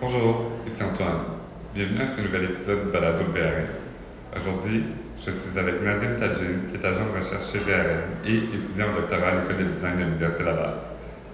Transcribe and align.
Bonjour, 0.00 0.52
ici 0.64 0.80
Antoine. 0.84 1.22
Bienvenue 1.74 2.00
à 2.00 2.06
ce 2.06 2.20
nouvel 2.20 2.44
épisode 2.44 2.84
du 2.84 2.90
Balado 2.90 3.24
VRM. 3.34 3.66
Aujourd'hui, 4.36 4.84
je 5.18 5.32
suis 5.32 5.58
avec 5.58 5.82
Nadim 5.82 6.20
Tadjin, 6.20 6.60
qui 6.70 6.76
est 6.76 6.86
agent 6.86 7.00
de 7.04 7.18
recherche 7.18 7.50
chez 7.50 7.58
VRM 7.58 8.22
et 8.24 8.36
étudiant 8.56 8.90
en 8.90 9.00
doctorat 9.00 9.30
à 9.30 9.34
l'école 9.40 9.58
de 9.58 9.64
design 9.72 9.96
de 9.98 10.04
l'Université 10.04 10.44
Laval. 10.44 10.74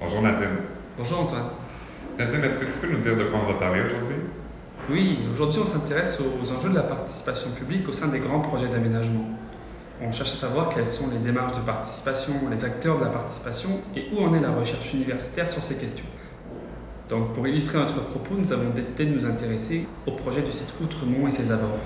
Bonjour 0.00 0.22
Nadim. 0.22 0.48
Bonjour 0.96 1.20
Antoine. 1.20 1.50
Nadim, 2.18 2.42
est-ce 2.42 2.54
que 2.54 2.64
tu 2.64 2.78
peux 2.80 2.90
nous 2.90 3.02
dire 3.02 3.18
de 3.18 3.24
quoi 3.24 3.40
on 3.46 3.52
va 3.52 3.58
parler 3.58 3.82
aujourd'hui? 3.82 4.16
Oui, 4.88 5.18
aujourd'hui 5.30 5.60
on 5.62 5.66
s'intéresse 5.66 6.18
aux 6.22 6.50
enjeux 6.50 6.70
de 6.70 6.74
la 6.74 6.84
participation 6.84 7.50
publique 7.50 7.86
au 7.86 7.92
sein 7.92 8.08
des 8.08 8.20
grands 8.20 8.40
projets 8.40 8.68
d'aménagement. 8.68 9.26
On 10.00 10.10
cherche 10.10 10.32
à 10.32 10.36
savoir 10.36 10.70
quelles 10.70 10.86
sont 10.86 11.10
les 11.10 11.18
démarches 11.18 11.58
de 11.58 11.62
participation, 11.62 12.32
les 12.50 12.64
acteurs 12.64 12.98
de 12.98 13.04
la 13.04 13.10
participation 13.10 13.82
et 13.94 14.06
où 14.10 14.24
en 14.24 14.34
est 14.34 14.40
la 14.40 14.52
recherche 14.52 14.94
universitaire 14.94 15.50
sur 15.50 15.62
ces 15.62 15.76
questions. 15.76 16.06
Donc 17.08 17.34
pour 17.34 17.46
illustrer 17.46 17.78
notre 17.78 18.00
propos, 18.00 18.34
nous 18.38 18.50
avons 18.52 18.70
décidé 18.70 19.04
de 19.04 19.14
nous 19.14 19.26
intéresser 19.26 19.86
au 20.06 20.12
projet 20.12 20.40
du 20.40 20.52
site 20.52 20.72
Outremont 20.82 21.28
et 21.28 21.32
ses 21.32 21.50
abords. 21.50 21.78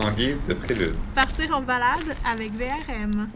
En 0.00 0.10
guise 0.12 0.38
de 0.48 0.54
prélude. 0.54 0.94
Partir 1.16 1.56
en 1.56 1.62
balade 1.62 2.14
avec 2.24 2.52
VRM. 2.52 3.28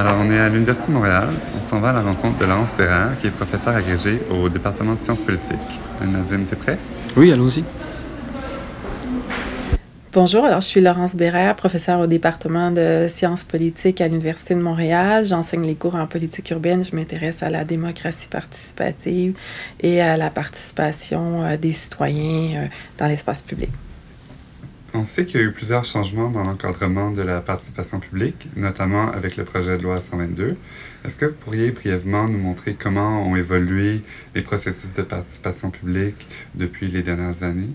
Alors, 0.00 0.16
on 0.18 0.30
est 0.30 0.38
à 0.38 0.48
l'Université 0.48 0.88
de 0.88 0.92
Montréal. 0.94 1.28
On 1.60 1.62
s'en 1.62 1.78
va 1.78 1.90
à 1.90 1.92
la 1.92 2.00
rencontre 2.00 2.38
de 2.38 2.46
Laurence 2.46 2.74
Bérard, 2.74 3.18
qui 3.18 3.26
est 3.26 3.30
professeur 3.30 3.76
agrégé 3.76 4.18
au 4.30 4.48
département 4.48 4.94
de 4.94 4.98
sciences 4.98 5.20
politiques. 5.20 5.78
Nazim, 6.00 6.46
t'es 6.46 6.56
prêt? 6.56 6.78
Oui, 7.18 7.30
allons-y. 7.30 7.62
Bonjour, 10.14 10.46
alors 10.46 10.62
je 10.62 10.68
suis 10.68 10.80
Laurence 10.80 11.14
Bérère, 11.14 11.54
professeure 11.54 12.00
au 12.00 12.06
département 12.06 12.70
de 12.70 13.08
sciences 13.10 13.44
politiques 13.44 14.00
à 14.00 14.08
l'Université 14.08 14.54
de 14.54 14.60
Montréal. 14.60 15.26
J'enseigne 15.26 15.66
les 15.66 15.74
cours 15.74 15.96
en 15.96 16.06
politique 16.06 16.48
urbaine. 16.48 16.82
Je 16.82 16.96
m'intéresse 16.96 17.42
à 17.42 17.50
la 17.50 17.64
démocratie 17.64 18.28
participative 18.28 19.34
et 19.82 20.00
à 20.00 20.16
la 20.16 20.30
participation 20.30 21.44
euh, 21.44 21.58
des 21.58 21.72
citoyens 21.72 22.62
euh, 22.62 22.66
dans 22.96 23.06
l'espace 23.06 23.42
public. 23.42 23.68
On 24.92 25.04
sait 25.04 25.24
qu'il 25.24 25.40
y 25.40 25.44
a 25.44 25.46
eu 25.46 25.52
plusieurs 25.52 25.84
changements 25.84 26.30
dans 26.30 26.42
l'encadrement 26.42 27.12
de 27.12 27.22
la 27.22 27.40
participation 27.40 28.00
publique, 28.00 28.48
notamment 28.56 29.08
avec 29.12 29.36
le 29.36 29.44
projet 29.44 29.78
de 29.78 29.84
loi 29.84 30.00
122. 30.00 30.56
Est-ce 31.04 31.16
que 31.16 31.26
vous 31.26 31.36
pourriez 31.36 31.70
brièvement 31.70 32.26
nous 32.26 32.38
montrer 32.38 32.74
comment 32.74 33.24
ont 33.24 33.36
évolué 33.36 34.02
les 34.34 34.42
processus 34.42 34.92
de 34.94 35.02
participation 35.02 35.70
publique 35.70 36.26
depuis 36.56 36.88
les 36.88 37.02
dernières 37.02 37.40
années? 37.44 37.70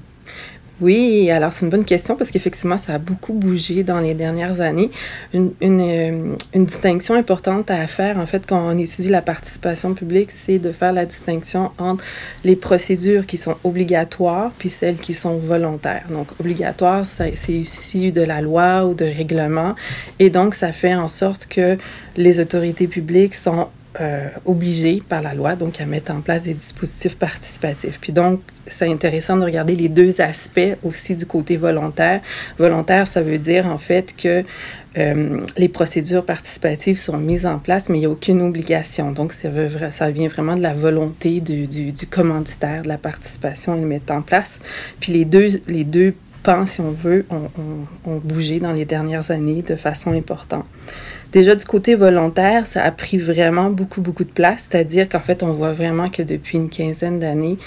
Oui, 0.81 1.31
alors 1.31 1.53
c'est 1.53 1.65
une 1.65 1.71
bonne 1.71 1.85
question 1.85 2.17
parce 2.17 2.31
qu'effectivement, 2.31 2.77
ça 2.77 2.95
a 2.95 2.97
beaucoup 2.97 3.31
bougé 3.31 3.83
dans 3.83 4.01
les 4.01 4.13
dernières 4.13 4.59
années. 4.59 4.91
Euh, 5.33 5.47
une, 5.61 6.65
distinction 6.65 7.15
importante 7.15 7.71
à 7.71 7.87
faire, 7.87 8.17
en 8.17 8.25
fait, 8.25 8.45
quand 8.45 8.59
on 8.59 8.77
étudie 8.77 9.07
la 9.07 9.21
participation 9.21 9.93
publique, 9.93 10.31
c'est 10.31 10.59
de 10.59 10.73
faire 10.73 10.91
la 10.91 11.05
distinction 11.05 11.71
entre 11.77 12.03
les 12.43 12.57
procédures 12.57 13.25
qui 13.25 13.37
sont 13.37 13.55
obligatoires 13.63 14.51
puis 14.57 14.69
celles 14.69 14.97
qui 14.97 15.13
sont 15.13 15.37
volontaires. 15.37 16.05
Donc, 16.09 16.27
obligatoire, 16.41 17.05
c'est 17.05 17.33
issu 17.47 18.11
de 18.11 18.21
la 18.21 18.41
loi 18.41 18.85
ou 18.85 18.93
de 18.95 19.05
règlement 19.05 19.75
et 20.19 20.29
donc 20.29 20.55
ça 20.55 20.73
fait 20.73 20.95
en 20.95 21.07
sorte 21.07 21.47
que 21.47 21.77
les 22.17 22.39
autorités 22.39 22.87
publiques 22.87 23.35
sont 23.35 23.69
euh, 24.01 24.27
obligés 24.43 25.01
par 25.07 25.21
la 25.21 25.33
loi, 25.33 25.55
donc 25.55 25.79
à 25.79 25.85
mettre 25.85 26.11
en 26.11 26.19
place 26.19 26.43
des 26.43 26.53
dispositifs 26.53 27.15
participatifs. 27.17 27.97
Puis 28.01 28.11
donc, 28.11 28.41
c'est 28.67 28.89
intéressant 28.91 29.38
de 29.38 29.43
regarder 29.43 29.75
les 29.75 29.88
deux 29.88 30.19
aspects 30.19 30.75
aussi 30.83 31.15
du 31.15 31.25
côté 31.25 31.55
volontaire. 31.55 32.19
Volontaire, 32.57 33.07
ça 33.07 33.21
veut 33.21 33.38
dire 33.38 33.67
en 33.67 33.77
fait 33.77 34.13
que 34.17 34.43
euh, 34.97 35.39
les 35.57 35.69
procédures 35.69 36.25
participatives 36.25 37.00
sont 37.00 37.17
mises 37.17 37.45
en 37.45 37.57
place, 37.57 37.88
mais 37.88 37.97
il 37.97 38.01
n'y 38.01 38.06
a 38.06 38.09
aucune 38.09 38.41
obligation. 38.41 39.11
Donc, 39.11 39.31
ça, 39.31 40.09
vient 40.09 40.27
vraiment 40.27 40.56
de 40.56 40.62
la 40.62 40.73
volonté 40.73 41.39
du, 41.39 41.94
commanditaire 42.09 42.83
de 42.83 42.89
la 42.89 42.97
participation 42.97 43.73
à 43.73 43.75
le 43.77 43.85
mettre 43.85 44.12
en 44.13 44.22
place. 44.22 44.59
Puis 45.00 45.13
les 45.13 45.23
deux, 45.23 45.62
les 45.67 45.85
deux 45.85 46.13
pans, 46.44 46.66
si 46.66 46.81
on 46.81 46.91
veut, 46.91 47.25
ont 47.31 48.17
bougé 48.23 48.59
dans 48.59 48.73
les 48.73 48.85
dernières 48.85 49.31
années 49.31 49.62
de 49.62 49.75
façon 49.77 50.12
importante. 50.12 50.66
Déjà, 51.35 51.53
du 51.53 51.66
côté 51.66 51.96
volontaire, 51.96 52.66
ça 52.66 52.81
a 52.81 52.91
pris 52.91 53.18
vraiment 53.18 53.69
beaucoup, 53.69 54.00
beaucoup 54.00 54.23
de 54.23 54.29
place. 54.29 54.69
C'est-à-dire 54.72 55.09
qu'en 55.09 55.19
fait, 55.19 55.44
on 55.44 55.51
voit 55.51 55.73
vraiment 55.73 56.09
que 56.09 56.22
depuis 56.22 56.57
une 56.57 56.69
quinzaine 56.69 57.19
d'années, 57.19 57.57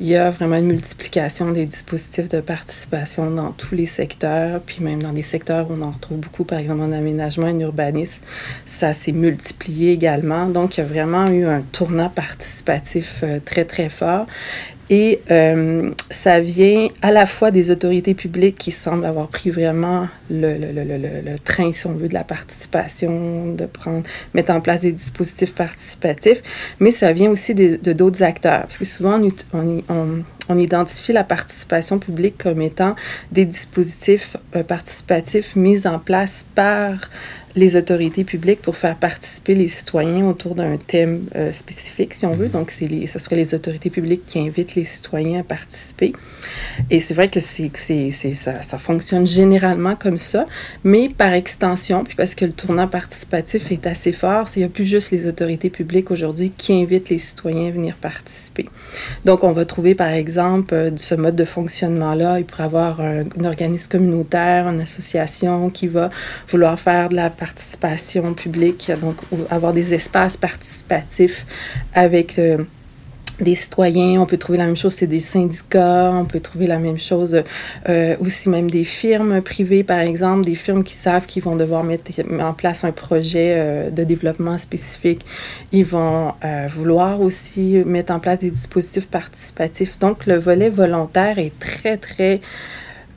il 0.00 0.06
y 0.06 0.16
a 0.16 0.30
vraiment 0.30 0.56
une 0.56 0.64
multiplication 0.64 1.50
des 1.50 1.66
dispositifs 1.66 2.30
de 2.30 2.40
participation 2.40 3.30
dans 3.30 3.52
tous 3.52 3.74
les 3.74 3.84
secteurs, 3.84 4.62
puis 4.64 4.82
même 4.82 5.02
dans 5.02 5.12
des 5.12 5.20
secteurs 5.20 5.70
où 5.70 5.74
on 5.74 5.82
en 5.82 5.90
retrouve 5.90 6.20
beaucoup, 6.20 6.44
par 6.44 6.58
exemple 6.58 6.80
en 6.80 6.90
aménagement 6.90 7.48
et 7.48 7.52
en 7.52 7.60
urbanisme. 7.60 8.22
Ça 8.64 8.94
s'est 8.94 9.12
multiplié 9.12 9.92
également. 9.92 10.46
Donc, 10.46 10.78
il 10.78 10.80
y 10.80 10.84
a 10.84 10.86
vraiment 10.86 11.26
eu 11.26 11.44
un 11.44 11.60
tournant 11.60 12.08
participatif 12.08 13.20
euh, 13.24 13.40
très, 13.44 13.66
très 13.66 13.90
fort. 13.90 14.26
Et 14.90 15.20
euh, 15.30 15.90
ça 16.10 16.40
vient 16.40 16.88
à 17.02 17.12
la 17.12 17.26
fois 17.26 17.50
des 17.50 17.70
autorités 17.70 18.14
publiques 18.14 18.56
qui 18.56 18.70
semblent 18.72 19.04
avoir 19.04 19.28
pris 19.28 19.50
vraiment 19.50 20.08
le, 20.30 20.56
le, 20.56 20.72
le, 20.72 20.96
le, 20.96 21.38
train, 21.38 21.72
si 21.72 21.86
on 21.86 21.92
veut, 21.92 22.08
de 22.08 22.14
la 22.14 22.24
participation, 22.24 23.52
de 23.54 23.66
prendre, 23.66 24.04
mettre 24.32 24.52
en 24.52 24.60
place 24.60 24.80
des 24.80 24.92
dispositifs 24.92 25.54
participatifs, 25.54 26.42
mais 26.80 26.90
ça 26.90 27.12
vient 27.12 27.30
aussi 27.30 27.54
de 27.54 27.92
d'autres 27.92 28.22
acteurs. 28.22 28.62
Parce 28.62 28.78
que 28.78 28.84
souvent, 28.84 29.20
on, 29.20 29.58
on, 29.58 29.82
on, 29.90 30.24
on, 30.48 30.58
identifie 30.58 31.12
la 31.12 31.24
participation 31.24 31.98
publique 31.98 32.38
comme 32.38 32.60
étant 32.62 32.96
des 33.32 33.44
dispositifs 33.44 34.36
euh, 34.56 34.62
participatifs 34.62 35.56
mis 35.56 35.86
en 35.86 35.98
place 35.98 36.46
par 36.54 37.08
les 37.58 37.76
autorités 37.76 38.24
publiques 38.24 38.62
pour 38.62 38.76
faire 38.76 38.96
participer 38.96 39.54
les 39.54 39.68
citoyens 39.68 40.26
autour 40.26 40.54
d'un 40.54 40.76
thème 40.76 41.26
euh, 41.34 41.52
spécifique, 41.52 42.14
si 42.14 42.24
on 42.26 42.34
veut. 42.34 42.48
Donc, 42.48 42.70
c'est 42.70 42.86
les, 42.86 43.06
ce 43.06 43.18
serait 43.18 43.36
les 43.36 43.54
autorités 43.54 43.90
publiques 43.90 44.22
qui 44.26 44.38
invitent 44.38 44.74
les 44.74 44.84
citoyens 44.84 45.40
à 45.40 45.42
participer. 45.42 46.12
Et 46.90 47.00
c'est 47.00 47.14
vrai 47.14 47.28
que 47.28 47.40
c'est, 47.40 47.70
ça, 48.10 48.62
ça 48.62 48.78
fonctionne 48.78 49.26
généralement 49.26 49.96
comme 49.96 50.18
ça, 50.18 50.44
mais 50.84 51.08
par 51.08 51.32
extension, 51.32 52.04
puis 52.04 52.14
parce 52.14 52.34
que 52.34 52.44
le 52.44 52.52
tournant 52.52 52.88
participatif 52.88 53.70
est 53.72 53.86
assez 53.86 54.12
fort, 54.12 54.48
il 54.56 54.60
n'y 54.60 54.64
a 54.64 54.68
plus 54.68 54.84
juste 54.84 55.10
les 55.10 55.26
autorités 55.26 55.70
publiques 55.70 56.10
aujourd'hui 56.10 56.52
qui 56.56 56.72
invitent 56.72 57.10
les 57.10 57.18
citoyens 57.18 57.68
à 57.68 57.70
venir 57.72 57.96
participer. 57.96 58.68
Donc, 59.24 59.42
on 59.42 59.52
va 59.52 59.64
trouver, 59.64 59.94
par 59.94 60.08
exemple, 60.10 60.37
euh, 60.72 60.90
ce 60.96 61.14
mode 61.14 61.36
de 61.36 61.44
fonctionnement-là, 61.44 62.38
il 62.38 62.44
pourrait 62.44 62.64
avoir 62.64 63.00
un, 63.00 63.24
un 63.38 63.44
organisme 63.44 63.90
communautaire, 63.90 64.68
une 64.68 64.80
association 64.80 65.70
qui 65.70 65.86
va 65.88 66.10
vouloir 66.50 66.78
faire 66.78 67.08
de 67.08 67.16
la 67.16 67.30
participation 67.30 68.34
publique, 68.34 68.90
donc 69.00 69.16
avoir 69.50 69.72
des 69.72 69.94
espaces 69.94 70.36
participatifs 70.36 71.46
avec 71.94 72.38
euh, 72.38 72.58
des 73.40 73.54
citoyens. 73.54 74.20
On 74.20 74.26
peut 74.26 74.36
trouver 74.36 74.58
la 74.58 74.66
même 74.66 74.76
chose, 74.76 74.94
c'est 74.94 75.06
des 75.06 75.20
syndicats. 75.20 76.12
On 76.12 76.24
peut 76.24 76.40
trouver 76.40 76.66
la 76.66 76.78
même 76.78 76.98
chose 76.98 77.42
euh, 77.88 78.16
aussi 78.20 78.48
même 78.48 78.70
des 78.70 78.84
firmes 78.84 79.40
privées, 79.42 79.84
par 79.84 80.00
exemple, 80.00 80.44
des 80.44 80.54
firmes 80.54 80.84
qui 80.84 80.94
savent 80.94 81.26
qu'ils 81.26 81.42
vont 81.42 81.56
devoir 81.56 81.84
mettre 81.84 82.10
en 82.40 82.52
place 82.52 82.84
un 82.84 82.92
projet 82.92 83.54
euh, 83.56 83.90
de 83.90 84.04
développement 84.04 84.58
spécifique. 84.58 85.24
Ils 85.72 85.84
vont 85.84 86.32
euh, 86.44 86.66
vouloir 86.74 87.20
aussi 87.20 87.82
mettre 87.84 88.12
en 88.12 88.20
place 88.20 88.40
des 88.40 88.50
dispositifs 88.50 89.06
participatifs. 89.06 89.98
Donc, 89.98 90.26
le 90.26 90.38
volet 90.38 90.70
volontaire 90.70 91.38
est 91.38 91.58
très, 91.58 91.96
très 91.96 92.40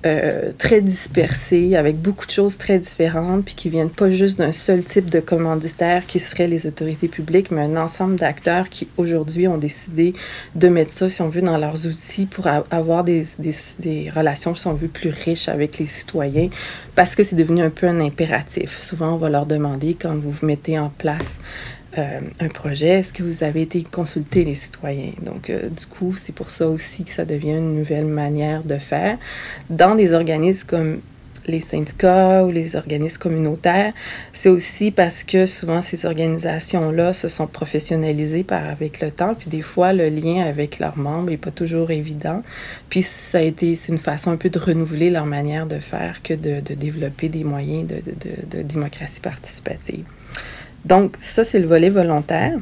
euh, 0.05 0.51
très 0.57 0.81
dispersés, 0.81 1.75
avec 1.75 1.97
beaucoup 1.97 2.25
de 2.25 2.31
choses 2.31 2.57
très 2.57 2.79
différentes, 2.79 3.45
puis 3.45 3.53
qui 3.53 3.69
viennent 3.69 3.91
pas 3.91 4.09
juste 4.09 4.39
d'un 4.39 4.51
seul 4.51 4.83
type 4.83 5.09
de 5.09 5.19
commanditaire 5.19 6.07
qui 6.07 6.19
serait 6.19 6.47
les 6.47 6.65
autorités 6.65 7.07
publiques, 7.07 7.51
mais 7.51 7.61
un 7.61 7.77
ensemble 7.77 8.15
d'acteurs 8.15 8.69
qui 8.69 8.87
aujourd'hui 8.97 9.47
ont 9.47 9.59
décidé 9.59 10.13
de 10.55 10.67
mettre 10.69 10.91
ça, 10.91 11.07
si 11.07 11.21
on 11.21 11.29
veut, 11.29 11.41
dans 11.41 11.57
leurs 11.57 11.85
outils 11.85 12.25
pour 12.25 12.47
avoir 12.47 13.03
des, 13.03 13.23
des, 13.37 13.53
des, 13.79 14.09
relations, 14.09 14.55
si 14.55 14.65
on 14.67 14.73
veut, 14.73 14.87
plus 14.87 15.11
riches 15.11 15.47
avec 15.47 15.77
les 15.77 15.85
citoyens, 15.85 16.49
parce 16.95 17.15
que 17.15 17.23
c'est 17.23 17.35
devenu 17.35 17.61
un 17.61 17.69
peu 17.69 17.87
un 17.87 17.99
impératif. 17.99 18.79
Souvent, 18.79 19.13
on 19.13 19.17
va 19.17 19.29
leur 19.29 19.45
demander, 19.45 19.95
quand 19.99 20.15
vous 20.15 20.31
vous 20.31 20.45
mettez 20.47 20.79
en 20.79 20.89
place 20.89 21.37
euh, 21.97 22.19
un 22.39 22.47
projet, 22.47 22.99
est-ce 22.99 23.11
que 23.11 23.21
vous 23.21 23.43
avez 23.43 23.63
été 23.63 23.83
consulter 23.83 24.45
les 24.45 24.53
citoyens? 24.53 25.11
Donc, 25.21 25.49
euh, 25.49 25.69
du 25.69 25.85
coup, 25.85 26.13
c'est 26.15 26.33
pour 26.33 26.49
ça 26.49 26.69
aussi 26.69 27.03
que 27.03 27.11
ça 27.11 27.25
devient 27.25 27.57
une 27.57 27.75
nouvelle 27.75 28.05
manière 28.05 28.63
de 28.63 28.77
faire. 28.77 29.17
Dans 29.69 29.95
des 29.95 30.13
organismes 30.13 30.67
comme 30.67 31.01
les 31.47 31.59
syndicats 31.59 32.45
ou 32.45 32.51
les 32.51 32.75
organismes 32.75 33.19
communautaires, 33.19 33.93
c'est 34.31 34.47
aussi 34.47 34.91
parce 34.91 35.23
que 35.23 35.45
souvent 35.45 35.81
ces 35.81 36.05
organisations-là 36.05 37.13
se 37.13 37.27
sont 37.27 37.47
professionnalisées 37.47 38.43
par, 38.43 38.63
avec 38.63 39.01
le 39.01 39.11
temps, 39.11 39.33
puis 39.33 39.49
des 39.49 39.63
fois 39.63 39.91
le 39.91 40.07
lien 40.07 40.45
avec 40.45 40.79
leurs 40.79 40.97
membres 40.97 41.31
n'est 41.31 41.37
pas 41.37 41.51
toujours 41.51 41.91
évident. 41.91 42.43
Puis 42.89 43.01
ça 43.01 43.39
a 43.39 43.41
été, 43.41 43.75
c'est 43.75 43.91
une 43.91 43.97
façon 43.97 44.31
un 44.31 44.37
peu 44.37 44.49
de 44.49 44.59
renouveler 44.59 45.09
leur 45.09 45.25
manière 45.25 45.65
de 45.65 45.79
faire 45.79 46.21
que 46.21 46.35
de, 46.35 46.61
développer 46.75 47.27
des 47.27 47.43
moyens 47.43 47.87
de 47.87 48.61
démocratie 48.61 49.19
participative. 49.19 50.05
Donc, 50.85 51.17
ça, 51.21 51.43
c'est 51.43 51.59
le 51.59 51.67
volet 51.67 51.89
volontaire. 51.89 52.57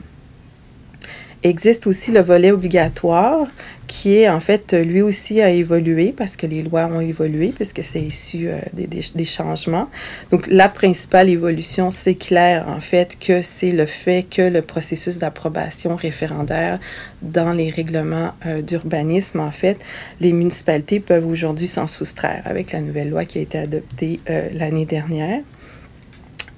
Existe 1.41 1.87
aussi 1.87 2.11
le 2.11 2.19
volet 2.19 2.51
obligatoire 2.51 3.47
qui 3.87 4.13
est 4.13 4.29
en 4.29 4.41
fait, 4.41 4.73
lui 4.73 5.01
aussi 5.01 5.41
a 5.41 5.49
évolué 5.49 6.13
parce 6.15 6.35
que 6.35 6.45
les 6.45 6.61
lois 6.61 6.87
ont 6.87 6.99
évolué, 6.99 7.53
puisque 7.55 7.81
c'est 7.81 8.01
issu 8.01 8.49
euh, 8.49 8.59
des, 8.73 8.87
des, 8.87 9.23
changements. 9.23 9.87
Donc, 10.31 10.47
la 10.47 10.67
principale 10.67 11.29
évolution, 11.29 11.91
c'est 11.91 12.15
clair 12.15 12.65
en 12.67 12.81
fait 12.81 13.17
que 13.17 13.41
c'est 13.41 13.71
le 13.71 13.85
fait 13.85 14.23
que 14.23 14.41
le 14.41 14.61
processus 14.61 15.17
d'approbation 15.17 15.95
référendaire 15.95 16.77
dans 17.21 17.53
les 17.53 17.69
règlements 17.69 18.33
euh, 18.45 18.61
d'urbanisme, 18.61 19.39
en 19.39 19.51
fait, 19.51 19.79
les 20.19 20.33
municipalités 20.33 20.99
peuvent 20.99 21.25
aujourd'hui 21.25 21.67
s'en 21.67 21.87
soustraire 21.87 22.43
avec 22.45 22.73
la 22.73 22.81
nouvelle 22.81 23.09
loi 23.09 23.23
qui 23.23 23.39
a 23.39 23.41
été 23.41 23.57
adoptée 23.57 24.19
euh, 24.29 24.49
l'année 24.53 24.85
dernière. 24.85 25.39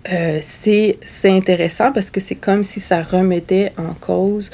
C'est 0.05 0.97
intéressant 1.25 1.91
parce 1.91 2.09
que 2.09 2.19
c'est 2.19 2.35
comme 2.35 2.63
si 2.63 2.79
ça 2.79 3.03
remettait 3.03 3.71
en 3.77 3.93
cause 3.93 4.51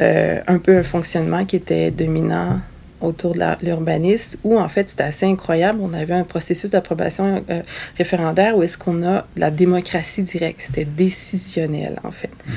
euh, 0.00 0.40
un 0.46 0.58
peu 0.58 0.76
un 0.78 0.82
fonctionnement 0.82 1.44
qui 1.44 1.56
était 1.56 1.90
dominant 1.90 2.60
autour 3.00 3.34
de 3.34 3.64
l'urbanisme, 3.64 4.38
où 4.44 4.58
en 4.58 4.68
fait 4.68 4.88
c'était 4.88 5.04
assez 5.04 5.26
incroyable. 5.26 5.78
On 5.82 5.94
avait 5.94 6.14
un 6.14 6.24
processus 6.24 6.70
d'approbation 6.70 7.44
euh, 7.48 7.62
référendaire 7.96 8.56
où 8.56 8.62
est-ce 8.62 8.76
qu'on 8.76 9.06
a 9.06 9.26
la 9.36 9.50
démocratie 9.50 10.22
directe, 10.22 10.62
c'était 10.62 10.84
décisionnel 10.84 11.98
en 12.04 12.10
fait. 12.10 12.30
Mm. 12.46 12.52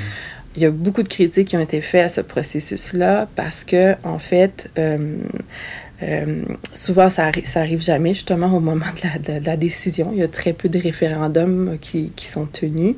Il 0.56 0.62
y 0.62 0.66
a 0.66 0.70
beaucoup 0.70 1.02
de 1.02 1.08
critiques 1.08 1.48
qui 1.48 1.56
ont 1.56 1.60
été 1.60 1.80
faites 1.80 2.06
à 2.06 2.08
ce 2.08 2.20
processus-là 2.20 3.28
parce 3.36 3.64
que 3.64 3.94
en 4.02 4.18
fait, 4.18 4.70
euh, 6.02 6.42
souvent, 6.72 7.10
ça, 7.10 7.30
arrive, 7.56 7.82
jamais, 7.82 8.14
justement, 8.14 8.54
au 8.54 8.60
moment 8.60 8.86
de 9.24 9.44
la, 9.44 9.56
décision. 9.56 10.10
Il 10.12 10.18
y 10.18 10.22
a 10.22 10.28
très 10.28 10.52
peu 10.52 10.68
de 10.68 10.78
référendums 10.78 11.76
qui, 11.80 12.10
sont 12.18 12.46
tenus. 12.46 12.94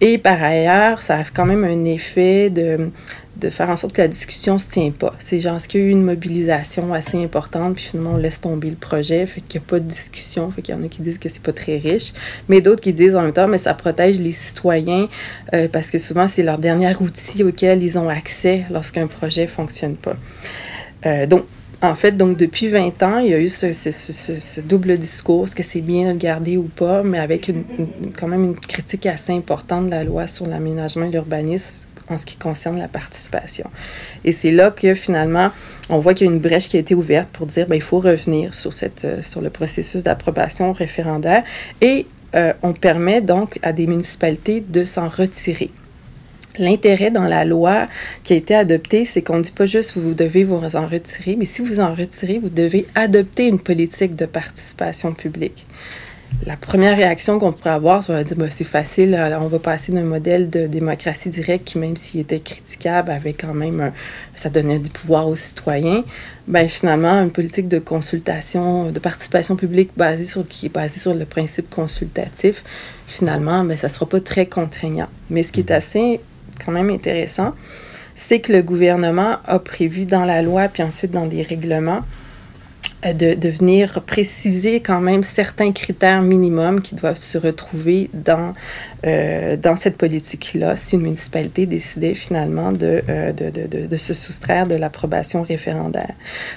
Et 0.00 0.18
par 0.18 0.42
ailleurs, 0.42 1.02
ça 1.02 1.18
a 1.18 1.24
quand 1.24 1.44
même 1.44 1.64
un 1.64 1.84
effet 1.84 2.50
de, 2.50 2.90
faire 3.50 3.70
en 3.70 3.76
sorte 3.76 3.94
que 3.94 4.02
la 4.02 4.08
discussion 4.08 4.58
se 4.58 4.68
tient 4.68 4.90
pas. 4.90 5.14
C'est 5.18 5.40
genre, 5.40 5.56
est-ce 5.56 5.68
qu'il 5.68 5.80
y 5.80 5.84
a 5.84 5.86
eu 5.86 5.90
une 5.90 6.04
mobilisation 6.04 6.92
assez 6.94 7.22
importante, 7.22 7.74
puis 7.74 7.84
finalement, 7.84 8.12
on 8.14 8.16
laisse 8.16 8.40
tomber 8.40 8.70
le 8.70 8.76
projet, 8.76 9.26
fait 9.26 9.40
qu'il 9.40 9.60
n'y 9.60 9.66
a 9.66 9.68
pas 9.68 9.78
de 9.78 9.86
discussion, 9.86 10.50
fait 10.50 10.62
qu'il 10.62 10.74
y 10.74 10.78
en 10.78 10.82
a 10.82 10.88
qui 10.88 11.02
disent 11.02 11.18
que 11.18 11.28
c'est 11.28 11.42
pas 11.42 11.52
très 11.52 11.78
riche, 11.78 12.12
mais 12.48 12.60
d'autres 12.60 12.80
qui 12.80 12.92
disent 12.92 13.14
en 13.14 13.22
même 13.22 13.32
temps, 13.32 13.46
mais 13.46 13.58
ça 13.58 13.74
protège 13.74 14.18
les 14.18 14.32
citoyens, 14.32 15.08
euh, 15.54 15.68
parce 15.70 15.90
que 15.90 15.98
souvent, 15.98 16.26
c'est 16.26 16.42
leur 16.42 16.58
dernier 16.58 16.92
outil 17.00 17.44
auquel 17.44 17.82
ils 17.82 17.96
ont 17.98 18.08
accès 18.08 18.64
lorsqu'un 18.70 19.06
projet 19.06 19.42
ne 19.42 19.48
fonctionne 19.48 19.94
pas. 19.94 20.16
Euh, 21.06 21.26
donc, 21.26 21.44
en 21.80 21.94
fait, 21.94 22.16
donc 22.16 22.36
depuis 22.36 22.68
20 22.68 23.02
ans, 23.02 23.18
il 23.18 23.30
y 23.30 23.34
a 23.34 23.40
eu 23.40 23.48
ce, 23.48 23.72
ce, 23.72 23.92
ce, 23.92 24.60
double 24.60 24.98
discours, 24.98 25.44
est-ce 25.44 25.54
que 25.54 25.62
c'est 25.62 25.80
bien 25.80 26.12
de 26.12 26.18
garder 26.18 26.56
ou 26.56 26.64
pas, 26.64 27.02
mais 27.04 27.18
avec 27.18 27.52
quand 28.18 28.26
même 28.26 28.44
une 28.44 28.56
critique 28.56 29.06
assez 29.06 29.32
importante 29.32 29.86
de 29.86 29.90
la 29.90 30.02
loi 30.02 30.26
sur 30.26 30.46
l'aménagement 30.46 31.06
et 31.06 31.10
l'urbanisme 31.10 31.86
en 32.10 32.18
ce 32.18 32.26
qui 32.26 32.36
concerne 32.36 32.78
la 32.78 32.88
participation. 32.88 33.70
Et 34.24 34.32
c'est 34.32 34.50
là 34.50 34.70
que 34.70 34.94
finalement, 34.94 35.50
on 35.88 35.98
voit 35.98 36.14
qu'il 36.14 36.26
y 36.26 36.30
a 36.30 36.32
une 36.32 36.40
brèche 36.40 36.68
qui 36.68 36.76
a 36.76 36.80
été 36.80 36.94
ouverte 36.94 37.28
pour 37.32 37.46
dire, 37.46 37.66
ben, 37.68 37.76
il 37.76 37.82
faut 37.82 38.00
revenir 38.00 38.54
sur, 38.54 38.70
euh, 39.04 39.20
le 39.40 39.50
processus 39.50 40.02
d'approbation 40.02 40.72
référendaire 40.72 41.44
et 41.80 42.06
euh, 42.34 42.52
on 42.62 42.72
permet 42.72 43.20
donc 43.20 43.58
à 43.62 43.72
des 43.72 43.86
municipalités 43.86 44.64
de 44.66 44.84
s'en 44.84 45.08
retirer. 45.08 45.70
L'intérêt 46.58 47.10
dans 47.10 47.24
la 47.24 47.44
loi 47.44 47.88
qui 48.24 48.32
a 48.32 48.36
été 48.36 48.54
adoptée, 48.54 49.04
c'est 49.04 49.22
qu'on 49.22 49.38
ne 49.38 49.42
dit 49.42 49.52
pas 49.52 49.66
juste 49.66 49.96
vous 49.96 50.14
devez 50.14 50.44
vous 50.44 50.76
en 50.76 50.86
retirer, 50.86 51.36
mais 51.36 51.44
si 51.44 51.62
vous 51.62 51.80
en 51.80 51.94
retirez, 51.94 52.38
vous 52.38 52.48
devez 52.48 52.86
adopter 52.94 53.46
une 53.46 53.60
politique 53.60 54.16
de 54.16 54.26
participation 54.26 55.12
publique 55.12 55.66
la 56.46 56.56
première 56.56 56.96
réaction 56.96 57.38
qu'on 57.38 57.52
pourrait 57.52 57.70
avoir, 57.70 58.02
c'est 58.02 58.24
dire 58.24 58.36
ben, 58.36 58.50
c'est 58.50 58.64
facile, 58.64 59.18
on 59.40 59.48
va 59.48 59.58
passer 59.58 59.92
d'un 59.92 60.04
modèle 60.04 60.50
de 60.50 60.66
démocratie 60.66 61.30
directe 61.30 61.66
qui, 61.66 61.78
même 61.78 61.96
s'il 61.96 62.20
était 62.20 62.40
critiquable, 62.40 63.10
avait 63.10 63.32
quand 63.32 63.54
même 63.54 63.92
ça 64.34 64.48
donnait 64.48 64.78
du 64.78 64.90
pouvoir 64.90 65.28
aux 65.28 65.36
citoyens. 65.36 66.04
Ben, 66.46 66.68
finalement, 66.68 67.20
une 67.22 67.30
politique 67.30 67.68
de 67.68 67.78
consultation, 67.78 68.90
de 68.90 68.98
participation 68.98 69.56
publique 69.56 69.90
basée 69.96 70.26
sur, 70.26 70.46
qui 70.46 70.66
est 70.66 70.70
basée 70.70 71.00
sur 71.00 71.14
le 71.14 71.24
principe 71.24 71.68
consultatif, 71.70 72.62
finalement, 73.06 73.64
ben, 73.64 73.76
ça 73.76 73.88
ne 73.88 73.92
sera 73.92 74.06
pas 74.06 74.20
très 74.20 74.46
contraignant. 74.46 75.08
Mais 75.30 75.42
ce 75.42 75.52
qui 75.52 75.60
est 75.60 75.70
assez 75.70 76.20
quand 76.64 76.72
même 76.72 76.90
intéressant, 76.90 77.54
c'est 78.14 78.40
que 78.40 78.52
le 78.52 78.62
gouvernement 78.62 79.36
a 79.46 79.58
prévu 79.58 80.04
dans 80.04 80.24
la 80.24 80.42
loi, 80.42 80.68
puis 80.68 80.82
ensuite 80.82 81.12
dans 81.12 81.26
des 81.26 81.42
règlements, 81.42 82.02
de, 83.04 83.34
de, 83.34 83.48
venir 83.48 84.02
préciser 84.02 84.80
quand 84.80 85.00
même 85.00 85.22
certains 85.22 85.70
critères 85.70 86.20
minimums 86.20 86.80
qui 86.80 86.96
doivent 86.96 87.22
se 87.22 87.38
retrouver 87.38 88.10
dans, 88.12 88.54
euh, 89.06 89.56
dans 89.56 89.76
cette 89.76 89.96
politique-là 89.96 90.74
si 90.74 90.96
une 90.96 91.02
municipalité 91.02 91.66
décidait 91.66 92.14
finalement 92.14 92.72
de, 92.72 93.02
euh, 93.08 93.32
de, 93.32 93.50
de, 93.50 93.86
de, 93.86 93.96
se 93.96 94.14
soustraire 94.14 94.66
de 94.66 94.74
l'approbation 94.74 95.42
référendaire. 95.42 96.12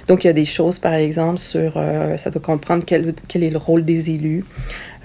Donc, 0.07 0.23
il 0.23 0.27
y 0.27 0.29
a 0.31 0.33
des 0.33 0.45
choses, 0.45 0.79
par 0.79 0.93
exemple, 0.93 1.37
sur, 1.37 1.73
euh, 1.75 2.17
ça 2.17 2.31
doit 2.31 2.41
comprendre 2.41 2.83
quel, 2.87 3.13
quel 3.27 3.43
est 3.43 3.51
le 3.51 3.59
rôle 3.59 3.85
des 3.85 4.09
élus, 4.09 4.43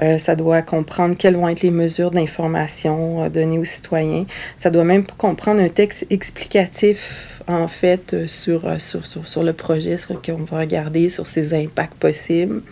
euh, 0.01 0.17
ça 0.17 0.37
doit 0.37 0.63
comprendre 0.63 1.17
quelles 1.19 1.37
vont 1.37 1.49
être 1.49 1.63
les 1.63 1.71
mesures 1.71 2.13
d'information 2.13 3.29
données 3.29 3.59
aux 3.59 3.65
citoyens, 3.65 4.25
ça 4.57 4.71
doit 4.71 4.85
même 4.85 5.05
comprendre 5.05 5.61
un 5.61 5.69
texte 5.69 6.07
explicatif 6.09 7.36
en 7.49 7.69
fait, 7.69 8.13
euh, 8.13 8.27
sur, 8.27 8.67
euh, 8.67 8.79
sur, 8.79 9.07
sur, 9.07 9.27
sur, 9.27 9.43
le 9.43 9.53
projet 9.53 9.97
sur 9.97 10.15
lequel 10.15 10.37
on 10.39 10.45
va 10.45 10.59
regarder, 10.59 11.09
sur 11.09 11.27
ses 11.27 11.55
impacts 11.55 11.95
possibles. 11.95 12.63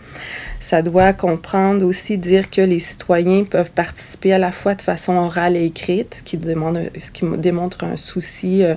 Ça 0.59 0.81
doit 0.81 1.13
comprendre 1.13 1.85
aussi 1.85 2.17
dire 2.17 2.49
que 2.49 2.61
les 2.61 2.79
citoyens 2.79 3.45
peuvent 3.45 3.71
participer 3.71 4.33
à 4.33 4.37
la 4.37 4.51
fois 4.51 4.75
de 4.75 4.81
façon 4.81 5.13
orale 5.15 5.55
et 5.55 5.65
écrite, 5.65 6.15
ce 6.15 6.23
qui, 6.23 6.37
demande, 6.37 6.79
ce 6.97 7.11
qui 7.11 7.25
démontre 7.37 7.83
un 7.83 7.95
souci 7.95 8.63
euh, 8.63 8.75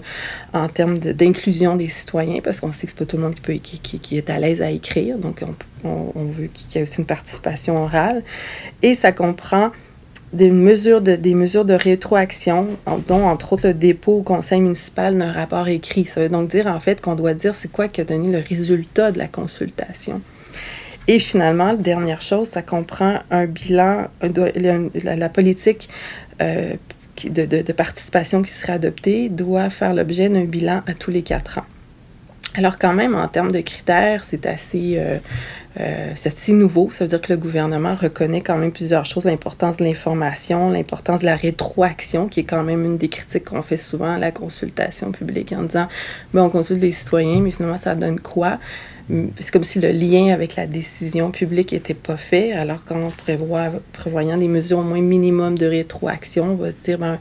en 0.52 0.68
termes 0.68 0.98
d'inclusion 0.98 1.76
des 1.76 1.88
citoyens, 1.88 2.40
parce 2.42 2.60
qu'on 2.60 2.72
sait 2.72 2.86
que 2.86 2.92
c'est 2.92 2.98
pas 2.98 3.06
tout 3.06 3.16
le 3.16 3.24
monde 3.24 3.34
qui, 3.34 3.40
peut, 3.40 3.54
qui, 3.54 3.78
qui, 3.78 4.16
est 4.16 4.30
à 4.30 4.38
l'aise 4.38 4.62
à 4.62 4.70
écrire, 4.70 5.18
donc 5.18 5.42
on, 5.42 5.88
on, 5.88 6.12
on 6.14 6.24
veut 6.26 6.46
qu'il 6.46 6.72
y 6.74 6.78
ait 6.78 6.82
aussi 6.82 6.98
une 7.00 7.06
participation 7.06 7.82
orale. 7.82 8.22
Et 8.82 8.94
ça 8.94 9.10
comprend 9.10 9.72
des 10.32 10.50
mesures 10.50 11.00
de, 11.00 11.72
rétroaction, 11.74 12.68
dont 13.06 13.26
entre 13.26 13.54
autres 13.54 13.68
le 13.68 13.74
dépôt 13.74 14.18
au 14.18 14.22
conseil 14.22 14.60
municipal 14.60 15.16
d'un 15.16 15.32
rapport 15.32 15.68
écrit. 15.68 16.04
Ça 16.04 16.20
veut 16.20 16.28
donc 16.28 16.48
dire 16.48 16.66
en 16.66 16.80
fait 16.80 17.00
qu'on 17.00 17.14
doit 17.14 17.34
dire 17.34 17.54
c'est 17.54 17.70
quoi 17.70 17.88
qui 17.88 18.00
a 18.00 18.04
donné 18.04 18.30
le 18.30 18.42
résultat 18.46 19.10
de 19.10 19.18
la 19.18 19.28
consultation. 19.28 20.20
Et 21.06 21.18
finalement, 21.18 21.68
la 21.68 21.76
dernière 21.76 22.20
chose, 22.20 22.48
ça 22.48 22.60
comprend 22.60 23.20
un 23.30 23.46
bilan, 23.46 24.08
la, 24.20 25.28
politique 25.30 25.88
euh, 26.42 26.74
de, 27.24 27.72
participation 27.72 28.42
qui 28.42 28.52
serait 28.52 28.74
adoptée 28.74 29.30
doit 29.30 29.70
faire 29.70 29.94
l'objet 29.94 30.28
d'un 30.28 30.44
bilan 30.44 30.82
à 30.86 30.92
tous 30.92 31.10
les 31.10 31.22
quatre 31.22 31.58
ans. 31.58 31.64
Alors 32.54 32.78
quand 32.78 32.94
même, 32.94 33.14
en 33.14 33.28
termes 33.28 33.52
de 33.52 33.60
critères, 33.60 34.24
c'est 34.24 34.46
assez, 34.46 34.94
euh, 34.98 35.18
euh, 35.78 36.12
assez 36.12 36.52
nouveau. 36.52 36.90
Ça 36.90 37.04
veut 37.04 37.08
dire 37.08 37.20
que 37.20 37.32
le 37.32 37.38
gouvernement 37.38 37.94
reconnaît 37.94 38.40
quand 38.40 38.56
même 38.56 38.72
plusieurs 38.72 39.04
choses, 39.04 39.24
l'importance 39.24 39.76
de 39.76 39.84
l'information, 39.84 40.70
l'importance 40.70 41.20
de 41.20 41.26
la 41.26 41.36
rétroaction, 41.36 42.28
qui 42.28 42.40
est 42.40 42.44
quand 42.44 42.64
même 42.64 42.84
une 42.84 42.96
des 42.96 43.08
critiques 43.08 43.44
qu'on 43.44 43.62
fait 43.62 43.76
souvent 43.76 44.10
à 44.12 44.18
la 44.18 44.32
consultation 44.32 45.12
publique 45.12 45.52
en 45.52 45.62
disant, 45.62 45.88
ben, 46.32 46.42
on 46.42 46.50
consulte 46.50 46.80
les 46.80 46.90
citoyens, 46.90 47.40
mais 47.40 47.50
finalement, 47.50 47.78
ça 47.78 47.94
donne 47.94 48.18
quoi? 48.18 48.58
C'est 49.38 49.50
comme 49.50 49.64
si 49.64 49.80
le 49.80 49.90
lien 49.90 50.34
avec 50.34 50.56
la 50.56 50.66
décision 50.66 51.30
publique 51.30 51.72
n'était 51.72 51.94
pas 51.94 52.18
fait, 52.18 52.52
alors 52.52 52.84
qu'en 52.84 53.10
prévoit, 53.10 53.70
prévoyant 53.92 54.36
des 54.36 54.48
mesures 54.48 54.78
au 54.78 54.82
moins 54.82 55.00
minimum 55.00 55.56
de 55.56 55.66
rétroaction, 55.66 56.52
on 56.52 56.54
va 56.56 56.70
se 56.70 56.84
dire, 56.84 56.98
ben, 56.98 57.18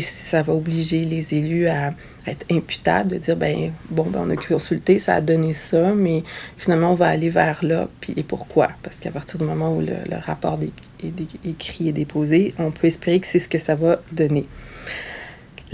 ça 0.00 0.42
va 0.42 0.52
obliger 0.52 1.04
les 1.04 1.34
élus 1.34 1.66
à 1.66 1.92
être 2.26 2.46
imputables, 2.50 3.10
de 3.10 3.18
dire, 3.18 3.36
ben, 3.36 3.72
bon, 3.90 4.04
ben, 4.04 4.20
on 4.22 4.30
a 4.30 4.36
consulté, 4.36 5.00
ça 5.00 5.16
a 5.16 5.20
donné 5.20 5.54
ça, 5.54 5.92
mais 5.92 6.22
finalement, 6.56 6.92
on 6.92 6.94
va 6.94 7.08
aller 7.08 7.30
vers 7.30 7.64
là, 7.64 7.88
puis 8.00 8.14
et 8.16 8.22
pourquoi? 8.22 8.68
Parce 8.82 8.96
qu'à 8.96 9.10
partir 9.10 9.38
du 9.40 9.44
moment 9.44 9.76
où 9.76 9.80
le, 9.80 9.94
rapport 10.24 10.60
est 10.62 11.12
écrit 11.44 11.88
et 11.88 11.92
déposé, 11.92 12.54
on 12.58 12.70
peut 12.70 12.86
espérer 12.86 13.18
que 13.18 13.26
c'est 13.26 13.40
ce 13.40 13.48
que 13.48 13.58
ça 13.58 13.74
va 13.74 14.00
donner. 14.12 14.46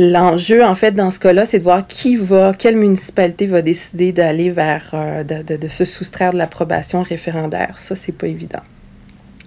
L'enjeu, 0.02 0.64
en 0.64 0.74
fait, 0.74 0.92
dans 0.92 1.10
ce 1.10 1.20
cas-là, 1.20 1.44
c'est 1.44 1.58
de 1.58 1.62
voir 1.62 1.86
qui 1.86 2.16
va, 2.16 2.54
quelle 2.54 2.76
municipalité 2.76 3.44
va 3.44 3.60
décider 3.60 4.12
d'aller 4.12 4.48
vers, 4.50 4.92
euh, 4.94 5.22
de, 5.24 5.42
de, 5.42 5.56
de, 5.56 5.68
se 5.68 5.84
soustraire 5.84 6.32
de 6.32 6.38
l'approbation 6.38 7.02
référendaire. 7.02 7.78
Ça, 7.78 7.94
c'est 7.94 8.12
pas 8.12 8.26
évident. 8.26 8.62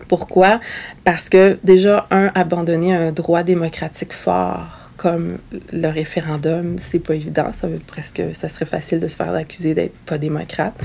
Pourquoi? 0.08 0.62
Parce 1.04 1.28
que 1.28 1.58
déjà, 1.64 2.06
un, 2.12 2.30
abandonner 2.36 2.94
un 2.94 3.12
droit 3.12 3.42
démocratique 3.42 4.14
fort 4.14 4.92
comme 4.96 5.40
le 5.72 5.88
référendum, 5.88 6.76
c'est 6.78 7.00
pas 7.00 7.16
évident. 7.16 7.52
Ça 7.52 7.66
veut 7.66 7.80
presque, 7.80 8.22
ça 8.34 8.48
serait 8.48 8.66
facile 8.66 9.00
de 9.00 9.08
se 9.08 9.16
faire 9.16 9.34
accuser 9.34 9.74
d'être 9.74 9.98
pas 10.06 10.20
démocrate. 10.20 10.76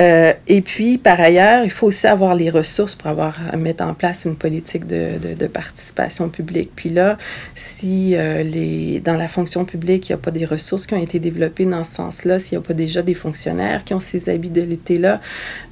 Euh, 0.00 0.32
et 0.46 0.60
puis, 0.60 0.98
par 0.98 1.20
ailleurs, 1.20 1.64
il 1.64 1.70
faut 1.70 1.86
aussi 1.86 2.06
avoir 2.06 2.34
les 2.34 2.50
ressources 2.50 2.94
pour 2.94 3.08
avoir 3.08 3.34
mettre 3.56 3.84
en 3.84 3.94
place 3.94 4.24
une 4.24 4.36
politique 4.36 4.86
de, 4.86 5.34
de, 5.34 5.46
participation 5.46 6.28
publique. 6.28 6.70
Puis 6.76 6.90
là, 6.90 7.18
si 7.54 8.14
euh, 8.14 8.42
les, 8.42 9.00
dans 9.00 9.16
la 9.16 9.28
fonction 9.28 9.64
publique, 9.64 10.08
il 10.08 10.12
n'y 10.12 10.14
a 10.14 10.18
pas 10.18 10.30
des 10.30 10.44
ressources 10.44 10.86
qui 10.86 10.94
ont 10.94 11.02
été 11.02 11.18
développées 11.18 11.64
dans 11.64 11.84
ce 11.84 11.92
sens-là, 11.92 12.38
s'il 12.38 12.58
n'y 12.58 12.64
a 12.64 12.66
pas 12.66 12.74
déjà 12.74 13.02
des 13.02 13.14
fonctionnaires 13.14 13.84
qui 13.84 13.94
ont 13.94 14.00
ces 14.00 14.28
habilités-là, 14.28 15.20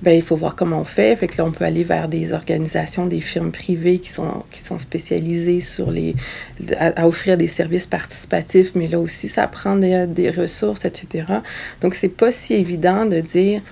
ben 0.02 0.12
il 0.12 0.22
faut 0.22 0.36
voir 0.36 0.56
comment 0.56 0.80
on 0.80 0.84
fait. 0.84 1.14
Fait 1.16 1.28
que 1.28 1.38
là, 1.38 1.44
on 1.44 1.52
peut 1.52 1.64
aller 1.64 1.84
vers 1.84 2.08
des 2.08 2.32
organisations, 2.32 3.06
des 3.06 3.20
firmes 3.20 3.52
privées 3.52 3.98
qui 3.98 4.10
sont, 4.10 4.44
qui 4.50 4.60
sont 4.60 4.78
spécialisées 4.78 5.60
sur 5.60 5.90
les, 5.90 6.14
à, 6.78 7.02
à 7.02 7.06
offrir 7.06 7.36
des 7.36 7.48
services 7.48 7.86
participatifs, 7.86 8.72
mais 8.74 8.88
là 8.88 8.98
aussi, 8.98 9.28
ça 9.28 9.46
prend 9.46 9.76
des, 9.76 10.06
des 10.06 10.30
ressources, 10.30 10.84
etc. 10.84 11.24
Donc, 11.80 11.94
c'est 11.94 12.08
pas 12.08 12.32
si 12.32 12.54
évident 12.54 13.06
de 13.06 13.20
dire 13.20 13.62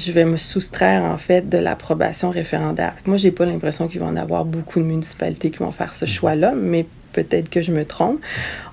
je 0.00 0.12
vais 0.12 0.24
me 0.24 0.36
soustraire 0.36 1.04
en 1.04 1.16
fait 1.16 1.48
de 1.48 1.58
l'approbation 1.58 2.30
référendaire. 2.30 2.94
Moi, 3.06 3.18
j'ai 3.18 3.30
pas 3.30 3.46
l'impression 3.46 3.86
qu'il 3.86 4.00
va 4.00 4.06
en 4.06 4.16
avoir 4.16 4.44
beaucoup 4.44 4.80
de 4.80 4.84
municipalités 4.84 5.50
qui 5.50 5.58
vont 5.58 5.72
faire 5.72 5.92
ce 5.92 6.06
choix-là, 6.06 6.54
mais 6.56 6.86
peut-être 7.12 7.48
que 7.48 7.60
je 7.60 7.72
me 7.72 7.84
trompe. 7.84 8.18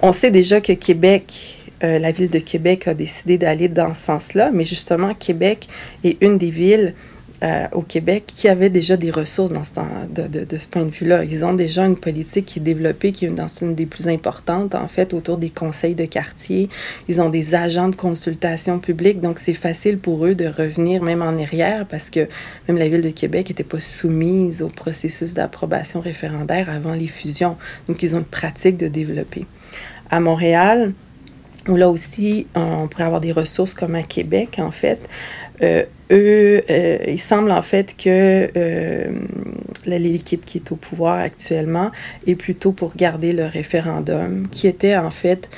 On 0.02 0.14
sait 0.14 0.32
déjà 0.32 0.62
que 0.62 0.74
Québec, 0.74 1.60
euh, 1.84 2.00
la 2.00 2.12
ville 2.12 2.30
de 2.30 2.40
Québec 2.40 2.88
a 2.88 2.94
décidé 2.94 3.38
d'aller 3.38 3.68
dans 3.68 3.94
ce 3.94 4.02
sens-là, 4.02 4.52
mais 4.52 4.66
justement, 4.66 5.14
Québec 5.14 5.68
est 6.04 6.18
une 6.22 6.38
des 6.38 6.50
villes 6.50 6.94
euh, 7.44 7.68
au 7.72 7.82
Québec 7.82 8.24
qui 8.36 8.48
avaient 8.50 8.70
déjà 8.70 8.98
des 8.98 9.12
ressources 9.12 9.52
dans 9.52 9.64
ce, 9.64 9.74
de, 10.10 10.44
de, 10.44 10.58
ce 10.58 10.68
point 10.68 10.84
de 10.84 10.90
vue-là. 10.90 11.24
Ils 11.24 11.46
ont 11.46 11.54
déjà 11.54 11.86
une 11.86 11.98
politique 11.98 12.46
qui 12.46 12.60
est 12.60 12.62
développée, 12.62 13.12
qui 13.12 13.26
est 13.26 13.30
dans 13.30 13.48
une 13.48 13.76
des 13.76 13.86
plus 13.86 14.08
importantes, 14.08 14.74
en 14.74 14.88
fait, 14.88 15.14
autour 15.14 15.38
des 15.38 15.50
conseils 15.50 15.94
de 15.94 16.06
quartier. 16.06 16.70
Ils 17.08 17.22
ont 17.22 17.30
des 17.30 17.54
agents 17.54 17.90
de 17.90 17.96
consultation 17.96 18.80
publique, 18.80 19.22
donc 19.22 19.40
c'est 19.40 19.54
facile 19.54 20.00
pour 20.00 20.26
eux 20.26 20.36
de 20.36 20.48
revenir 20.48 21.04
même 21.04 21.22
en 21.22 21.38
arrière 21.42 21.86
parce 21.86 22.10
que 22.10 22.28
même 22.68 22.78
la 22.78 22.88
Ville 22.88 23.02
de 23.02 23.10
Québec 23.10 23.50
n'était 23.50 23.64
pas 23.64 23.80
soumise 23.80 24.62
au 24.62 24.68
processus 24.68 25.34
d'approbation 25.34 26.00
référendaire 26.00 26.70
avant 26.70 26.94
les 26.94 27.08
fusions. 27.08 27.56
Donc, 27.88 28.02
ils 28.04 28.16
ont 28.16 28.20
une 28.20 28.26
pratique 28.26 28.78
de 28.78 28.88
développer. 28.88 29.46
À 30.10 30.20
Montréal, 30.20 30.94
là 31.76 31.90
aussi, 31.90 32.48
on 32.56 32.88
pourrait 32.88 33.04
avoir 33.04 33.22
des 33.22 33.32
ressources 33.32 33.74
comme 33.74 33.96
à 33.96 34.04
Québec, 34.04 34.58
en 34.60 34.72
fait. 34.72 35.08
Euh, 35.62 35.84
eux, 36.12 36.62
euh, 36.70 36.98
il 37.08 37.20
semble 37.20 37.52
en 37.52 37.62
fait 37.62 37.96
que 37.98 38.50
euh, 38.56 39.12
l'équipe 39.86 40.46
qui 40.46 40.60
est 40.60 40.72
au 40.72 40.76
pouvoir 40.76 41.18
actuellement 41.18 41.92
est 42.26 42.36
plutôt 42.36 42.72
pour 42.72 42.96
garder 42.96 43.34
le 43.34 43.46
référendum, 43.46 44.48
qui 44.52 44.68
était 44.68 44.96
en 44.96 45.10
fait 45.10 45.50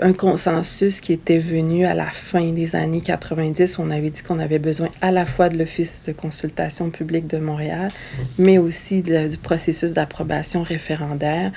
un 0.00 0.14
consensus 0.14 1.00
qui 1.02 1.12
était 1.12 1.38
venu 1.38 1.84
à 1.84 1.94
la 1.94 2.06
fin 2.06 2.50
des 2.52 2.74
années 2.76 3.02
90. 3.02 3.78
On 3.78 3.90
avait 3.90 4.08
dit 4.08 4.22
qu'on 4.22 4.38
avait 4.38 4.58
besoin 4.58 4.88
à 5.02 5.10
la 5.10 5.26
fois 5.26 5.50
de 5.50 5.58
l'Office 5.58 6.06
de 6.06 6.12
consultation 6.12 6.90
publique 6.90 7.26
de 7.26 7.36
Montréal, 7.36 7.90
mais 8.38 8.56
aussi 8.56 9.02
du 9.02 9.36
processus 9.42 9.92
d'approbation 9.92 10.62
référendaire 10.62 11.52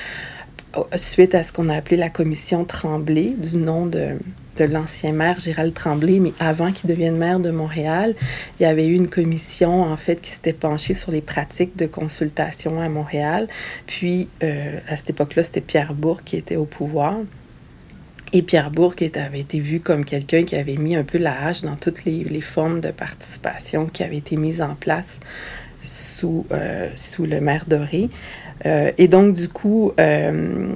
suite 0.95 1.35
à 1.35 1.43
ce 1.43 1.53
qu'on 1.53 1.69
a 1.69 1.75
appelé 1.75 1.97
la 1.97 2.09
commission 2.09 2.65
Tremblay, 2.65 3.33
du 3.37 3.57
nom 3.57 3.85
de, 3.85 4.17
l'ancien 4.59 5.11
maire 5.11 5.39
Gérald 5.39 5.73
Tremblay, 5.73 6.19
mais 6.19 6.33
avant 6.39 6.71
qu'il 6.71 6.89
devienne 6.89 7.17
maire 7.17 7.39
de 7.39 7.51
Montréal, 7.51 8.15
il 8.59 8.63
y 8.63 8.65
avait 8.65 8.87
eu 8.87 8.93
une 8.93 9.09
commission, 9.09 9.83
en 9.83 9.97
fait, 9.97 10.21
qui 10.21 10.29
s'était 10.29 10.53
penchée 10.53 10.93
sur 10.93 11.11
les 11.11 11.21
pratiques 11.21 11.75
de 11.75 11.85
consultation 11.85 12.79
à 12.79 12.87
Montréal. 12.87 13.47
Puis, 13.85 14.29
euh, 14.43 14.79
à 14.87 14.95
cette 14.95 15.09
époque-là, 15.09 15.43
c'était 15.43 15.61
Pierre 15.61 15.93
Bourg 15.93 16.23
qui 16.23 16.37
était 16.37 16.55
au 16.55 16.65
pouvoir. 16.65 17.17
Et 18.33 18.41
Pierre 18.41 18.71
Bourg 18.71 18.95
avait 19.15 19.39
été 19.39 19.59
vu 19.59 19.79
comme 19.79 20.03
quelqu'un 20.03 20.43
qui 20.43 20.55
avait 20.55 20.77
mis 20.77 20.95
un 20.95 21.03
peu 21.03 21.17
la 21.17 21.45
hache 21.45 21.61
dans 21.61 21.75
toutes 21.75 22.03
les 22.05 22.41
formes 22.41 22.81
de 22.81 22.91
participation 22.91 23.85
qui 23.85 24.03
avaient 24.03 24.17
été 24.17 24.35
mises 24.35 24.61
en 24.61 24.75
place 24.75 25.19
sous, 25.87 26.45
euh, 26.51 26.89
sous 26.95 27.25
le 27.25 27.39
maire 27.41 27.65
Doré. 27.67 28.09
Euh, 28.65 28.91
et 28.97 29.07
donc, 29.07 29.33
du 29.33 29.49
coup, 29.49 29.91
euh, 29.99 30.69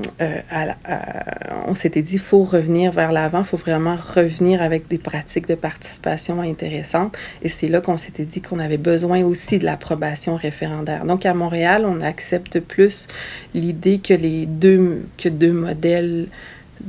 on 1.65 1.75
s'était 1.75 2.01
dit, 2.01 2.15
il 2.15 2.19
faut 2.19 2.43
revenir 2.43 2.91
vers 2.91 3.11
l'avant, 3.11 3.39
il 3.39 3.45
faut 3.45 3.57
vraiment 3.57 3.95
revenir 3.95 4.61
avec 4.61 4.87
des 4.87 4.97
pratiques 4.97 5.47
de 5.47 5.55
participation 5.55 6.41
intéressantes. 6.41 7.17
Et 7.41 7.49
c'est 7.49 7.69
là 7.69 7.81
qu'on 7.81 7.97
s'était 7.97 8.25
dit 8.25 8.41
qu'on 8.41 8.59
avait 8.59 8.77
besoin 8.77 9.23
aussi 9.23 9.59
de 9.59 9.65
l'approbation 9.65 10.35
référendaire. 10.35 11.05
Donc, 11.05 11.25
à 11.25 11.33
Montréal, 11.33 11.85
on 11.85 12.01
accepte 12.01 12.59
plus 12.59 13.07
l'idée 13.53 13.99
que 13.99 14.13
les 14.13 14.45
deux, 14.45 15.05
que 15.17 15.29
deux 15.29 15.53
modèles 15.53 16.27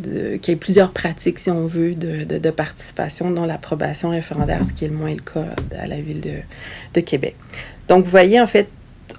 qu'il 0.02 0.48
y 0.48 0.50
ait 0.52 0.56
plusieurs 0.56 0.92
pratiques, 0.92 1.40
si 1.40 1.50
on 1.50 1.66
veut, 1.66 1.94
de, 1.96 2.50
participation, 2.50 3.30
dont 3.30 3.44
l'approbation 3.44 4.10
référendaire, 4.10 4.64
ce 4.64 4.72
qui 4.72 4.84
est 4.84 4.88
le 4.88 4.94
moins 4.94 5.12
le 5.12 5.20
cas 5.20 5.46
à 5.76 5.86
la 5.86 6.00
ville 6.00 6.20
de 6.94 7.00
Québec. 7.00 7.34
Donc, 7.90 8.04
vous 8.04 8.10
voyez, 8.10 8.40
en 8.40 8.46
fait, 8.46 8.68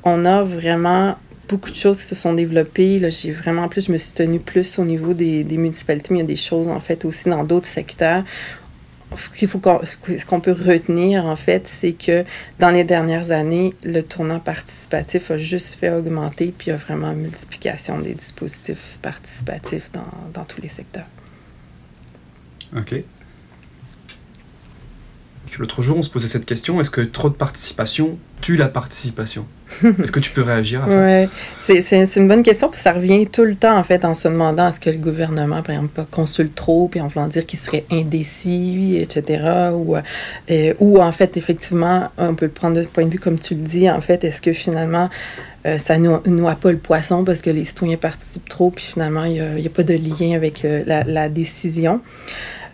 on 0.06 0.24
a 0.24 0.44
vraiment 0.44 1.18
beaucoup 1.50 1.72
de 1.72 1.76
choses 1.76 2.00
qui 2.00 2.08
se 2.08 2.16
sont 2.16 2.32
développées. 2.32 3.00
Là, 3.00 3.10
j'ai 3.10 3.34
vraiment 3.34 3.68
plus, 3.68 3.88
je 3.88 3.92
me 3.92 3.98
suis 3.98 4.14
tenue 4.14 4.40
plus 4.40 4.80
au 4.80 4.86
niveau 4.86 5.14
des, 5.14 5.44
municipalités, 5.44 6.14
mais 6.14 6.20
il 6.20 6.22
y 6.22 6.24
a 6.24 6.28
des 6.28 6.38
choses, 6.38 6.70
en 6.70 6.80
fait, 6.80 7.04
aussi 7.04 7.28
dans 7.28 7.44
d'autres 7.44 7.68
secteurs. 7.68 8.24
Ce, 9.34 9.46
faut 9.46 9.60
qu'on, 9.60 9.82
ce 9.84 10.26
qu'on 10.26 10.40
peut 10.40 10.54
retenir, 10.54 11.26
en 11.26 11.36
fait, 11.36 11.68
c'est 11.68 11.92
que 11.92 12.24
dans 12.60 12.70
les 12.70 12.86
dernières 12.86 13.32
années, 13.32 13.74
le 13.84 14.04
tournant 14.04 14.40
participatif 14.40 15.32
a 15.32 15.38
juste 15.38 15.76
fait 15.76 15.90
augmenter, 15.90 16.54
puis 16.58 16.68
il 16.68 16.70
y 16.70 16.74
a 16.74 16.78
vraiment 16.78 17.12
une 17.12 17.24
multiplication 17.24 18.00
des 18.00 18.14
dispositifs 18.14 19.00
participatifs 19.02 19.92
dans, 19.92 20.08
dans 20.34 20.46
tous 20.46 20.62
les 20.62 20.70
secteurs. 20.70 21.08
OK. 22.78 23.04
L'autre 25.60 25.82
jour, 25.82 25.98
on 25.98 26.02
se 26.02 26.10
posait 26.10 26.28
cette 26.28 26.46
question 26.46 26.80
est-ce 26.80 26.90
que 26.90 27.02
trop 27.02 27.30
de 27.30 27.36
participation 27.36 28.18
tue 28.40 28.56
la 28.56 28.68
participation? 28.68 29.46
Est-ce 29.84 30.12
que 30.12 30.20
tu 30.20 30.32
peux 30.32 30.42
réagir 30.42 30.84
à 30.84 30.90
ça? 30.90 30.98
Oui, 30.98 31.76
c'est, 31.86 32.16
une 32.18 32.28
bonne 32.28 32.44
question, 32.44 32.70
puis 32.70 32.80
ça 32.80 32.92
revient 32.92 33.28
tout 33.28 33.44
le 33.44 33.56
temps, 33.56 33.78
en 33.78 33.84
fait, 33.84 34.04
en 34.04 34.14
se 34.14 34.28
demandant 34.28 34.68
est-ce 34.68 34.80
que 34.80 34.90
le 34.90 34.98
gouvernement, 34.98 35.62
par 35.62 35.76
exemple, 35.76 36.04
consulte 36.12 36.56
trop, 36.56 36.88
puis 36.88 37.00
en 37.00 37.08
voulant 37.08 37.28
dire 37.28 37.46
qu'il 37.46 37.60
serait 37.60 37.86
indécis, 37.92 38.98
etc. 39.00 39.72
Ou, 39.74 39.96
euh, 39.96 40.74
ou, 40.80 41.02
en 41.02 41.12
fait, 41.12 41.38
effectivement, 41.38 42.10
on 42.18 42.36
peut 42.36 42.48
le 42.48 42.52
prendre 42.52 42.82
de 42.82 42.86
point 42.86 43.06
de 43.06 43.12
vue, 43.12 43.20
comme 43.20 43.40
tu 43.40 43.56
le 43.56 43.62
dis, 43.62 43.90
en 43.90 44.02
fait, 44.02 44.24
est-ce 44.24 44.42
que 44.42 44.54
finalement, 44.54 45.10
euh, 45.66 45.78
ça 45.78 45.98
ne 45.98 46.08
noie, 46.08 46.24
noie 46.26 46.56
pas 46.56 46.72
le 46.72 46.78
poisson 46.78 47.24
parce 47.24 47.42
que 47.42 47.50
les 47.50 47.64
citoyens 47.64 47.98
participent 47.98 48.50
trop, 48.50 48.72
puis 48.72 48.84
finalement, 48.84 49.24
il 49.24 49.34
n'y 49.34 49.40
a, 49.40 49.68
a, 49.68 49.70
pas 49.70 49.84
de 49.84 49.94
lien 49.94 50.36
avec 50.36 50.66
euh, 50.66 50.84
la, 50.86 51.04
la, 51.04 51.30
décision? 51.30 52.02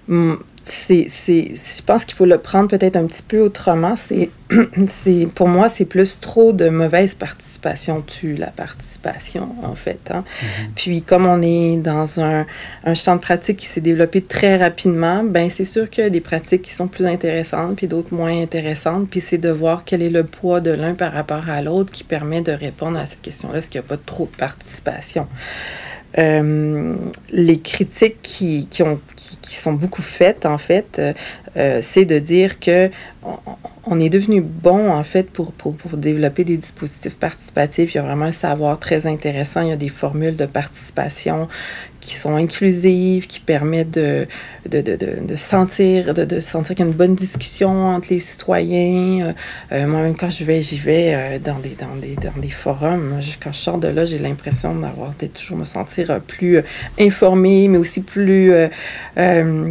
Hum, 0.10 0.40
c'est, 0.70 1.08
je 1.08 1.84
pense 1.84 2.06
qu'il 2.06 2.16
faut 2.16 2.26
le 2.26 2.38
prendre 2.38 2.70
peut-être 2.70 2.96
un 2.96 3.06
petit 3.06 3.24
peu 3.24 3.40
autrement. 3.40 3.96
C'est, 3.96 4.30
c'est, 4.88 5.28
pour 5.34 5.48
moi, 5.48 5.70
c'est 5.70 5.86
plus 5.86 6.20
trop 6.20 6.54
de 6.54 6.70
mauvaise 6.70 7.16
participation 7.16 8.02
tue 8.02 8.36
la 8.36 8.48
participation, 8.48 9.50
en 9.64 9.76
fait. 9.76 10.00
Hein? 10.12 10.24
Mm-hmm. 10.24 10.68
Puis, 10.76 11.02
comme 11.02 11.26
on 11.26 11.42
est 11.42 11.78
dans 11.78 12.20
un, 12.22 12.46
un, 12.84 12.94
champ 12.94 13.16
de 13.16 13.22
pratique 13.22 13.58
qui 13.58 13.66
s'est 13.68 13.82
développé 13.82 14.22
très 14.22 14.58
rapidement, 14.58 15.24
ben 15.24 15.50
c'est 15.50 15.66
sûr 15.66 15.90
qu'il 15.90 16.04
y 16.04 16.08
a 16.08 16.10
des 16.10 16.22
pratiques 16.22 16.64
qui 16.64 16.74
sont 16.74 16.88
plus 16.88 17.06
intéressantes, 17.06 17.76
puis 17.76 17.88
d'autres 17.88 18.14
moins 18.14 18.42
intéressantes. 18.42 19.10
Puis, 19.10 19.22
c'est 19.22 19.38
de 19.38 19.50
voir 19.50 19.84
quel 19.86 20.02
est 20.02 20.10
le 20.10 20.24
poids 20.24 20.62
de 20.62 20.72
l'un 20.72 20.94
par 20.94 21.14
rapport 21.14 21.50
à 21.50 21.62
l'autre 21.62 21.92
qui 21.92 22.04
permet 22.04 22.42
de 22.42 22.52
répondre 22.52 22.98
à 22.98 23.06
cette 23.06 23.22
question-là, 23.22 23.60
est-ce 23.60 23.70
qu'il 23.70 23.82
n'y 23.82 23.86
a 23.86 23.90
pas 23.90 23.98
trop 23.98 24.26
de 24.26 24.38
participation? 24.38 25.28
Euh, 26.18 26.96
les 27.32 27.60
critiques 27.60 28.22
qui, 28.24 28.68
qui, 28.72 28.82
ont, 28.82 29.00
qui, 29.42 29.56
sont 29.56 29.74
beaucoup 29.74 30.02
faites, 30.02 30.46
en 30.46 30.58
fait, 30.58 31.02
euh, 31.56 31.80
c'est 31.82 32.06
de 32.06 32.20
dire 32.20 32.60
que 32.60 32.90
on, 33.86 34.00
est 34.00 34.10
devenu 34.10 34.42
bon, 34.42 34.92
en 34.92 35.04
fait, 35.04 35.30
pour, 35.30 35.52
pour, 35.52 35.76
développer 35.98 36.44
des 36.44 36.58
dispositifs 36.58 37.16
participatifs. 37.16 37.94
Il 37.94 37.98
y 37.98 38.00
a 38.00 38.04
vraiment 38.04 38.26
un 38.26 38.32
savoir 38.32 38.80
très 38.80 39.06
intéressant. 39.06 39.62
Il 39.62 39.70
y 39.70 39.72
a 39.72 39.78
des 39.78 39.90
formules 39.90 40.36
de 40.36 40.46
participation 40.46 41.48
qui 42.00 42.16
sont 42.16 42.36
inclusives, 42.36 43.28
qui 43.28 43.42
permettent 43.42 43.92
de, 43.92 44.28
de, 44.70 44.80
de, 44.82 44.96
de, 44.96 45.36
sentir, 45.36 46.14
de, 46.14 46.40
sentir 46.40 46.76
qu'il 46.76 46.86
y 46.86 46.88
a 46.88 46.92
une 46.92 46.98
bonne 46.98 47.16
discussion 47.16 47.88
entre 47.88 48.08
les 48.12 48.20
citoyens. 48.20 49.34
Euh, 49.74 49.88
moi, 49.88 50.04
même 50.04 50.16
quand 50.16 50.30
je 50.30 50.46
vais, 50.46 50.62
j'y 50.62 50.80
vais 50.80 51.14
euh, 51.14 51.40
dans, 51.40 51.60
des, 51.60 51.76
dans, 51.78 51.96
des, 51.96 52.16
dans 52.16 52.40
des 52.40 52.50
forums. 52.50 53.20
Quand 53.44 53.52
je 53.52 53.58
sors 53.58 53.78
de 53.78 53.90
là, 53.90 54.06
j'ai 54.06 54.20
l'impression 54.20 54.74
d'avoir 54.76 55.14
toujours 55.34 55.58
me 55.58 55.66
sentir 55.66 56.22
plus 56.22 56.62
informée, 56.98 57.68
mais 57.68 57.78
aussi 57.78 58.02
plus, 58.02 58.54
euh, 58.54 58.70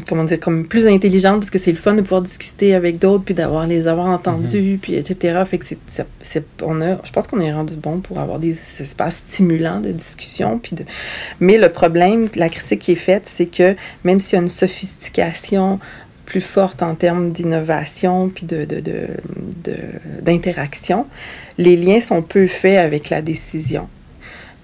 comment 0.09 0.25
dire, 0.25 0.41
comme 0.41 0.67
plus 0.67 0.89
intelligente, 0.89 1.39
parce 1.41 1.51
que 1.51 1.59
c'est 1.59 1.71
le 1.71 1.77
fun 1.77 1.95
de 1.95 2.03
pouvoir 2.03 2.23
discuter 2.23 2.75
avec 2.75 2.99
d'autres, 2.99 3.25
puis 3.25 3.35
d'avoir 3.35 3.67
les 3.67 3.87
avoir 3.87 4.09
entendus, 4.09 4.61
mm 4.61 4.75
-hmm. 4.75 4.79
puis 4.79 4.95
etc. 4.97 5.43
Fait 5.49 5.59
que 5.59 5.65
c'est, 6.23 6.45
on 6.63 6.81
a, 6.81 6.91
je 7.05 7.13
pense 7.13 7.27
qu'on 7.29 7.41
est 7.41 7.53
rendu 7.53 7.77
bon 7.77 8.01
pour 8.01 8.19
avoir 8.19 8.39
des 8.41 8.55
espaces 8.87 9.23
stimulants 9.29 9.81
de 9.81 9.93
discussion, 9.93 10.59
puis 10.59 10.75
de... 10.79 10.85
mais 11.39 11.59
le 11.59 11.69
problème 11.69 12.29
la 12.35 12.49
critique 12.49 12.81
qui 12.85 12.93
est 12.93 13.05
faite, 13.11 13.27
c'est 13.35 13.51
que 13.59 13.77
même 14.07 14.19
s'il 14.21 14.35
y 14.37 14.39
a 14.41 14.43
une 14.43 14.49
sophistication 14.65 15.79
plus 16.25 16.41
forte 16.57 16.83
en 16.83 16.95
termes 16.97 17.31
d'innovation 17.31 18.29
puis 18.35 18.47
de, 18.47 18.67
d'interaction, 20.23 21.07
les 21.57 21.77
liens 21.77 22.01
sont 22.01 22.21
peu 22.35 22.47
faits 22.49 22.79
avec 22.89 23.11
la 23.11 23.23
décision. 23.23 23.87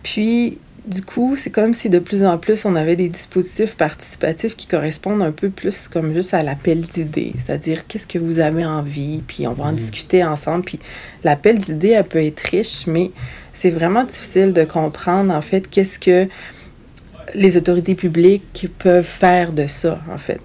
Puis, 0.03 0.59
du 0.87 1.03
coup, 1.03 1.37
c'est 1.37 1.51
comme 1.51 1.75
si 1.75 1.89
de 1.89 1.99
plus 1.99 2.25
en 2.25 2.39
plus 2.39 2.65
on 2.65 2.75
avait 2.75 2.97
des 2.97 3.09
dispositifs 3.09 3.77
participatifs 3.77 4.57
qui 4.57 4.67
correspondent 4.67 5.23
un 5.23 5.31
peu 5.31 5.49
plus 5.49 5.87
comme 5.87 6.13
juste 6.13 6.35
à 6.35 6.43
l'appel 6.43 6.81
d'idées, 6.81 7.35
c'est-à-dire 7.37 7.87
qu'est-ce 7.87 8.07
que 8.07 8.19
vous 8.19 8.41
avez 8.41 8.65
envie, 8.65 9.23
puis 9.27 9.47
on 9.47 9.53
va 9.53 9.65
en 9.65 9.73
discuter 9.73 10.25
ensemble. 10.25 10.65
Puis 10.65 10.81
l'appel 11.23 11.59
d'idées, 11.59 11.91
elle 11.91 12.05
peut 12.05 12.23
être 12.23 12.41
riche, 12.41 12.87
mais 12.87 13.13
c'est 13.53 13.71
vraiment 13.71 14.03
difficile 14.05 14.53
de 14.53 14.65
comprendre 14.65 15.33
en 15.33 15.41
fait 15.41 15.69
qu'est-ce 15.71 15.99
que 15.99 16.27
les 17.35 17.57
autorités 17.57 17.95
publiques 17.95 18.67
peuvent 18.79 19.05
faire 19.05 19.53
de 19.53 19.67
ça, 19.67 20.01
en 20.13 20.19
fait. 20.19 20.41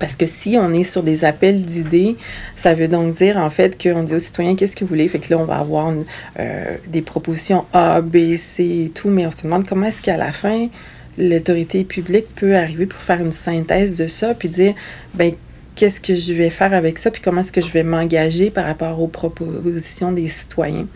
Parce 0.00 0.16
que 0.16 0.26
si 0.26 0.56
on 0.58 0.72
est 0.72 0.82
sur 0.82 1.02
des 1.02 1.24
appels 1.24 1.62
d'idées, 1.62 2.16
ça 2.56 2.74
veut 2.74 2.88
donc 2.88 3.12
dire 3.12 3.36
en 3.36 3.50
fait 3.50 3.80
qu'on 3.80 4.02
dit 4.02 4.14
aux 4.14 4.18
citoyens 4.18 4.56
qu'est-ce 4.56 4.74
que 4.74 4.84
vous 4.84 4.88
voulez? 4.88 5.08
Fait 5.08 5.18
que 5.18 5.30
là, 5.30 5.38
on 5.38 5.44
va 5.44 5.58
avoir 5.58 5.92
euh, 6.40 6.76
des 6.88 7.02
propositions 7.02 7.64
A, 7.72 8.00
B, 8.00 8.36
C 8.36 8.86
et 8.86 8.90
tout, 8.90 9.08
mais 9.08 9.26
on 9.26 9.30
se 9.30 9.44
demande 9.44 9.66
comment 9.66 9.86
est-ce 9.86 10.02
qu'à 10.02 10.16
la 10.16 10.32
fin, 10.32 10.68
l'autorité 11.16 11.84
publique 11.84 12.26
peut 12.34 12.56
arriver 12.56 12.86
pour 12.86 13.00
faire 13.00 13.20
une 13.20 13.32
synthèse 13.32 13.94
de 13.94 14.06
ça, 14.06 14.34
puis 14.34 14.48
dire, 14.48 14.74
ben 15.14 15.32
qu'est-ce 15.76 16.00
que 16.00 16.14
je 16.14 16.32
vais 16.32 16.50
faire 16.50 16.72
avec 16.72 16.98
ça, 16.98 17.10
puis 17.10 17.22
comment 17.22 17.40
est-ce 17.40 17.52
que 17.52 17.60
je 17.60 17.70
vais 17.70 17.82
m'engager 17.82 18.50
par 18.50 18.64
rapport 18.64 19.00
aux 19.00 19.08
propositions 19.08 20.12
des 20.12 20.28
citoyens? 20.28 20.86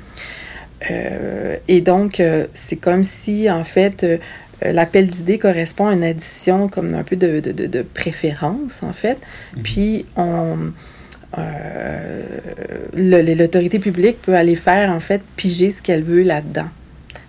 Euh, 0.91 1.57
et 1.67 1.81
donc, 1.81 2.21
euh, 2.21 2.47
c'est 2.55 2.77
comme 2.77 3.03
si, 3.03 3.51
en 3.51 3.65
fait, 3.65 4.05
l'appel 4.63 5.09
d'idées 5.09 5.39
correspond 5.39 5.87
à 5.87 5.93
une 5.93 6.05
addition 6.05 6.69
comme 6.69 6.95
un 6.95 7.03
peu 7.03 7.17
de, 7.17 7.41
de, 7.41 7.67
de, 7.67 7.83
préférence, 7.83 8.83
en 8.83 8.93
fait. 8.93 9.19
Mhm. 9.57 9.63
Puis, 9.63 10.07
on, 10.17 10.73
euh, 11.37 12.23
l'autorité 12.95 13.79
publique 13.79 14.21
peut 14.23 14.35
aller 14.35 14.57
faire, 14.57 14.91
en 14.91 15.01
fait, 15.01 15.23
piger 15.37 15.71
ce 15.71 15.83
qu'elle 15.83 16.03
veut 16.03 16.23
là-dedans. 16.23 16.69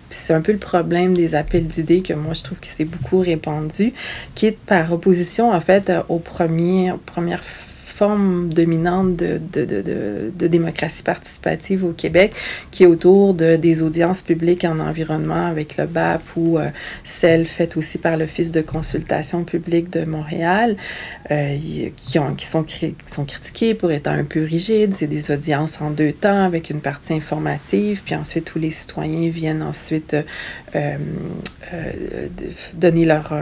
Puis 0.08 0.18
c'est 0.22 0.34
un 0.34 0.40
peu 0.40 0.50
le 0.50 0.58
problème 0.58 1.14
des 1.14 1.36
appels 1.36 1.66
d'idées 1.66 2.02
que 2.02 2.14
moi, 2.14 2.34
je 2.34 2.42
trouve 2.42 2.58
que 2.58 2.66
c'est 2.66 2.84
beaucoup 2.84 3.20
répandu, 3.20 3.92
qui 4.34 4.46
est 4.46 4.58
par 4.58 4.92
opposition, 4.92 5.52
en 5.52 5.60
fait, 5.60 5.92
aux 6.08 6.18
premières, 6.18 6.98
premières 6.98 7.42
dominante 8.08 9.16
de, 9.16 9.40
démocratie 10.48 11.02
participative 11.02 11.84
au 11.84 11.92
Québec, 11.92 12.32
qui 12.70 12.84
est 12.84 12.86
autour 12.86 13.34
de, 13.34 13.56
des 13.56 13.82
audiences 13.82 14.22
publiques 14.22 14.64
en 14.64 14.78
environnement 14.78 15.46
avec 15.46 15.76
le 15.76 15.86
BAP 15.86 16.22
ou 16.36 16.58
euh, 16.58 16.68
celle 17.04 17.46
faite 17.46 17.76
aussi 17.76 17.98
par 17.98 18.16
l'Office 18.16 18.50
de 18.50 18.62
consultation 18.62 19.44
publique 19.44 19.90
de 19.90 20.04
Montréal, 20.04 20.76
euh, 21.30 21.56
qui, 21.96 22.18
ont, 22.18 22.34
qui, 22.34 22.46
sont, 22.46 22.64
critiquées 22.64 23.74
pour 23.74 23.92
être 23.92 24.08
un 24.08 24.24
peu 24.24 24.44
rigides. 24.44 24.94
C'est 24.94 25.06
des 25.06 25.30
audiences 25.30 25.80
en 25.80 25.90
deux 25.90 26.12
temps 26.12 26.44
avec 26.44 26.70
une 26.70 26.80
partie 26.80 27.12
informative, 27.12 28.02
puis 28.04 28.14
ensuite 28.14 28.46
tous 28.46 28.58
les 28.58 28.70
citoyens 28.70 29.28
viennent 29.30 29.62
ensuite 29.62 30.16
euh, 30.74 30.96
donner 32.74 33.04
leur, 33.04 33.34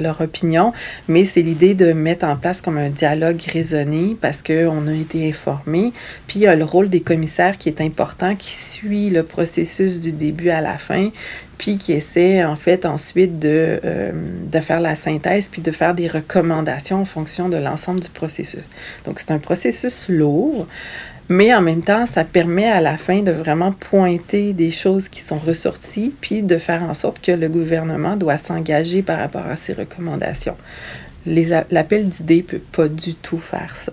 leur 0.00 0.20
opinion. 0.20 0.72
Mais 1.08 1.24
c'est 1.24 1.42
l'idée 1.42 1.74
de 1.74 1.92
mettre 1.92 2.26
en 2.26 2.36
place 2.36 2.60
comme 2.60 2.78
un 2.78 2.90
dialogue 2.90 3.40
raisonné 3.52 3.87
parce 4.20 4.42
qu'on 4.42 4.86
a 4.86 4.94
été 4.94 5.28
informé. 5.28 5.92
Puis 6.26 6.40
il 6.40 6.42
y 6.42 6.46
a 6.46 6.54
le 6.54 6.64
rôle 6.64 6.88
des 6.88 7.00
commissaires 7.00 7.58
qui 7.58 7.68
est 7.68 7.80
important, 7.80 8.36
qui 8.36 8.54
suit 8.54 9.10
le 9.10 9.22
processus 9.22 10.00
du 10.00 10.12
début 10.12 10.50
à 10.50 10.60
la 10.60 10.78
fin, 10.78 11.10
puis 11.58 11.76
qui 11.76 11.92
essaie 11.92 12.44
en 12.44 12.56
fait 12.56 12.86
ensuite 12.86 13.38
de, 13.38 13.80
euh, 13.84 14.12
de 14.50 14.60
faire 14.60 14.80
la 14.80 14.94
synthèse, 14.94 15.48
puis 15.48 15.62
de 15.62 15.70
faire 15.70 15.94
des 15.94 16.08
recommandations 16.08 17.00
en 17.00 17.04
fonction 17.04 17.48
de 17.48 17.56
l'ensemble 17.56 18.00
du 18.00 18.10
processus. 18.10 18.64
Donc 19.04 19.18
c'est 19.18 19.32
un 19.32 19.38
processus 19.38 20.08
lourd. 20.08 20.66
Mais 21.30 21.52
en 21.54 21.60
même 21.60 21.82
temps, 21.82 22.06
ça 22.06 22.24
permet 22.24 22.68
à 22.68 22.80
la 22.80 22.96
fin 22.96 23.20
de 23.20 23.30
vraiment 23.30 23.72
pointer 23.72 24.54
des 24.54 24.70
choses 24.70 25.10
qui 25.10 25.20
sont 25.20 25.36
ressorties, 25.36 26.14
puis 26.22 26.42
de 26.42 26.56
faire 26.56 26.82
en 26.82 26.94
sorte 26.94 27.20
que 27.20 27.32
le 27.32 27.50
gouvernement 27.50 28.16
doit 28.16 28.38
s'engager 28.38 29.02
par 29.02 29.18
rapport 29.18 29.44
à 29.44 29.56
ces 29.56 29.74
recommandations 29.74 30.56
l'appel 31.70 32.08
d'idées 32.08 32.42
peut 32.42 32.60
pas 32.72 32.88
du 32.88 33.14
tout 33.14 33.38
faire 33.38 33.76
ça. 33.76 33.92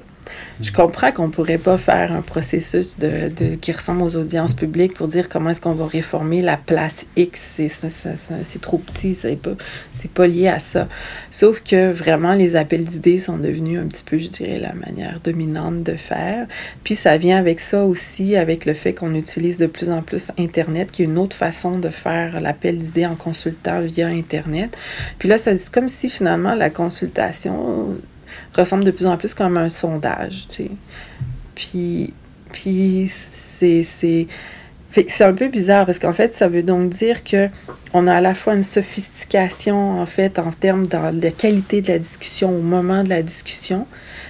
Je 0.61 0.71
comprends 0.71 1.11
qu'on 1.11 1.27
ne 1.27 1.31
pourrait 1.31 1.57
pas 1.57 1.77
faire 1.77 2.11
un 2.11 2.21
processus 2.21 2.97
de, 2.97 3.55
qui 3.55 3.71
ressemble 3.71 4.01
aux 4.01 4.15
audiences 4.15 4.53
publiques 4.53 4.93
pour 4.93 5.07
dire 5.07 5.29
comment 5.29 5.49
est-ce 5.49 5.61
qu'on 5.61 5.73
va 5.73 5.85
réformer 5.85 6.41
la 6.41 6.57
place 6.57 7.05
X. 7.15 7.59
C'est 7.59 8.61
trop 8.61 8.77
petit, 8.77 9.15
c'est 9.15 9.35
pas, 9.35 9.51
pas 10.13 10.27
lié 10.27 10.47
à 10.47 10.59
ça. 10.59 10.87
Sauf 11.29 11.61
que 11.61 11.91
vraiment, 11.91 12.33
les 12.33 12.55
appels 12.55 12.85
d'idées 12.85 13.17
sont 13.17 13.37
devenus 13.37 13.79
un 13.79 13.87
petit 13.87 14.03
peu, 14.03 14.17
je 14.17 14.27
dirais, 14.27 14.59
la 14.59 14.73
manière 14.73 15.19
dominante 15.23 15.83
de 15.83 15.95
faire. 15.95 16.47
Puis 16.83 16.95
ça 16.95 17.17
vient 17.17 17.37
avec 17.37 17.59
ça 17.59 17.85
aussi, 17.85 18.35
avec 18.35 18.65
le 18.65 18.73
fait 18.73 18.93
qu'on 18.93 19.13
utilise 19.15 19.57
de 19.57 19.67
plus 19.67 19.89
en 19.89 20.01
plus 20.01 20.31
Internet, 20.37 20.91
qui 20.91 21.01
est 21.01 21.05
une 21.05 21.17
autre 21.17 21.35
façon 21.35 21.77
de 21.79 21.89
faire 21.89 22.39
l'appel 22.39 22.77
d'idées 22.77 23.05
en 23.05 23.15
consultant 23.15 23.81
via 23.81 24.07
Internet. 24.07 24.77
Puis 25.19 25.29
là, 25.29 25.37
c'est 25.37 25.69
comme 25.69 25.89
si 25.89 26.09
finalement 26.09 26.55
la 26.55 26.69
consultation 26.69 27.97
ressemble 28.53 28.83
de 28.83 28.91
plus 28.91 29.05
en 29.05 29.17
plus 29.17 29.33
comme 29.33 29.57
un 29.57 29.69
sondage, 29.69 30.45
tu 30.49 30.55
sais. 30.55 30.71
Puis, 31.55 32.13
puis 32.51 33.09
c'est, 33.11 33.83
c'est, 33.83 34.27
un 35.21 35.33
peu 35.33 35.47
bizarre 35.47 35.85
parce 35.85 35.99
qu'en 35.99 36.13
fait, 36.13 36.33
ça 36.33 36.47
veut 36.47 36.63
donc 36.63 36.89
dire 36.89 37.23
que 37.23 37.49
on 37.93 38.07
a 38.07 38.15
à 38.15 38.21
la 38.21 38.33
fois 38.33 38.53
une 38.53 38.63
sophistication, 38.63 39.99
en 39.99 40.05
fait, 40.05 40.39
en 40.39 40.51
termes 40.51 40.87
de 40.87 40.97
la 41.21 41.31
qualité 41.31 41.81
de 41.81 41.87
la 41.89 41.99
discussion 41.99 42.49
au 42.49 42.61
moment 42.61 43.03
de 43.03 43.09
la 43.09 43.21
discussion. 43.21 43.87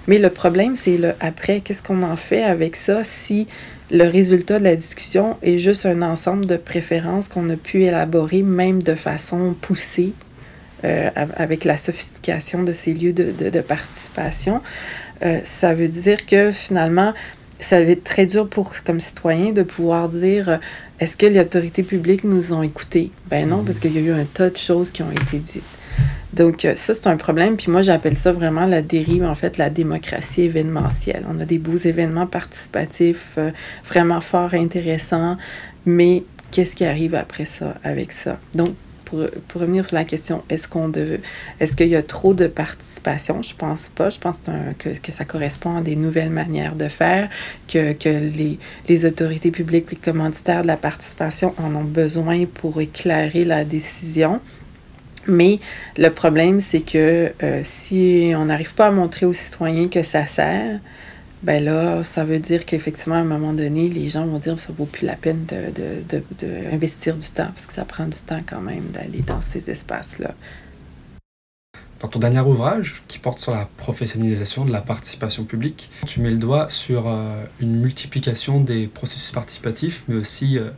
Mais 0.07 0.19
le 0.19 0.29
problème, 0.29 0.75
c'est 0.75 0.97
le 0.97 1.13
après. 1.19 1.61
Qu'est-ce 1.61 1.81
qu'on 1.81 2.03
en 2.03 2.15
fait 2.15 2.43
avec 2.43 2.75
ça 2.75 3.03
si 3.03 3.47
le 3.91 4.07
résultat 4.07 4.59
de 4.59 4.63
la 4.63 4.75
discussion 4.75 5.37
est 5.43 5.59
juste 5.59 5.85
un 5.85 6.01
ensemble 6.01 6.45
de 6.45 6.57
préférences 6.57 7.27
qu'on 7.27 7.49
a 7.49 7.55
pu 7.55 7.83
élaborer, 7.83 8.41
même 8.41 8.81
de 8.81 8.95
façon 8.95 9.55
poussée, 9.59 10.13
euh, 10.85 11.09
avec 11.35 11.65
la 11.65 11.77
sophistication 11.77 12.61
de 12.61 12.71
ces 12.71 12.93
lieux 12.93 13.13
de, 13.13 13.31
de, 13.31 13.59
participation, 13.61 14.61
euh, 15.23 15.39
ça 15.43 15.73
veut 15.73 15.87
dire 15.87 16.27
que 16.27 16.51
finalement, 16.51 17.13
ça 17.59 17.83
va 17.83 17.89
être 17.89 18.03
très 18.03 18.27
dur 18.27 18.47
pour, 18.47 18.73
comme 18.85 18.99
citoyen, 18.99 19.51
de 19.51 19.63
pouvoir 19.63 20.09
dire 20.09 20.49
euh, 20.49 20.57
est-ce 20.99 21.17
que 21.17 21.25
les 21.25 21.39
autorités 21.39 21.81
publiques 21.81 22.23
nous 22.23 22.53
ont 22.53 22.61
écoutés? 22.61 23.09
Ben 23.31 23.49
non, 23.49 23.63
parce 23.63 23.79
qu'il 23.79 23.93
y 23.93 23.97
a 23.97 24.01
eu 24.01 24.11
un 24.11 24.25
tas 24.25 24.51
de 24.51 24.57
choses 24.57 24.91
qui 24.91 25.01
ont 25.01 25.11
été 25.11 25.39
dites. 25.39 25.63
Donc, 26.33 26.67
ça, 26.75 26.93
c'est 26.93 27.07
un 27.07 27.15
problème. 27.17 27.55
Puis 27.55 27.71
moi, 27.71 27.81
j'appelle 27.81 28.15
ça 28.15 28.33
vraiment 28.33 28.65
la 28.65 28.81
dérive, 28.81 29.23
en 29.23 29.35
fait, 29.35 29.57
la 29.57 29.69
démocratie 29.69 30.41
événementielle. 30.43 31.23
On 31.29 31.39
a 31.39 31.45
des 31.45 31.57
beaux 31.57 31.77
événements 31.77 32.27
participatifs 32.27 33.39
vraiment 33.85 34.19
forts, 34.19 34.53
intéressants, 34.53 35.37
mais 35.85 36.23
qu'est-ce 36.51 36.75
qui 36.75 36.83
arrive 36.83 37.15
après 37.15 37.45
ça, 37.45 37.75
avec 37.85 38.11
ça? 38.11 38.37
Donc, 38.53 38.75
pour, 39.05 39.19
revenir 39.55 39.85
sur 39.85 39.95
la 39.95 40.03
question, 40.03 40.43
est-ce 40.49 40.67
qu'on 40.67 40.91
est-ce 41.59 41.75
qu'il 41.75 41.87
y 41.87 41.95
a 41.95 42.03
trop 42.03 42.33
de 42.33 42.47
participation? 42.47 43.41
Je 43.41 43.55
pense 43.55 43.89
pas. 43.89 44.09
Je 44.09 44.19
pense 44.19 44.39
que, 44.79 45.11
ça 45.11 45.25
correspond 45.25 45.77
à 45.77 45.81
des 45.81 45.95
nouvelles 45.95 46.29
manières 46.29 46.75
de 46.75 46.87
faire, 46.87 47.29
que, 47.67 47.95
les, 48.87 49.05
autorités 49.05 49.51
publiques, 49.51 49.91
les 49.91 49.97
commanditaires 49.97 50.63
de 50.63 50.67
la 50.67 50.77
participation 50.77 51.53
en 51.57 51.75
ont 51.75 51.83
besoin 51.83 52.45
pour 52.45 52.81
éclairer 52.81 53.45
la 53.45 53.63
décision. 53.63 54.41
Mais 55.27 55.59
le 55.97 56.09
problème, 56.09 56.59
c'est 56.59 56.81
que 56.81 57.31
euh, 57.41 57.61
si 57.63 58.33
on 58.35 58.45
n'arrive 58.45 58.75
pas 58.75 58.87
à 58.87 58.91
montrer 58.91 59.25
aux 59.25 59.33
citoyens 59.33 59.87
que 59.87 60.03
ça 60.03 60.25
sert, 60.27 60.79
ben 61.43 61.63
là, 61.63 62.03
ça 62.03 62.23
veut 62.23 62.39
dire 62.39 62.65
qu'effectivement, 62.65 63.15
à 63.15 63.19
un 63.19 63.23
moment 63.23 63.53
donné, 63.53 63.89
les 63.89 64.09
gens 64.09 64.25
vont 64.25 64.39
dire 64.39 64.55
que 64.55 64.61
ça 64.61 64.73
vaut 64.75 64.85
plus 64.85 65.05
la 65.05 65.15
peine 65.15 65.45
d'investir 65.45 67.13
de, 67.13 67.19
de, 67.19 67.25
du 67.25 67.31
temps, 67.31 67.49
parce 67.53 67.67
que 67.67 67.73
ça 67.73 67.85
prend 67.85 68.05
du 68.05 68.17
temps 68.19 68.41
quand 68.47 68.61
même 68.61 68.87
d'aller 68.87 69.21
dans 69.21 69.41
ces 69.41 69.69
espaces-là. 69.69 70.33
Dans 71.99 72.07
ton 72.07 72.19
dernier 72.19 72.41
ouvrage, 72.41 73.03
qui 73.07 73.19
porte 73.19 73.39
sur 73.39 73.53
la 73.53 73.69
professionnalisation 73.77 74.65
de 74.65 74.71
la 74.71 74.81
participation 74.81 75.45
publique, 75.45 75.89
tu 76.05 76.19
mets 76.19 76.31
le 76.31 76.37
doigt 76.37 76.69
sur 76.69 77.07
euh, 77.07 77.43
une 77.59 77.79
multiplication 77.79 78.59
des 78.59 78.87
processus 78.87 79.31
participatifs, 79.31 80.03
mais 80.07 80.15
aussi 80.15 80.57
euh, 80.57 80.69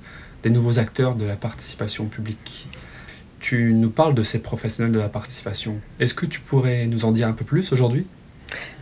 des 0.44 0.50
nouveaux 0.50 0.80
acteurs 0.80 1.16
de 1.16 1.26
la 1.26 1.36
participation 1.36 2.06
publique. 2.06 2.68
Tu 3.40 3.74
nous 3.74 3.90
parles 3.90 4.16
de 4.16 4.24
ces 4.24 4.40
professionnels 4.40 4.92
de 4.92 5.00
la 5.00 5.10
participation. 5.10 5.76
Est-ce 6.00 6.14
que 6.14 6.26
tu 6.26 6.40
pourrais 6.40 6.88
nous 6.88 7.06
en 7.06 7.12
dire 7.12 7.28
un 7.28 7.34
peu 7.34 7.46
plus 7.46 7.72
aujourd'hui? 7.72 8.06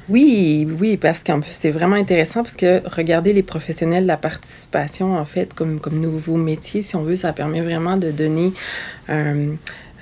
Oui, 0.08 0.68
oui, 0.80 0.98
parce 0.98 1.24
plus, 1.24 1.42
c'est 1.50 1.72
vraiment 1.72 1.96
intéressant 1.96 2.44
parce 2.44 2.56
que 2.56 2.82
regarder 2.88 3.34
les 3.34 3.44
professionnels 3.44 4.04
de 4.04 4.08
la 4.08 4.18
participation, 4.18 5.16
en 5.16 5.26
fait, 5.26 5.54
comme, 5.54 5.80
comme 5.80 6.00
nouveau 6.00 6.38
métier, 6.38 6.82
si 6.82 6.96
on 6.96 7.02
veut, 7.02 7.16
ça 7.16 7.34
permet 7.34 7.62
vraiment 7.62 7.98
de 7.98 8.12
donner 8.12 8.54
euh, 9.10 9.54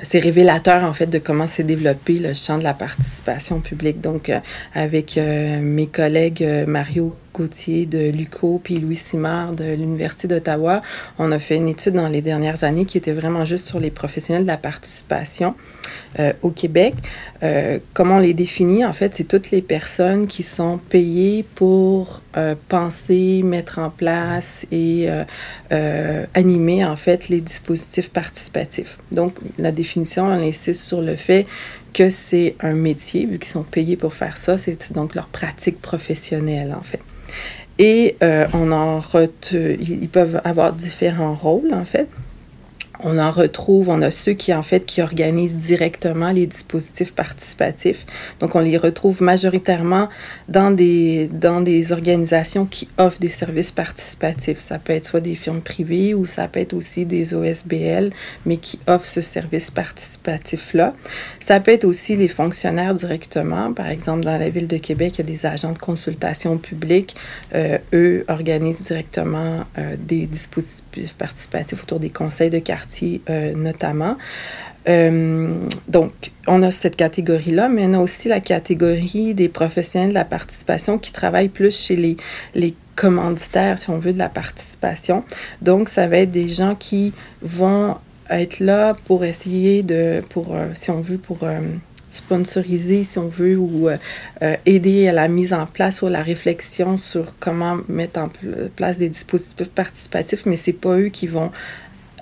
c'est 0.01 0.19
révélateur 0.19 0.83
en 0.83 0.93
fait 0.93 1.05
de 1.05 1.19
comment 1.19 1.47
s'est 1.47 1.63
développé 1.63 2.17
le 2.17 2.33
champ 2.33 2.57
de 2.57 2.63
la 2.63 2.73
participation 2.73 3.59
publique. 3.59 4.01
Donc, 4.01 4.29
euh, 4.29 4.39
avec 4.73 5.17
euh, 5.17 5.59
mes 5.61 5.87
collègues 5.87 6.45
Mario 6.67 7.15
Gauthier 7.33 7.85
de 7.85 8.09
l'UCO 8.09 8.61
puis 8.63 8.79
Louis 8.79 8.95
Simard 8.95 9.53
de 9.53 9.63
l'Université 9.73 10.27
d'Ottawa, 10.27 10.81
on 11.17 11.31
a 11.31 11.39
fait 11.39 11.55
une 11.55 11.67
étude 11.67 11.93
dans 11.93 12.09
les 12.09 12.21
dernières 12.21 12.63
années 12.63 12.85
qui 12.85 12.97
était 12.97 13.13
vraiment 13.13 13.45
juste 13.45 13.67
sur 13.67 13.79
les 13.79 13.91
professionnels 13.91 14.43
de 14.43 14.47
la 14.47 14.57
participation 14.57 15.55
euh, 16.19 16.31
au 16.43 16.51
Québec. 16.51 16.93
Euh, 17.41 17.79
comment 17.93 18.17
on 18.17 18.19
les 18.19 18.35
définit? 18.35 18.85
En 18.85 18.93
fait, 18.93 19.15
c'est 19.15 19.23
toutes 19.23 19.49
les 19.49 19.63
personnes 19.63 20.27
qui 20.27 20.43
sont 20.43 20.77
payées 20.77 21.43
pour 21.55 22.21
euh, 22.37 22.53
penser, 22.69 23.41
mettre 23.43 23.79
en 23.79 23.89
place 23.89 24.67
et 24.71 25.09
animer, 26.35 26.85
en 26.85 26.95
fait, 26.95 27.29
les 27.29 27.41
dispositifs 27.41 28.09
participatifs. 28.09 28.97
Donc, 29.11 29.35
la 29.57 29.71
définition, 29.71 30.25
on 30.25 30.31
insiste 30.31 30.83
sur 30.83 31.01
le 31.01 31.15
fait 31.15 31.47
que 31.93 32.09
c'est 32.09 32.55
un 32.59 32.73
métier, 32.73 33.25
vu 33.25 33.39
qu'ils 33.39 33.51
sont 33.51 33.63
payés 33.63 33.97
pour 33.97 34.13
faire 34.13 34.37
ça, 34.37 34.57
c'est 34.57 34.91
donc 34.91 35.15
leur 35.15 35.27
pratique 35.27 35.81
professionnelle, 35.81 36.75
en 36.77 36.83
fait. 36.83 36.99
Et 37.79 38.15
on 38.53 38.71
en 38.71 38.99
ils 39.53 40.09
peuvent 40.09 40.39
avoir 40.43 40.73
différents 40.73 41.33
rôles, 41.33 41.73
en 41.73 41.85
fait 41.85 42.07
on 43.03 43.19
en 43.19 43.31
retrouve, 43.31 43.89
on 43.89 44.01
a 44.01 44.11
ceux 44.11 44.33
qui, 44.33 44.53
en 44.53 44.61
fait, 44.61 44.85
qui 44.85 45.01
organisent 45.01 45.57
directement 45.57 46.31
les 46.31 46.47
dispositifs 46.47 47.13
participatifs. 47.13 48.05
Donc, 48.39 48.55
on 48.55 48.59
les 48.59 48.77
retrouve 48.77 49.21
majoritairement 49.21 50.09
dans 50.47 50.71
des, 50.71 51.27
dans 51.27 51.61
des 51.61 51.91
organisations 51.91 52.65
qui 52.65 52.87
offrent 52.97 53.19
des 53.19 53.29
services 53.29 53.71
participatifs. 53.71 54.59
Ça 54.59 54.79
peut 54.79 54.93
être 54.93 55.05
soit 55.05 55.19
des 55.19 55.35
firmes 55.35 55.61
privées 55.61 56.13
ou 56.13 56.25
ça 56.25 56.47
peut 56.47 56.61
être 56.61 56.73
aussi 56.73 57.05
des 57.05 57.33
OSBL, 57.33 58.11
mais 58.45 58.57
qui 58.57 58.79
offrent 58.87 59.05
ce 59.05 59.21
service 59.21 59.69
participatif-là. 59.69 60.93
Ça 61.39 61.59
peut 61.59 61.71
être 61.71 61.85
aussi 61.85 62.15
les 62.15 62.29
fonctionnaires 62.29 62.95
directement. 62.95 63.73
Par 63.73 63.87
exemple, 63.87 64.23
dans 64.23 64.37
la 64.37 64.49
ville 64.49 64.67
de 64.67 64.77
Québec, 64.77 65.15
il 65.15 65.17
y 65.19 65.21
a 65.21 65.33
des 65.33 65.45
agents 65.45 65.73
de 65.73 65.79
consultation 65.79 66.57
publique. 66.57 67.15
Euh, 67.53 67.77
eux 67.93 68.23
organisent 68.29 68.83
directement 68.83 69.65
euh, 69.77 69.95
des 69.99 70.25
dispositifs 70.25 71.13
participatifs 71.17 71.83
autour 71.83 71.99
des 71.99 72.09
conseils 72.09 72.49
de 72.49 72.59
quartier 72.59 72.92
euh, 73.29 73.53
notamment. 73.55 74.17
Euh, 74.89 75.65
donc, 75.87 76.31
on 76.47 76.61
a 76.61 76.71
cette 76.71 76.95
catégorie-là, 76.95 77.69
mais 77.69 77.85
on 77.85 77.93
a 77.93 77.99
aussi 77.99 78.27
la 78.27 78.39
catégorie 78.39 79.33
des 79.33 79.47
professionnels 79.47 80.09
de 80.09 80.15
la 80.15 80.25
participation 80.25 80.97
qui 80.97 81.11
travaillent 81.11 81.49
plus 81.49 81.77
chez 81.77 81.95
les, 82.53 82.75
commanditaires, 82.95 83.79
si 83.79 83.89
on 83.89 83.97
veut, 83.97 84.13
de 84.13 84.19
la 84.19 84.29
participation. 84.29 85.23
Donc, 85.63 85.89
ça 85.89 86.05
va 86.05 86.17
être 86.17 86.31
des 86.31 86.47
gens 86.47 86.75
qui 86.75 87.11
vont 87.41 87.97
être 88.29 88.59
là 88.59 88.95
pour 89.05 89.25
essayer 89.25 89.81
de, 89.81 90.21
pour, 90.29 90.53
euh, 90.53 90.67
si 90.75 90.91
on 90.91 91.01
veut, 91.01 91.17
pour 91.17 91.39
sponsoriser, 92.11 93.03
si 93.03 93.17
on 93.17 93.29
veut, 93.29 93.57
ou 93.57 93.89
aider 94.67 95.07
à 95.07 95.11
la 95.11 95.27
mise 95.27 95.53
en 95.53 95.65
place 95.65 96.03
ou 96.03 96.05
à 96.05 96.11
la 96.11 96.21
réflexion 96.21 96.97
sur 96.97 97.33
comment 97.39 97.79
mettre 97.87 98.19
en 98.19 98.29
place 98.75 98.99
des 98.99 99.09
dispositifs 99.09 99.69
participatifs, 99.69 100.45
mais 100.45 100.55
c'est 100.55 100.73
pas 100.73 100.95
eux 100.99 101.09
qui 101.09 101.25
vont 101.25 101.49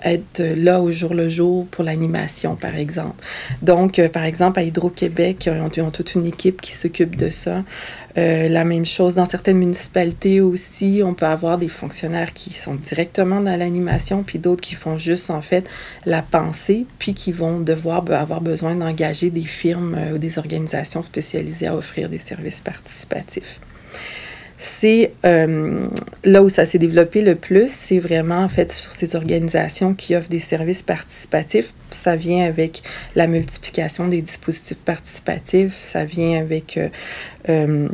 être 0.04 0.42
là 0.56 0.80
au 0.80 0.90
jour 0.90 1.14
le 1.14 1.28
jour 1.28 1.66
pour 1.66 1.84
l'animation, 1.84 2.56
par 2.56 2.76
exemple. 2.76 3.22
Donc, 3.62 3.98
euh, 3.98 4.08
par 4.08 4.24
exemple, 4.24 4.60
à 4.60 4.62
Hydro-Québec, 4.62 5.48
ils 5.76 5.82
ont, 5.82 5.90
toute 5.90 6.14
une 6.14 6.26
équipe 6.26 6.60
qui 6.60 6.72
s'occupe 6.72 7.16
de 7.16 7.30
ça. 7.30 7.64
Euh, 8.18 8.48
la 8.48 8.64
même 8.64 8.84
chose 8.84 9.14
dans 9.14 9.24
certaines 9.24 9.56
municipalités 9.58 10.40
aussi, 10.40 11.00
on 11.04 11.14
peut 11.14 11.26
avoir 11.26 11.56
des 11.56 11.68
fonctionnaires 11.68 12.34
qui 12.34 12.52
sont 12.52 12.74
directement 12.74 13.40
dans 13.40 13.56
l'animation, 13.56 14.22
puis 14.22 14.38
d'autres 14.38 14.60
qui 14.60 14.74
font 14.74 14.98
juste 14.98 15.30
en 15.30 15.40
fait 15.40 15.66
la 16.04 16.22
pensée, 16.22 16.86
puis 16.98 17.14
qui 17.14 17.32
vont 17.32 17.60
devoir 17.60 18.04
avoir 18.10 18.40
besoin 18.40 18.74
d'engager 18.74 19.30
des 19.30 19.42
firmes 19.42 19.96
euh, 19.98 20.14
ou 20.14 20.18
des 20.18 20.38
organisations 20.38 21.02
spécialisées 21.02 21.66
à 21.66 21.76
offrir 21.76 22.08
des 22.08 22.18
services 22.18 22.60
participatifs 22.60 23.60
c'est 24.62 25.12
euh, 25.24 25.88
là 26.22 26.40
où 26.40 26.48
ça 26.48 26.66
s'est 26.66 26.78
développé 26.78 27.20
le 27.20 27.34
plus, 27.34 27.68
c'est 27.68 27.98
vraiment 27.98 28.38
en 28.38 28.48
fait 28.48 28.70
sur 28.70 28.92
ces 28.92 29.16
organisations 29.16 29.92
qui 29.92 30.14
offrent 30.14 30.28
des 30.28 30.38
services 30.38 30.84
participatifs. 30.84 31.74
Ça 31.90 32.14
vient 32.14 32.44
avec 32.44 32.84
la 33.16 33.26
multiplication 33.26 34.06
des 34.06 34.22
dispositifs 34.22 34.78
participatifs, 34.78 35.76
ça 35.82 36.04
vient 36.04 36.38
avec 36.38 36.78
euh, 37.48 37.88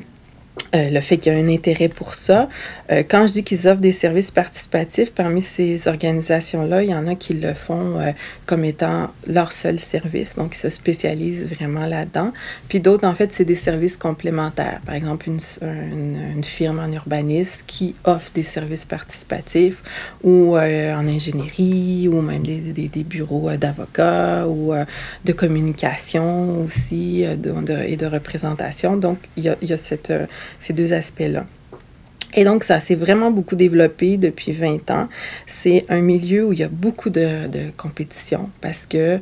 euh, 0.74 0.90
le 0.90 1.00
fait 1.00 1.16
qu'il 1.16 1.32
y 1.32 1.36
a 1.36 1.38
un 1.38 1.48
intérêt 1.48 1.88
pour 1.88 2.12
ça. 2.12 2.48
Euh, 2.90 3.02
quand 3.08 3.26
je 3.26 3.32
dis 3.32 3.44
qu'ils 3.44 3.68
offrent 3.68 3.80
des 3.80 3.92
services 3.92 4.30
participatifs, 4.30 5.12
parmi 5.12 5.40
ces 5.40 5.88
organisations-là, 5.88 6.82
il 6.82 6.90
y 6.90 6.94
en 6.94 7.06
a 7.06 7.14
qui 7.14 7.32
le 7.32 7.54
font 7.54 7.98
euh, 7.98 8.12
comme 8.44 8.66
étant 8.66 9.10
leur 9.26 9.52
seul 9.52 9.78
service, 9.78 10.36
donc 10.36 10.54
ils 10.54 10.58
se 10.58 10.68
spécialisent 10.68 11.48
vraiment 11.48 11.86
là-dedans. 11.86 12.32
Puis 12.68 12.80
d'autres, 12.80 13.06
en 13.08 13.14
fait, 13.14 13.32
c'est 13.32 13.46
des 13.46 13.54
services 13.54 13.96
complémentaires. 13.96 14.80
Par 14.84 14.94
exemple, 14.94 15.28
une, 15.28 15.40
une, 15.62 16.44
firme 16.44 16.80
en 16.80 16.92
urbanisme 16.92 17.64
qui 17.66 17.94
offre 18.04 18.30
des 18.34 18.42
services 18.42 18.84
participatifs 18.84 19.82
ou 20.22 20.56
en 20.56 21.08
ingénierie 21.08 22.08
ou 22.08 22.20
même 22.20 22.42
des, 22.42 22.72
des, 22.72 23.04
bureaux 23.04 23.50
d'avocats 23.56 24.46
ou 24.46 24.72
de 25.24 25.32
communication 25.32 26.64
aussi 26.64 27.24
de, 27.24 27.82
et 27.86 27.96
de 27.96 28.06
représentation. 28.06 28.96
Donc, 28.96 29.18
il 29.36 29.44
y 29.44 29.48
a, 29.48 29.56
il 29.60 29.68
y 29.68 29.72
a 29.72 29.76
cette 29.76 30.12
ces 30.60 30.72
deux 30.72 30.92
aspects-là. 30.92 31.46
Et 32.34 32.44
donc, 32.44 32.62
ça 32.62 32.78
s'est 32.78 32.94
vraiment 32.94 33.30
beaucoup 33.30 33.56
développé 33.56 34.16
depuis 34.16 34.52
20 34.52 34.90
ans. 34.90 35.08
C'est 35.46 35.86
un 35.88 36.00
milieu 36.00 36.46
où 36.46 36.52
il 36.52 36.58
y 36.58 36.62
a 36.62 36.68
beaucoup 36.68 37.10
de, 37.10 37.70
compétition 37.76 38.50
parce 38.60 38.86
que 38.86 39.18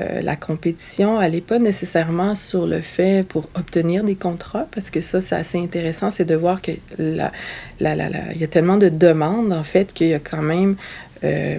euh, 0.00 0.20
la 0.20 0.36
compétition, 0.36 1.22
elle 1.22 1.32
n'est 1.32 1.40
pas 1.40 1.58
nécessairement 1.58 2.34
sur 2.34 2.66
le 2.66 2.80
fait 2.80 3.26
pour 3.26 3.48
obtenir 3.54 4.04
des 4.04 4.16
contrats, 4.16 4.66
parce 4.70 4.90
que 4.90 5.00
ça, 5.00 5.20
c'est 5.20 5.36
assez 5.36 5.58
intéressant, 5.58 6.10
c'est 6.10 6.26
de 6.26 6.34
voir 6.34 6.60
que 6.60 6.72
la, 6.98 7.32
la, 7.80 7.94
il 8.34 8.40
y 8.40 8.44
a 8.44 8.48
tellement 8.48 8.76
de 8.76 8.90
demandes, 8.90 9.52
en 9.52 9.62
fait, 9.62 9.92
qu'il 9.92 10.08
y 10.08 10.14
a 10.14 10.18
quand 10.18 10.42
même... 10.42 10.76
Euh, 11.24 11.58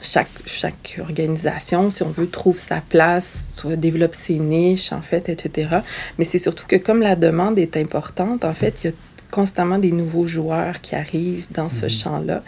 chaque, 0.00 0.30
chaque 0.46 0.98
organisation, 1.00 1.90
si 1.90 2.02
on 2.02 2.10
veut, 2.10 2.28
trouve 2.28 2.58
sa 2.58 2.80
place, 2.80 3.62
développe 3.76 4.14
ses 4.14 4.38
niches, 4.38 4.92
en 4.92 5.02
fait, 5.02 5.28
etc. 5.28 5.78
Mais 6.18 6.24
c'est 6.24 6.38
surtout 6.38 6.66
que 6.66 6.76
comme 6.76 7.00
la 7.00 7.16
demande 7.16 7.58
est 7.58 7.76
importante, 7.76 8.44
en 8.44 8.54
fait, 8.54 8.80
il 8.82 8.86
y 8.88 8.90
a 8.90 8.96
constamment 9.30 9.78
des 9.78 9.92
nouveaux 9.92 10.26
joueurs 10.26 10.80
qui 10.80 10.94
arrivent 10.94 11.46
dans 11.52 11.68
ce 11.68 11.84
mhm. 11.84 11.90
champ-là. 11.90 12.42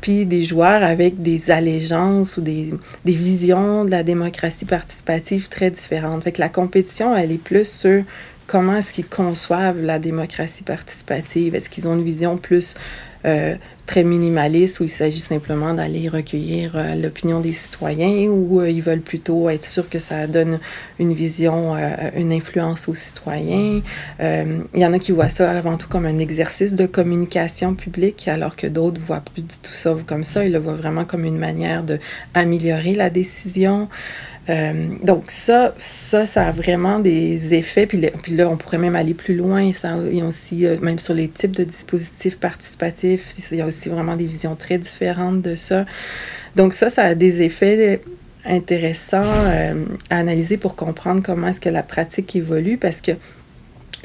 Puis 0.00 0.26
des 0.26 0.44
joueurs 0.44 0.82
avec 0.82 1.22
des 1.22 1.50
allégeances 1.50 2.36
ou 2.36 2.40
des, 2.40 2.72
des, 3.04 3.12
visions 3.12 3.84
de 3.84 3.90
la 3.90 4.02
démocratie 4.02 4.64
participative 4.64 5.48
très 5.48 5.70
différentes. 5.70 6.22
Fait 6.22 6.32
que 6.32 6.40
la 6.40 6.48
compétition, 6.48 7.16
elle 7.16 7.32
est 7.32 7.38
plus 7.38 7.68
sur 7.68 8.04
comment 8.46 8.76
est-ce 8.76 8.92
qu'ils 8.92 9.06
conçoivent 9.06 9.80
la 9.80 9.98
démocratie 9.98 10.62
participative. 10.62 11.54
Est-ce 11.54 11.70
qu'ils 11.70 11.88
ont 11.88 11.94
une 11.94 12.04
vision 12.04 12.36
plus 12.36 12.74
euh, 13.26 13.56
très 13.86 14.04
minimaliste 14.04 14.80
où 14.80 14.84
il 14.84 14.88
s'agit 14.88 15.20
simplement 15.20 15.74
d'aller 15.74 16.08
recueillir 16.08 16.72
euh, 16.74 16.94
l'opinion 16.94 17.40
des 17.40 17.52
citoyens 17.52 18.30
ou 18.30 18.60
euh, 18.60 18.70
ils 18.70 18.80
veulent 18.80 19.00
plutôt 19.00 19.50
être 19.50 19.64
sûrs 19.64 19.90
que 19.90 19.98
ça 19.98 20.26
donne 20.26 20.60
une 21.00 21.12
vision, 21.12 21.74
une 22.16 22.32
influence 22.32 22.88
aux 22.88 22.94
citoyens. 22.94 23.82
il 24.20 24.64
y 24.74 24.86
en 24.86 24.92
a 24.92 24.98
qui 24.98 25.12
voient 25.12 25.28
ça 25.28 25.50
avant 25.50 25.76
tout 25.76 25.88
comme 25.88 26.06
un 26.06 26.18
exercice 26.18 26.74
de 26.74 26.86
communication 26.86 27.74
publique 27.74 28.28
alors 28.28 28.54
que 28.54 28.68
d'autres 28.68 29.00
voient 29.00 29.22
plus 29.32 29.42
du 29.42 29.56
tout 29.60 29.72
ça 29.72 29.96
comme 30.06 30.24
ça. 30.24 30.44
Ils 30.44 30.52
le 30.52 30.58
voient 30.58 30.74
vraiment 30.74 31.04
comme 31.04 31.24
une 31.24 31.38
manière 31.38 31.82
d'améliorer 32.34 32.94
la 32.94 33.10
décision. 33.10 33.88
Euh, 34.48 34.88
donc 35.04 35.24
ça, 35.30 35.74
ça, 35.76 36.26
ça 36.26 36.48
a 36.48 36.52
vraiment 36.52 36.98
des 36.98 37.54
effets. 37.54 37.86
Puis, 37.86 38.00
là, 38.28 38.48
on 38.48 38.56
pourrait 38.56 38.78
même 38.78 38.96
aller 38.96 39.14
plus 39.14 39.36
loin. 39.36 39.62
Il 39.62 40.16
y 40.16 40.20
a 40.20 40.24
aussi, 40.24 40.66
euh, 40.66 40.78
même 40.80 40.98
sur 40.98 41.14
les 41.14 41.28
types 41.28 41.54
de 41.54 41.64
dispositifs 41.64 42.38
participatifs, 42.38 43.34
il 43.52 43.58
y 43.58 43.60
a 43.60 43.66
aussi 43.66 43.88
vraiment 43.88 44.16
des 44.16 44.26
visions 44.26 44.56
très 44.56 44.78
différentes 44.78 45.42
de 45.42 45.54
ça. 45.54 45.84
Donc 46.56 46.74
ça, 46.74 46.90
ça 46.90 47.04
a 47.04 47.14
des 47.14 47.42
effets 47.42 48.00
intéressants 48.44 49.22
euh, 49.22 49.84
à 50.08 50.16
analyser 50.16 50.56
pour 50.56 50.74
comprendre 50.74 51.22
comment 51.22 51.48
est-ce 51.48 51.60
que 51.60 51.68
la 51.68 51.82
pratique 51.82 52.34
évolue 52.34 52.78
parce 52.78 53.00
que 53.00 53.12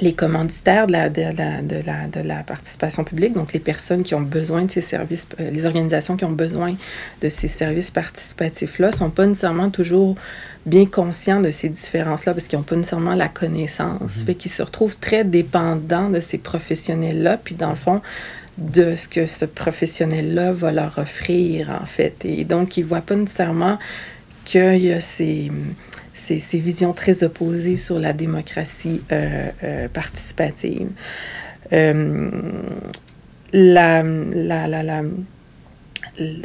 les 0.02 0.14
commanditaires 0.14 0.88
de 0.88 0.92
la, 0.92 1.10
de, 1.10 1.22
la, 1.22 1.62
de, 1.62 1.82
la, 1.86 2.08
de 2.08 2.20
la, 2.20 2.44
participation 2.44 3.04
publique, 3.04 3.34
donc 3.34 3.54
les 3.54 3.60
personnes 3.60 4.04
qui 4.04 4.14
ont 4.14 4.22
besoin 4.22 4.64
de 4.64 4.72
ces 4.72 4.82
services, 4.82 5.28
euh, 5.40 5.50
les 5.50 5.66
organisations 5.66 6.18
qui 6.18 6.26
ont 6.26 6.32
besoin 6.32 6.76
de 7.22 7.30
ces 7.30 7.48
services 7.48 7.92
participatifs-là, 7.92 8.88
ne 8.88 8.96
sont 8.96 9.10
pas 9.10 9.26
nécessairement 9.26 9.70
toujours 9.70 10.16
bien 10.66 10.86
conscients 10.86 11.40
de 11.40 11.52
ces 11.52 11.70
différences-là 11.70 12.34
parce 12.34 12.48
qu'ils 12.48 12.60
n'ont 12.60 12.64
pas 12.64 12.76
nécessairement 12.76 13.16
la 13.16 13.30
connaissance. 13.30 14.22
Mm 14.22 14.26
Fait 14.26 14.36
qu'ils 14.36 14.52
se 14.52 14.64
retrouvent 14.64 14.98
très 14.98 15.24
dépendants 15.24 16.10
de 16.10 16.20
ces 16.20 16.38
professionnels-là, 16.38 17.38
puis 17.38 17.56
dans 17.56 17.70
le 17.70 17.76
fond, 17.76 18.02
de 18.58 18.96
ce 18.96 19.08
que 19.08 19.28
ce 19.28 19.46
professionnel-là 19.46 20.52
va 20.52 20.72
leur 20.72 20.98
offrir, 20.98 21.78
en 21.82 21.86
fait. 21.86 22.24
Et 22.24 22.46
donc, 22.46 22.78
ils 22.78 22.84
ne 22.84 22.90
voient 22.90 23.02
pas 23.02 23.16
nécessairement 23.16 23.78
qu'il 24.46 24.78
y 24.78 24.94
a 24.94 25.02
ces 25.02 25.52
ces, 26.16 26.60
visions 26.60 26.94
très 26.94 27.24
opposées 27.24 27.76
sur 27.76 28.00
la 28.00 28.14
démocratie 28.14 29.02
euh, 29.12 29.50
euh, 29.64 29.88
participative. 29.90 30.88
Euh, 31.74 32.32
la, 33.54 34.04
la, 34.04 34.68
la, 34.68 35.02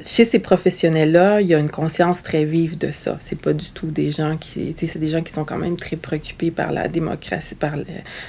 chez 0.05 0.25
ces 0.25 0.41
professionnels-là, 0.41 1.41
il 1.41 1.47
y 1.47 1.55
a 1.55 1.59
une 1.59 1.71
conscience 1.71 2.23
très 2.23 2.45
vive 2.45 2.77
de 2.77 2.91
ça. 2.91 3.17
C'est 3.21 3.41
pas 3.41 3.53
du 3.53 3.71
tout 3.71 3.87
des 3.87 4.11
gens 4.11 4.37
qui, 4.37 4.75
c'est 4.77 4.99
des 4.99 5.09
gens 5.09 5.23
qui 5.23 5.33
sont 5.33 5.45
quand 5.45 5.59
même 5.59 5.77
très 5.77 5.97
préoccupés 5.97 6.51
par 6.51 6.73
la 6.73 6.89
démocratie, 6.89 7.55
par, 7.55 7.75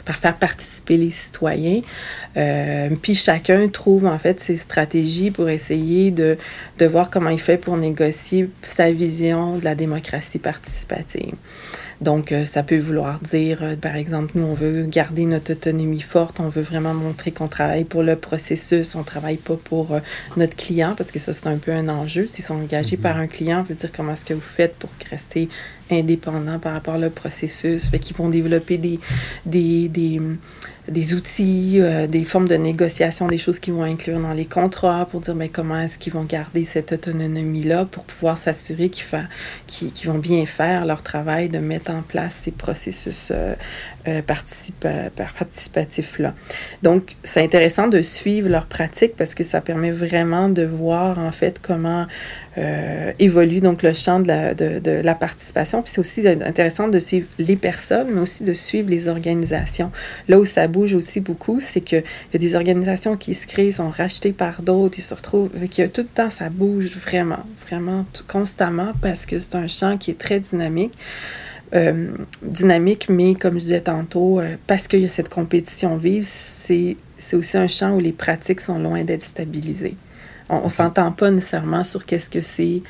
par 0.06 0.16
faire 0.18 0.38
participer 0.38 0.98
les 0.98 1.10
citoyens. 1.10 1.82
Euh, 2.38 2.90
puis 3.02 3.16
chacun 3.16 3.68
trouve 3.70 4.06
en 4.06 4.20
fait 4.20 4.40
ses 4.40 4.56
stratégies 4.56 5.32
pour 5.32 5.50
essayer 5.50 6.12
de, 6.12 6.38
de 6.78 6.86
voir 6.86 7.10
comment 7.10 7.30
il 7.30 7.40
fait 7.40 7.58
pour 7.58 7.78
négocier 7.78 8.50
sa 8.62 8.92
vision 8.92 9.58
de 9.58 9.64
la 9.64 9.76
démocratie 9.76 10.40
participative. 10.40 11.34
Donc, 12.02 12.32
euh, 12.32 12.46
ça 12.46 12.64
peut 12.64 12.80
vouloir 12.80 13.20
dire, 13.20 13.60
euh, 13.62 13.76
par 13.76 13.96
exemple, 13.96 14.32
nous, 14.36 14.46
on 14.46 14.56
veut 14.56 14.86
garder 14.86 15.26
notre 15.26 15.54
autonomie 15.54 16.02
forte, 16.02 16.40
on 16.40 16.50
veut 16.50 16.64
vraiment 16.64 16.96
montrer 16.96 17.32
qu'on 17.32 17.48
travaille 17.48 17.84
pour 17.84 18.02
le 18.02 18.16
processus, 18.16 18.96
on 18.96 19.04
travaille 19.04 19.38
pas 19.38 19.56
pour 19.56 19.94
euh, 19.94 20.00
notre 20.36 20.56
client, 20.56 20.96
parce 20.98 21.12
que 21.12 21.20
ça, 21.20 21.34
c'est 21.34 21.46
un 21.46 21.58
peu 21.58 21.72
un 21.72 21.90
enjeu. 21.90 22.26
S'ils 22.26 22.44
sont 22.44 22.56
engagés 22.56 22.98
mhm. 22.98 23.04
par 23.04 23.18
un 23.18 23.28
client, 23.28 23.60
on 23.60 23.64
veut 23.64 23.76
dire 23.76 23.92
comment 23.96 24.14
est-ce 24.14 24.26
que 24.26 24.34
vous 24.34 24.42
faites 24.42 24.76
pour 24.78 24.90
rester 25.12 25.48
indépendant 25.92 26.58
par 26.58 26.74
rapport 26.74 26.96
au 26.96 27.10
processus. 27.10 27.90
Fait 27.90 28.00
qu'ils 28.00 28.16
vont 28.16 28.30
développer 28.30 28.78
des, 28.78 29.00
des, 29.46 29.90
des, 29.90 30.20
des 30.88 31.14
outils, 31.14 31.80
euh, 31.80 32.08
des 32.08 32.24
formes 32.24 32.48
de 32.48 32.56
négociation, 32.56 33.28
des 33.28 33.38
choses 33.38 33.60
qu'ils 33.60 33.74
vont 33.74 33.84
inclure 33.84 34.20
dans 34.20 34.34
les 34.34 34.46
contrats 34.46 35.08
pour 35.10 35.22
dire 35.22 35.36
mais 35.36 35.50
comment 35.50 35.80
est-ce 35.80 36.00
qu'ils 36.00 36.14
vont 36.14 36.24
garder 36.24 36.66
cette 36.66 36.94
autonomie-là 36.94 37.86
pour 37.86 38.04
pouvoir 38.04 38.36
s'assurer 38.38 38.90
qu'ils 38.90 39.06
vont 40.06 40.18
bien 40.18 40.48
faire 40.48 40.86
leur 40.86 41.04
travail 41.04 41.50
de 41.50 41.60
mettre 41.60 41.92
en 41.92 42.02
place 42.02 42.34
ces 42.34 42.50
processus 42.52 43.32
euh, 43.32 43.54
euh, 44.08 44.24
participatifs-là. 44.24 46.34
Donc, 46.82 47.16
c'est 47.24 47.44
intéressant 47.44 47.88
de 47.88 48.02
suivre 48.02 48.50
leur 48.50 48.66
pratique 48.66 49.16
parce 49.16 49.36
que 49.36 49.44
ça 49.44 49.62
permet 49.62 49.92
vraiment 49.92 50.50
de 50.50 50.64
voir 50.64 51.20
en 51.20 51.32
fait 51.32 51.60
comment 51.62 52.08
évolue 53.18 53.62
donc 53.62 53.82
le 53.82 53.94
champ 53.94 54.20
de 54.20 54.28
la, 54.28 54.54
de, 54.54 54.80
de 54.80 54.92
la 54.92 55.16
participation. 55.16 55.82
Puis 55.82 55.94
c'est 55.94 56.02
aussi 56.02 56.28
intéressant 56.28 56.90
de 56.90 57.00
suivre 57.00 57.26
les 57.40 57.56
personnes, 57.56 58.10
mais 58.14 58.20
aussi 58.20 58.44
de 58.44 58.52
suivre 58.52 58.90
les 58.90 59.08
organisations. 59.08 59.90
Là 60.28 60.38
où 60.38 60.44
ça 60.44 60.68
bouge 60.72 60.94
aussi 60.94 61.20
beaucoup, 61.20 61.60
c'est 61.60 61.82
qu'il 61.82 62.04
y 62.34 62.36
a 62.36 62.40
des 62.40 62.56
organisations 62.56 63.18
qui 63.18 63.36
se 63.36 63.46
créent, 63.46 63.72
sont 63.72 63.90
rachetées 63.90 64.32
par 64.32 64.62
d'autres, 64.62 64.98
ils 64.98 65.04
se 65.04 65.14
retrouvent. 65.14 65.52
Que 65.52 65.88
tout 65.88 66.02
le 66.02 66.08
temps, 66.08 66.30
ça 66.30 66.50
bouge 66.50 66.98
vraiment, 66.98 67.46
vraiment 67.68 68.06
constamment 68.28 68.94
parce 69.02 69.26
que 69.26 69.40
c'est 69.40 69.56
un 69.56 69.68
champ 69.68 69.98
qui 69.98 70.12
est 70.12 70.18
très 70.20 70.40
dynamique. 70.40 70.94
Euh, 71.74 72.12
dynamique, 72.42 73.08
mais 73.08 73.34
comme 73.34 73.54
je 73.54 73.60
disais 73.60 73.82
tantôt, 73.82 74.42
euh, 74.42 74.56
parce 74.68 74.90
qu'il 74.90 75.00
y 75.00 75.06
a 75.06 75.08
cette 75.08 75.30
compétition 75.30 75.96
vive, 75.96 76.26
c'est 76.28 76.98
aussi 77.32 77.58
un 77.58 77.68
champ 77.68 77.96
où 77.96 78.00
les 78.00 78.12
pratiques 78.12 78.60
sont 78.60 78.78
loin 78.78 79.06
d'être 79.06 79.22
stabilisées. 79.22 79.96
On 80.50 80.66
ne 80.66 80.70
s'entend 80.70 81.14
pas 81.14 81.32
nécessairement 81.32 81.86
sur 81.86 82.06
qu'est-ce 82.06 82.30
que 82.30 82.42
c'est 82.42 82.82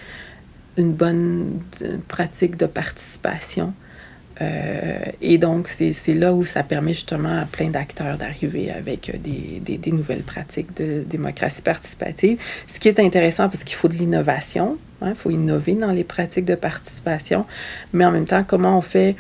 une 0.77 0.93
bonne 0.93 1.59
euh, 1.83 1.97
pratique 2.07 2.57
de 2.57 2.65
participation. 2.65 3.73
Euh, 4.41 4.99
et 5.21 5.37
donc, 5.37 5.67
c'est 5.67 6.13
là 6.13 6.33
où 6.33 6.43
ça 6.43 6.63
permet 6.63 6.93
justement 6.93 7.41
à 7.41 7.45
plein 7.45 7.69
d'acteurs 7.69 8.17
d'arriver 8.17 8.71
avec 8.71 9.11
des, 9.21 9.77
des, 9.77 9.91
nouvelles 9.91 10.23
pratiques 10.23 10.75
de 10.75 11.03
démocratie 11.07 11.61
participative. 11.61 12.39
Ce 12.67 12.79
qui 12.79 12.87
est 12.87 12.99
intéressant 12.99 13.49
parce 13.49 13.63
qu'il 13.63 13.75
faut 13.75 13.87
de 13.87 13.93
l'innovation, 13.93 14.77
il 15.01 15.09
hein, 15.09 15.13
faut 15.15 15.29
innover 15.29 15.73
dans 15.75 15.91
les 15.91 16.03
pratiques 16.03 16.45
de 16.45 16.55
participation, 16.55 17.45
mais 17.93 18.05
en 18.05 18.11
même 18.11 18.25
temps, 18.25 18.43
comment 18.47 18.77
on 18.77 18.81
fait 18.81 19.15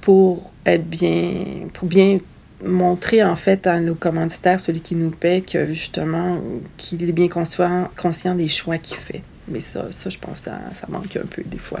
pour 0.00 0.50
être 0.66 0.88
bien, 0.88 1.68
pour 1.72 1.88
bien 1.88 2.18
montrer 2.64 3.24
en 3.24 3.36
fait 3.36 3.66
à 3.66 3.80
nos 3.80 3.94
commanditaires, 3.94 4.60
celui 4.60 4.80
qui 4.80 4.94
nous 4.94 5.10
paie, 5.10 5.40
que 5.40 5.66
justement, 5.66 6.38
qu'il 6.76 7.08
est 7.08 7.12
bien 7.12 7.28
conscient, 7.28 7.90
conscient 7.96 8.34
des 8.34 8.48
choix 8.48 8.78
qu'il 8.78 8.98
fait. 8.98 9.22
Mais 9.48 9.60
ça, 9.60 9.86
ça 9.90 10.10
je 10.10 10.18
pense 10.18 10.38
ça 10.38 10.60
manque 10.88 11.16
un 11.16 11.26
peu 11.26 11.42
des 11.44 11.58
fois. 11.58 11.80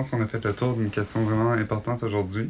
Pense 0.00 0.08
qu'on 0.08 0.22
a 0.22 0.26
fait 0.26 0.42
le 0.42 0.54
tour 0.54 0.72
d'une 0.72 0.88
question 0.88 1.22
vraiment 1.24 1.52
importante 1.52 2.02
aujourd'hui. 2.02 2.48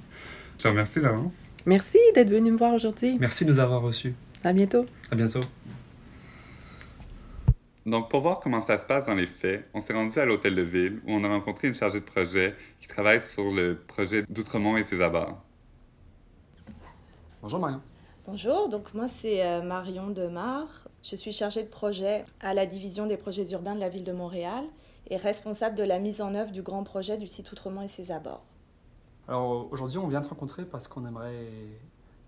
Je 0.57 0.63
te 0.63 0.69
remercie, 0.69 1.01
Laurence. 1.01 1.33
Merci 1.67 1.99
d'être 2.15 2.31
venu 2.31 2.53
me 2.53 2.57
voir 2.57 2.73
aujourd'hui. 2.73 3.17
Merci 3.19 3.45
de 3.45 3.51
nous 3.51 3.59
avoir 3.59 3.83
reçus. 3.83 4.15
À 4.45 4.53
bientôt. 4.53 4.87
À 5.11 5.17
bientôt. 5.17 5.41
Donc, 7.87 8.09
pour 8.09 8.21
voir 8.21 8.39
comment 8.39 8.61
ça 8.61 8.79
se 8.79 8.87
passe 8.87 9.05
dans 9.05 9.17
les 9.17 9.27
faits, 9.27 9.69
on 9.75 9.81
s'est 9.81 9.93
rendu 9.93 10.17
à 10.21 10.27
l'hôtel 10.27 10.55
de 10.55 10.63
ville 10.63 11.01
où 11.09 11.13
on 11.13 11.25
a 11.25 11.29
rencontré 11.29 11.67
une 11.67 11.75
chargée 11.75 11.99
de 11.99 12.05
projet 12.05 12.55
qui 12.79 12.87
travaille 12.87 13.21
sur 13.21 13.51
le 13.51 13.75
projet 13.75 14.23
d'Outremont 14.29 14.77
et 14.77 14.85
ses 14.85 15.01
abords. 15.01 15.43
Bonjour 17.43 17.59
Marion. 17.59 17.81
Bonjour, 18.29 18.69
donc 18.69 18.95
moi 18.95 19.09
c'est 19.09 19.45
euh, 19.45 19.61
Marion 19.61 20.11
Demar. 20.11 20.87
Je 21.03 21.17
suis 21.17 21.33
chargée 21.33 21.65
de 21.65 21.69
projet 21.69 22.23
à 22.39 22.55
la 22.55 22.65
division 22.65 23.07
des 23.07 23.17
projets 23.17 23.51
urbains 23.51 23.75
de 23.75 23.81
la 23.81 23.89
ville 23.89 24.05
de 24.05 24.13
Montréal 24.13 24.63
et 25.11 25.16
responsable 25.16 25.77
de 25.77 25.83
la 25.83 25.99
mise 25.99 26.20
en 26.20 26.35
œuvre 26.35 26.53
du 26.53 26.62
grand 26.62 26.85
projet 26.85 27.18
du 27.18 27.27
site 27.27 27.51
Outremont 27.53 27.83
et 27.83 27.88
ses 27.88 28.11
abords. 28.11 28.44
Alors 29.29 29.68
aujourd'hui, 29.70 29.99
on 29.99 30.09
vient 30.09 30.20
te 30.20 30.29
rencontrer 30.29 30.64
parce 30.64 30.88
qu'on 30.88 31.07
aimerait 31.07 31.46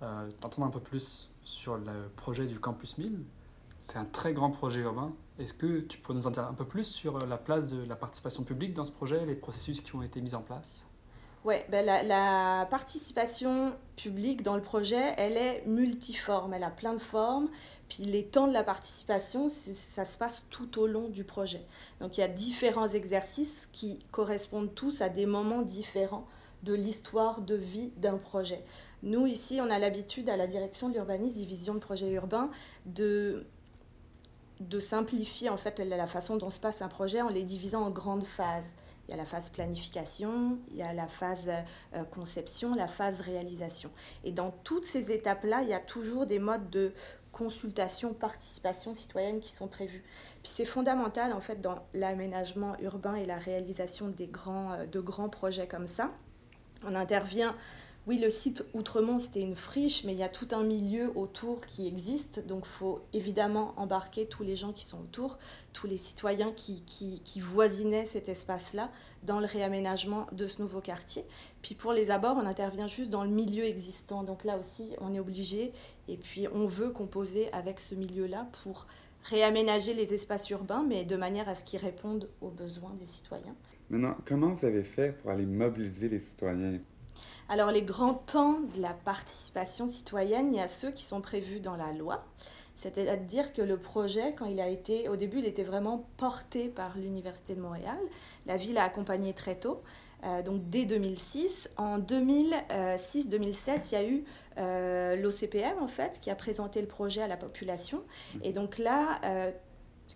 euh, 0.02 0.30
t'entendre 0.40 0.66
un 0.66 0.70
peu 0.70 0.80
plus 0.80 1.30
sur 1.42 1.76
le 1.76 2.08
projet 2.16 2.46
du 2.46 2.58
Campus 2.58 2.98
1000. 2.98 3.24
C'est 3.80 3.98
un 3.98 4.04
très 4.04 4.32
grand 4.32 4.50
projet 4.50 4.80
urbain. 4.80 5.12
Est-ce 5.38 5.54
que 5.54 5.80
tu 5.80 5.98
pourrais 5.98 6.14
nous 6.14 6.26
en 6.26 6.30
dire 6.30 6.46
un 6.46 6.54
peu 6.54 6.64
plus 6.64 6.84
sur 6.84 7.18
la 7.26 7.36
place 7.36 7.68
de 7.68 7.82
la 7.84 7.96
participation 7.96 8.44
publique 8.44 8.74
dans 8.74 8.84
ce 8.84 8.92
projet, 8.92 9.24
les 9.26 9.34
processus 9.34 9.80
qui 9.80 9.94
ont 9.96 10.02
été 10.02 10.20
mis 10.20 10.34
en 10.34 10.42
place? 10.42 10.86
Oui, 11.44 11.56
ben 11.70 11.84
la, 11.84 12.66
participation 12.70 13.74
publique 13.96 14.42
dans 14.42 14.54
le 14.54 14.62
projet, 14.62 15.14
elle 15.16 15.36
est 15.36 15.64
multiforme, 15.66 16.54
elle 16.54 16.62
a 16.62 16.70
plein 16.70 16.94
de 16.94 17.00
formes. 17.00 17.48
Puis 17.88 18.04
les 18.04 18.24
temps 18.24 18.46
de 18.46 18.52
la 18.52 18.62
participation, 18.62 19.48
ça 19.48 20.04
se 20.04 20.16
passe 20.16 20.44
tout 20.50 20.78
au 20.78 20.86
long 20.86 21.08
du 21.08 21.24
projet. 21.24 21.64
Donc 22.00 22.16
il 22.16 22.20
y 22.20 22.24
a 22.24 22.28
différents 22.28 22.88
exercices 22.88 23.68
qui 23.72 23.98
correspondent 24.12 24.72
tous 24.74 25.02
à 25.02 25.08
des 25.08 25.26
moments 25.26 25.62
différents 25.62 26.26
de 26.62 26.74
l'histoire 26.74 27.40
de 27.40 27.56
vie 27.56 27.90
d'un 27.96 28.18
projet. 28.18 28.64
Nous, 29.02 29.26
ici, 29.26 29.60
on 29.60 29.68
a 29.68 29.80
l'habitude, 29.80 30.28
à 30.28 30.36
la 30.36 30.46
direction 30.46 30.88
de 30.88 30.94
l'urbanisme, 30.94 31.34
division 31.34 31.74
de 31.74 31.80
projets 31.80 32.12
urbains, 32.12 32.50
de, 32.86 33.44
de 34.60 34.78
simplifier 34.78 35.48
en 35.48 35.56
fait 35.56 35.80
la 35.80 36.06
façon 36.06 36.36
dont 36.36 36.50
se 36.50 36.60
passe 36.60 36.82
un 36.82 36.88
projet 36.88 37.20
en 37.20 37.28
les 37.28 37.42
divisant 37.42 37.82
en 37.82 37.90
grandes 37.90 38.24
phases. 38.24 38.72
Il 39.08 39.10
y 39.10 39.14
a 39.14 39.16
la 39.16 39.24
phase 39.24 39.50
planification, 39.50 40.58
il 40.70 40.76
y 40.76 40.82
a 40.82 40.92
la 40.92 41.08
phase 41.08 41.50
euh, 41.94 42.04
conception, 42.04 42.72
la 42.74 42.88
phase 42.88 43.20
réalisation. 43.20 43.90
Et 44.24 44.32
dans 44.32 44.52
toutes 44.62 44.84
ces 44.84 45.10
étapes-là, 45.10 45.62
il 45.62 45.68
y 45.68 45.74
a 45.74 45.80
toujours 45.80 46.26
des 46.26 46.38
modes 46.38 46.70
de 46.70 46.92
consultation, 47.32 48.12
participation 48.12 48.94
citoyenne 48.94 49.40
qui 49.40 49.50
sont 49.50 49.66
prévus. 49.66 50.04
Puis 50.42 50.52
c'est 50.54 50.64
fondamental 50.64 51.32
en 51.32 51.40
fait 51.40 51.60
dans 51.60 51.82
l'aménagement 51.94 52.76
urbain 52.80 53.14
et 53.14 53.26
la 53.26 53.38
réalisation 53.38 54.08
des 54.08 54.26
grands, 54.26 54.72
euh, 54.72 54.86
de 54.86 55.00
grands 55.00 55.30
projets 55.30 55.66
comme 55.66 55.88
ça. 55.88 56.10
On 56.84 56.94
intervient 56.94 57.56
oui, 58.08 58.18
le 58.18 58.30
site 58.30 58.64
Outremont, 58.74 59.18
c'était 59.18 59.42
une 59.42 59.54
friche, 59.54 60.02
mais 60.02 60.12
il 60.12 60.18
y 60.18 60.24
a 60.24 60.28
tout 60.28 60.48
un 60.50 60.64
milieu 60.64 61.16
autour 61.16 61.64
qui 61.66 61.86
existe. 61.86 62.44
Donc, 62.44 62.64
il 62.66 62.72
faut 62.72 63.00
évidemment 63.12 63.74
embarquer 63.76 64.26
tous 64.26 64.42
les 64.42 64.56
gens 64.56 64.72
qui 64.72 64.84
sont 64.84 64.98
autour, 64.98 65.38
tous 65.72 65.86
les 65.86 65.96
citoyens 65.96 66.50
qui, 66.50 66.82
qui, 66.82 67.20
qui 67.24 67.40
voisinaient 67.40 68.06
cet 68.06 68.28
espace-là 68.28 68.90
dans 69.22 69.38
le 69.38 69.46
réaménagement 69.46 70.26
de 70.32 70.48
ce 70.48 70.60
nouveau 70.60 70.80
quartier. 70.80 71.24
Puis, 71.62 71.76
pour 71.76 71.92
les 71.92 72.10
abords, 72.10 72.36
on 72.36 72.46
intervient 72.46 72.88
juste 72.88 73.10
dans 73.10 73.22
le 73.22 73.30
milieu 73.30 73.62
existant. 73.62 74.24
Donc, 74.24 74.42
là 74.42 74.58
aussi, 74.58 74.96
on 75.00 75.14
est 75.14 75.20
obligé 75.20 75.72
et 76.08 76.16
puis 76.16 76.48
on 76.52 76.66
veut 76.66 76.90
composer 76.90 77.52
avec 77.52 77.78
ce 77.78 77.94
milieu-là 77.94 78.48
pour 78.64 78.88
réaménager 79.22 79.94
les 79.94 80.12
espaces 80.12 80.50
urbains, 80.50 80.84
mais 80.88 81.04
de 81.04 81.14
manière 81.14 81.48
à 81.48 81.54
ce 81.54 81.62
qu'ils 81.62 81.78
répondent 81.78 82.28
aux 82.40 82.50
besoins 82.50 82.94
des 82.98 83.06
citoyens. 83.06 83.54
Maintenant, 83.90 84.16
comment 84.24 84.52
vous 84.54 84.64
avez 84.64 84.82
fait 84.82 85.12
pour 85.12 85.30
aller 85.30 85.46
mobiliser 85.46 86.08
les 86.08 86.18
citoyens? 86.18 86.80
Alors 87.52 87.70
les 87.70 87.82
grands 87.82 88.14
temps 88.14 88.60
de 88.74 88.80
la 88.80 88.94
participation 88.94 89.86
citoyenne, 89.86 90.54
il 90.54 90.56
y 90.56 90.60
a 90.60 90.68
ceux 90.68 90.90
qui 90.90 91.04
sont 91.04 91.20
prévus 91.20 91.60
dans 91.60 91.76
la 91.76 91.92
loi. 91.92 92.24
C'est-à-dire 92.76 93.52
que 93.52 93.60
le 93.60 93.76
projet, 93.76 94.34
quand 94.34 94.46
il 94.46 94.58
a 94.58 94.68
été, 94.68 95.10
au 95.10 95.16
début, 95.16 95.40
il 95.40 95.44
était 95.44 95.62
vraiment 95.62 96.06
porté 96.16 96.68
par 96.68 96.96
l'Université 96.96 97.54
de 97.54 97.60
Montréal. 97.60 97.98
La 98.46 98.56
ville 98.56 98.78
a 98.78 98.84
accompagné 98.84 99.34
très 99.34 99.54
tôt, 99.54 99.82
euh, 100.24 100.40
donc 100.42 100.70
dès 100.70 100.86
2006. 100.86 101.68
En 101.76 101.98
2006-2007, 101.98 103.88
il 103.90 103.92
y 103.92 103.96
a 103.96 104.04
eu 104.08 104.24
euh, 104.56 105.16
l'OCPM, 105.16 105.78
en 105.78 105.88
fait, 105.88 106.20
qui 106.22 106.30
a 106.30 106.34
présenté 106.34 106.80
le 106.80 106.88
projet 106.88 107.20
à 107.20 107.28
la 107.28 107.36
population. 107.36 108.02
Et 108.42 108.54
donc 108.54 108.78
là, 108.78 109.20
euh, 109.26 109.50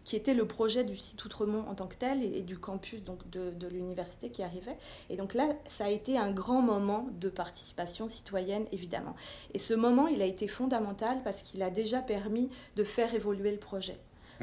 qui 0.05 0.16
était 0.16 0.35
le 0.35 0.46
projet 0.46 0.85
du 0.85 0.96
site 0.96 1.25
Outremont 1.25 1.64
en 1.68 1.75
tant 1.75 1.87
que 1.87 1.96
tel 1.96 2.22
et, 2.22 2.42
du 2.42 2.59
campus 2.59 3.03
donc 3.03 3.29
de, 3.31 3.51
de 3.51 3.66
l'université 3.66 4.31
qui 4.31 4.42
arrivait. 4.42 4.77
Et 5.11 5.16
donc 5.16 5.35
là, 5.35 5.49
ça 5.68 5.87
a 5.87 5.90
été 5.90 6.18
un 6.18 6.31
grand 6.31 6.62
moment 6.62 7.09
de 7.20 7.29
participation 7.29 8.09
citoyenne, 8.09 8.66
évidemment. 8.72 9.16
Et 9.55 9.59
ce 9.59 9.75
moment, 9.75 10.07
il 10.07 10.22
a 10.22 10.27
été 10.27 10.49
fondamental 10.49 11.22
parce 11.25 11.42
qu'il 11.42 11.62
a 11.62 11.70
déjà 11.70 12.03
permis 12.03 12.51
de 12.77 12.85
faire 12.85 13.14
évoluer 13.14 13.51
le 13.51 13.59
projet. 13.59 13.99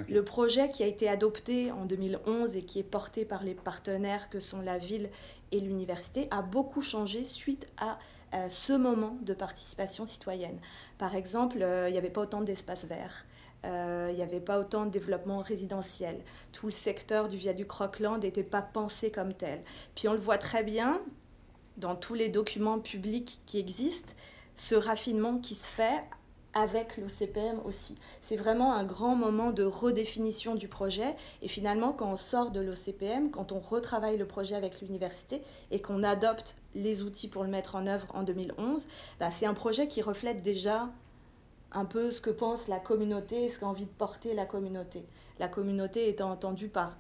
Le 0.10 0.24
projet 0.24 0.72
qui 0.72 0.82
a 0.82 0.88
été 0.88 1.08
adopté 1.08 1.72
en 1.72 1.86
2011 1.86 2.56
et 2.56 2.64
qui 2.64 2.80
est 2.80 2.84
porté 2.84 3.26
par 3.26 3.44
les 3.44 3.54
partenaires 3.54 4.30
que 4.30 4.40
sont 4.40 4.62
la 4.62 4.80
ville 4.80 5.10
et 5.52 5.60
l'université 5.60 6.28
a 6.32 6.42
beaucoup 6.42 6.82
changé 6.82 7.26
suite 7.26 7.68
à 7.78 8.00
euh, 8.34 8.48
ce 8.50 8.74
moment 8.74 9.18
de 9.22 9.36
participation 9.36 10.06
citoyenne. 10.06 10.58
Par 10.98 11.16
exemple, 11.16 11.62
euh, 11.62 11.90
il 11.90 11.92
n'y 11.92 12.00
avait 12.00 12.10
pas 12.10 12.22
autant 12.22 12.42
d'espaces 12.42 12.86
verts. 12.86 13.26
Euh, 13.66 14.10
il 14.12 14.16
n'y 14.16 14.24
avait 14.24 14.40
pas 14.40 14.60
autant 14.60 14.86
de 14.86 14.92
développement 14.92 15.40
résidentiel. 15.40 16.20
Tout 16.52 16.68
le 16.68 16.72
secteur 16.72 17.30
du 17.30 17.38
viaduc 17.38 17.72
Rockland 17.72 18.22
n'était 18.22 18.44
pas 18.44 18.62
pensé 18.62 19.12
comme 19.12 19.34
tel. 19.34 19.62
Puis 19.96 20.08
on 20.08 20.14
le 20.14 20.20
voit 20.20 20.38
très 20.38 20.64
bien 20.64 21.02
dans 21.78 21.96
tous 21.96 22.14
les 22.14 22.30
documents 22.30 22.80
publics 22.80 23.42
qui 23.46 23.60
existent, 23.60 24.14
ce 24.56 24.76
raffinement 24.76 25.40
qui 25.40 25.56
se 25.56 25.68
fait 25.68 26.04
avec 26.54 26.98
l'OCPM 26.98 27.60
aussi. 27.66 27.96
C'est 28.22 28.36
vraiment 28.36 28.74
un 28.74 28.84
grand 28.84 29.16
moment 29.16 29.52
de 29.52 29.64
redéfinition 29.64 30.56
du 30.56 30.68
projet. 30.68 31.16
Et 31.42 31.48
finalement, 31.48 31.94
quand 31.94 32.12
on 32.12 32.18
sort 32.18 32.52
de 32.52 32.60
l'OCPM, 32.60 33.32
quand 33.32 33.52
on 33.52 33.60
retravaille 33.60 34.18
le 34.18 34.28
projet 34.28 34.56
avec 34.56 34.82
l'université 34.82 35.42
et 35.72 35.82
qu'on 35.82 36.04
adopte 36.04 36.56
les 36.76 37.02
outils 37.02 37.28
pour 37.28 37.44
le 37.44 37.50
mettre 37.50 37.76
en 37.76 37.88
œuvre 37.88 38.08
en 38.14 38.24
2011, 38.24 38.86
bah, 39.20 39.32
c'est 39.32 39.48
un 39.48 39.54
projet 39.54 39.88
qui 39.88 40.02
reflète 40.02 40.42
déjà 40.42 40.90
un 41.74 41.86
peu 41.86 42.12
ce 42.12 42.22
que 42.22 42.30
pense 42.30 42.68
la 42.68 42.80
communauté 42.80 43.50
ce 43.50 43.60
qu'a 43.60 43.68
envie 43.68 43.86
de 43.86 43.90
porter 43.90 44.34
la 44.34 44.46
communauté. 44.46 45.06
La 45.40 45.48
communauté 45.48 46.10
étant 46.10 46.32
entendue 46.32 46.70
par 46.70 46.98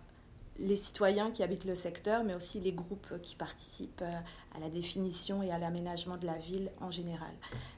les 0.59 0.75
citoyens 0.75 1.31
qui 1.31 1.41
habitent 1.43 1.65
le 1.65 1.75
secteur, 1.75 2.23
mais 2.23 2.35
aussi 2.35 2.59
les 2.59 2.73
groupes 2.73 3.19
qui 3.21 3.35
participent 3.35 4.03
euh, 4.03 4.55
à 4.55 4.59
la 4.59 4.69
définition 4.69 5.41
et 5.41 5.51
à 5.51 5.57
l'aménagement 5.57 6.17
de 6.17 6.25
la 6.25 6.37
ville 6.37 6.71
en 6.79 6.91
général. 6.91 7.31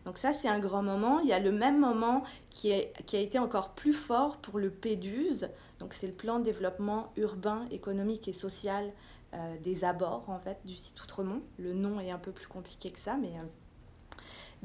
Donc 0.05 0.17
ça, 0.17 0.33
c'est 0.33 0.49
un 0.49 0.59
grand 0.59 0.83
moment. 0.83 1.19
Il 1.19 1.27
y 1.27 1.33
a 1.33 1.39
le 1.39 1.51
même 1.51 1.79
moment 1.79 2.23
qui, 2.49 2.71
est, 2.71 2.91
qui 3.05 3.15
a 3.15 3.19
été 3.19 3.39
encore 3.39 3.69
plus 3.69 3.93
fort 3.93 4.37
pour 4.37 4.59
le 4.59 4.69
PEDUS, 4.69 5.45
donc 5.79 5.93
c'est 5.93 6.07
le 6.07 6.13
plan 6.13 6.39
de 6.39 6.43
développement 6.43 7.11
urbain, 7.15 7.65
économique 7.71 8.27
et 8.27 8.33
social 8.33 8.91
euh, 9.33 9.57
des 9.59 9.83
abords 9.83 10.25
en 10.27 10.39
fait 10.39 10.57
du 10.65 10.75
site 10.75 11.01
Outremont. 11.01 11.41
Le 11.57 11.73
nom 11.73 11.99
est 11.99 12.11
un 12.11 12.19
peu 12.19 12.31
plus 12.31 12.47
compliqué 12.47 12.91
que 12.91 12.99
ça, 12.99 13.17
mais 13.17 13.33
euh, 13.37 13.43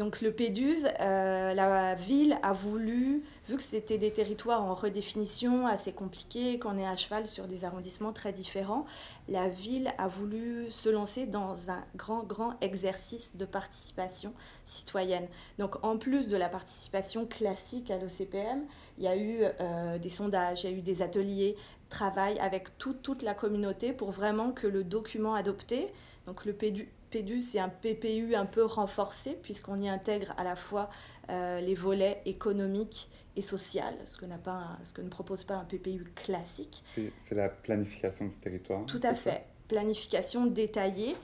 donc 0.01 0.23
le 0.23 0.33
PEDUS, 0.33 0.87
euh, 1.03 1.53
la 1.53 1.95
ville 1.95 2.39
a 2.43 2.55
voulu, 2.55 3.23
vu 3.51 3.57
que 3.59 3.63
c'était 3.63 3.99
des 3.99 4.11
territoires 4.11 4.65
en 4.65 4.75
redéfinition 4.75 5.67
assez 5.67 5.93
compliqués, 5.93 6.59
qu'on 6.59 6.79
est 6.79 6.87
à 6.87 6.97
cheval 6.97 7.27
sur 7.27 7.47
des 7.47 7.67
arrondissements 7.67 8.15
très 8.15 8.33
différents, 8.33 8.87
la 9.29 9.51
ville 9.51 9.93
a 9.99 10.09
voulu 10.09 10.71
se 10.71 10.89
lancer 10.89 11.27
dans 11.27 11.71
un 11.71 11.85
grand, 11.97 12.23
grand 12.23 12.55
exercice 12.63 13.37
de 13.37 13.45
participation 13.45 14.33
citoyenne. 14.65 15.29
Donc 15.59 15.85
en 15.85 15.99
plus 15.99 16.29
de 16.29 16.37
la 16.39 16.49
participation 16.49 17.27
classique 17.27 17.91
à 17.91 17.99
l'OCPM, 17.99 18.63
il 18.97 19.05
y 19.05 19.07
a 19.07 19.17
eu 19.17 19.41
euh, 19.61 19.99
des 19.99 20.09
sondages, 20.09 20.65
il 20.65 20.71
y 20.71 20.73
a 20.73 20.77
eu 20.79 20.81
des 20.81 21.03
ateliers, 21.03 21.57
travail 21.91 22.39
avec 22.39 22.79
toute 22.79 23.23
la 23.23 23.35
communauté 23.35 23.93
pour 23.93 24.13
vraiment 24.13 24.53
que 24.53 24.67
le 24.67 24.83
document 24.83 25.35
adopté, 25.35 25.93
donc 26.25 26.47
le 26.47 26.55
PEDUS, 26.55 26.89
PEDU, 27.11 27.41
c'est 27.41 27.59
un 27.59 27.69
PPU 27.69 28.35
un 28.35 28.47
peu 28.47 28.65
renforcé, 28.65 29.37
puisqu'on 29.43 29.81
y 29.81 29.89
intègre 29.89 30.35
à 30.37 30.45
la 30.45 30.57
fois 30.57 30.89
euh, 31.31 31.61
les 31.61 31.75
volets 31.75 32.21
économiques 32.25 33.09
et 33.37 33.43
sociaux, 33.43 33.83
ce 34.05 34.17
que, 34.17 34.27
pas 34.43 34.79
ce 34.85 34.93
que 34.93 35.03
ne 35.03 35.09
propose 35.09 35.45
pas 35.45 35.55
un 35.55 35.65
PPU 35.65 36.05
classique. 36.15 36.85
C'est 36.95 37.35
la 37.35 37.49
planification 37.49 38.27
du 38.27 38.35
territoire 38.35 38.87
Tout 38.87 39.01
à 39.03 39.15
fait. 39.15 39.45
Planification 39.69 40.47
détaillée, 40.47 41.15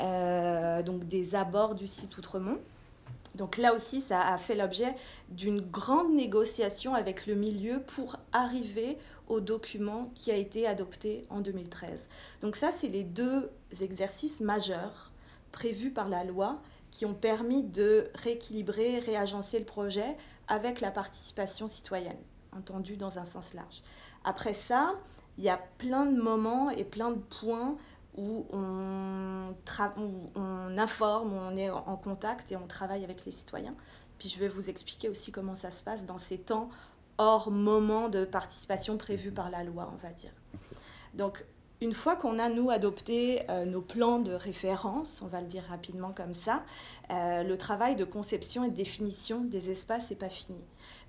euh, 0.00 0.82
donc 0.82 1.08
des 1.08 1.34
abords 1.34 1.74
du 1.74 1.86
site 1.88 2.16
Outremont. 2.18 2.58
Donc 3.34 3.58
là 3.58 3.74
aussi, 3.74 4.00
ça 4.00 4.20
a 4.20 4.38
fait 4.38 4.54
l'objet 4.54 4.94
d'une 5.28 5.60
grande 5.60 6.14
négociation 6.14 6.94
avec 6.94 7.26
le 7.26 7.34
milieu 7.34 7.80
pour 7.80 8.16
arriver 8.32 8.96
au 9.28 9.40
document 9.40 10.10
qui 10.14 10.30
a 10.30 10.36
été 10.36 10.66
adopté 10.66 11.26
en 11.28 11.40
2013. 11.40 12.06
Donc 12.40 12.56
ça, 12.56 12.70
c'est 12.72 12.88
les 12.88 13.04
deux 13.04 13.50
exercices 13.80 14.40
majeurs 14.40 15.05
prévus 15.56 15.90
par 15.90 16.10
la 16.10 16.22
loi 16.22 16.60
qui 16.90 17.06
ont 17.06 17.14
permis 17.14 17.62
de 17.62 18.10
rééquilibrer, 18.14 18.98
réagencer 18.98 19.58
le 19.58 19.64
projet 19.64 20.18
avec 20.48 20.82
la 20.82 20.90
participation 20.90 21.66
citoyenne, 21.66 22.18
entendue 22.54 22.98
dans 22.98 23.18
un 23.18 23.24
sens 23.24 23.54
large. 23.54 23.82
Après 24.22 24.52
ça, 24.52 24.92
il 25.38 25.44
y 25.44 25.48
a 25.48 25.58
plein 25.78 26.04
de 26.04 26.20
moments 26.20 26.68
et 26.68 26.84
plein 26.84 27.10
de 27.10 27.18
points 27.40 27.78
où 28.18 28.46
on, 28.50 29.54
on 30.34 30.78
informe, 30.78 31.32
où 31.32 31.36
on 31.36 31.56
est 31.56 31.70
en 31.70 31.96
contact 31.96 32.52
et 32.52 32.56
on 32.56 32.66
travaille 32.66 33.02
avec 33.02 33.24
les 33.24 33.32
citoyens. 33.32 33.74
Puis 34.18 34.28
je 34.28 34.38
vais 34.38 34.48
vous 34.48 34.68
expliquer 34.68 35.08
aussi 35.08 35.32
comment 35.32 35.54
ça 35.54 35.70
se 35.70 35.82
passe 35.82 36.04
dans 36.04 36.18
ces 36.18 36.36
temps 36.36 36.68
hors 37.16 37.50
moment 37.50 38.10
de 38.10 38.26
participation 38.26 38.98
prévus 38.98 39.32
par 39.32 39.48
la 39.48 39.64
loi, 39.64 39.90
on 39.90 39.96
va 39.96 40.12
dire. 40.12 40.32
Donc 41.14 41.46
une 41.82 41.92
fois 41.92 42.16
qu'on 42.16 42.38
a, 42.38 42.48
nous, 42.48 42.70
adopté 42.70 43.42
euh, 43.50 43.66
nos 43.66 43.82
plans 43.82 44.18
de 44.18 44.32
référence, 44.32 45.20
on 45.22 45.26
va 45.26 45.42
le 45.42 45.46
dire 45.46 45.64
rapidement 45.68 46.12
comme 46.12 46.32
ça, 46.32 46.64
euh, 47.10 47.42
le 47.42 47.58
travail 47.58 47.96
de 47.96 48.04
conception 48.04 48.64
et 48.64 48.70
de 48.70 48.74
définition 48.74 49.40
des 49.40 49.70
espaces 49.70 50.10
n'est 50.10 50.16
pas 50.16 50.30
fini. 50.30 50.58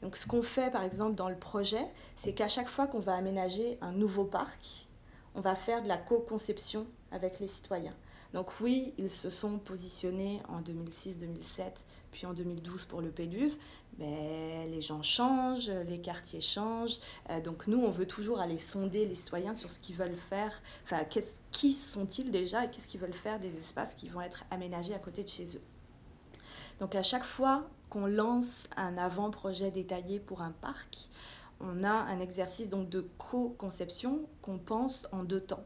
Donc 0.02 0.18
ce 0.18 0.28
qu'on 0.28 0.42
fait, 0.42 0.70
par 0.72 0.84
exemple, 0.84 1.16
dans 1.16 1.30
le 1.30 1.38
projet, 1.38 1.86
c'est 2.18 2.34
qu'à 2.34 2.50
chaque 2.50 2.68
fois 2.68 2.88
qu'on 2.88 3.00
va 3.00 3.16
aménager 3.16 3.78
un 3.82 3.94
nouveau 3.94 4.26
parc, 4.26 4.88
on 5.36 5.42
va 5.42 5.56
faire 5.56 5.82
de 5.84 5.88
la 5.88 5.98
co-conception 5.98 6.86
avec 7.12 7.40
les 7.40 7.48
citoyens. 7.48 7.96
Donc 8.34 8.60
oui, 8.60 8.94
ils 8.98 9.10
se 9.10 9.30
sont 9.30 9.60
positionnés 9.60 10.42
en 10.50 10.62
2006-2007, 10.62 11.72
puis 12.12 12.26
en 12.26 12.34
2012 12.34 12.86
pour 12.86 13.02
le 13.02 13.10
PEDUS, 13.10 13.58
mais 13.98 14.68
les 14.68 14.82
gens 14.82 15.02
changent, 15.02 15.70
les 15.88 16.00
quartiers 16.00 16.42
changent. 16.42 17.00
Euh, 17.30 17.42
donc 17.42 17.68
nous, 17.68 17.80
on 17.80 17.92
veut 17.92 18.06
toujours 18.06 18.40
aller 18.40 18.58
sonder 18.58 19.06
les 19.06 19.16
citoyens 19.16 19.54
sur 19.54 19.70
ce 19.70 19.80
qu'ils 19.80 19.96
veulent 19.96 20.16
faire. 20.16 20.62
Enfin, 20.84 21.04
qui 21.52 21.74
sont-ils 21.74 22.32
déjà 22.32 22.66
et 22.66 22.70
qu'est-ce 22.70 22.88
qu'ils 22.88 23.00
veulent 23.00 23.14
faire 23.14 23.40
des 23.40 23.56
espaces 23.56 23.94
qui 23.96 24.10
vont 24.10 24.22
être 24.22 24.44
aménagés 24.52 24.94
à 24.94 25.00
côté 25.00 25.24
de 25.24 25.30
chez 25.30 25.56
eux? 25.56 25.62
Donc 26.80 26.96
à 26.96 27.04
chaque 27.04 27.24
fois 27.24 27.68
qu'on 27.90 28.06
lance 28.06 28.68
un 28.76 28.98
avant-projet 28.98 29.72
détaillé 29.72 30.20
pour 30.20 30.42
un 30.42 30.52
parc, 30.52 31.10
on 31.60 31.84
a 31.84 31.90
un 31.90 32.20
exercice 32.20 32.70
donc 32.70 32.90
de 32.90 33.08
co-conception 33.18 34.22
qu'on 34.42 34.60
pense 34.60 35.08
en 35.12 35.24
deux 35.24 35.42
temps. 35.42 35.64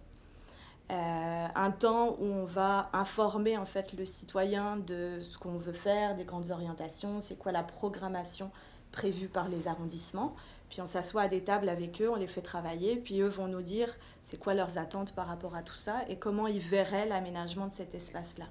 Euh, 0.91 1.47
un 1.56 1.71
temps 1.71 2.17
où 2.19 2.25
on 2.25 2.45
va 2.45 2.89
informer 2.91 3.58
en 3.58 3.65
fait 3.65 3.93
le 3.93 4.04
citoyen 4.04 4.75
de 4.75 5.19
ce 5.21 5.38
qu'on 5.38 5.58
veut 5.58 5.71
faire, 5.71 6.15
des 6.15 6.25
grandes 6.25 6.51
orientations, 6.51 7.21
c'est 7.21 7.38
quoi 7.38 7.54
la 7.54 7.63
programmation 7.63 8.51
prévue 8.91 9.30
par 9.30 9.47
les 9.47 9.69
arrondissements. 9.69 10.36
Puis 10.69 10.82
on 10.82 10.86
s'assoit 10.86 11.23
à 11.23 11.27
des 11.30 11.41
tables 11.41 11.69
avec 11.69 12.01
eux, 12.01 12.10
on 12.10 12.15
les 12.15 12.27
fait 12.27 12.41
travailler, 12.41 12.97
puis 12.97 13.21
eux 13.21 13.30
vont 13.30 13.47
nous 13.47 13.62
dire 13.62 13.88
c'est 14.25 14.38
quoi 14.38 14.54
leurs 14.54 14.77
attentes 14.77 15.13
par 15.13 15.27
rapport 15.27 15.56
à 15.56 15.62
tout 15.62 15.75
ça 15.75 15.99
et 16.10 16.17
comment 16.17 16.47
ils 16.47 16.60
verraient 16.60 17.08
l'aménagement 17.08 17.67
de 17.67 17.73
cet 17.73 17.95
espace-là. 17.95 18.45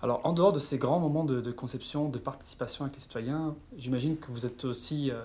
Alors, 0.00 0.20
en 0.24 0.32
dehors 0.32 0.52
de 0.52 0.60
ces 0.60 0.78
grands 0.78 1.00
moments 1.00 1.24
de, 1.24 1.50
conception, 1.50 2.08
de 2.08 2.18
participation 2.18 2.84
avec 2.84 2.96
les 2.96 3.02
citoyens, 3.02 3.56
j'imagine 3.76 4.16
que 4.16 4.30
vous 4.30 4.46
êtes 4.46 4.64
aussi 4.64 5.10
euh, 5.10 5.24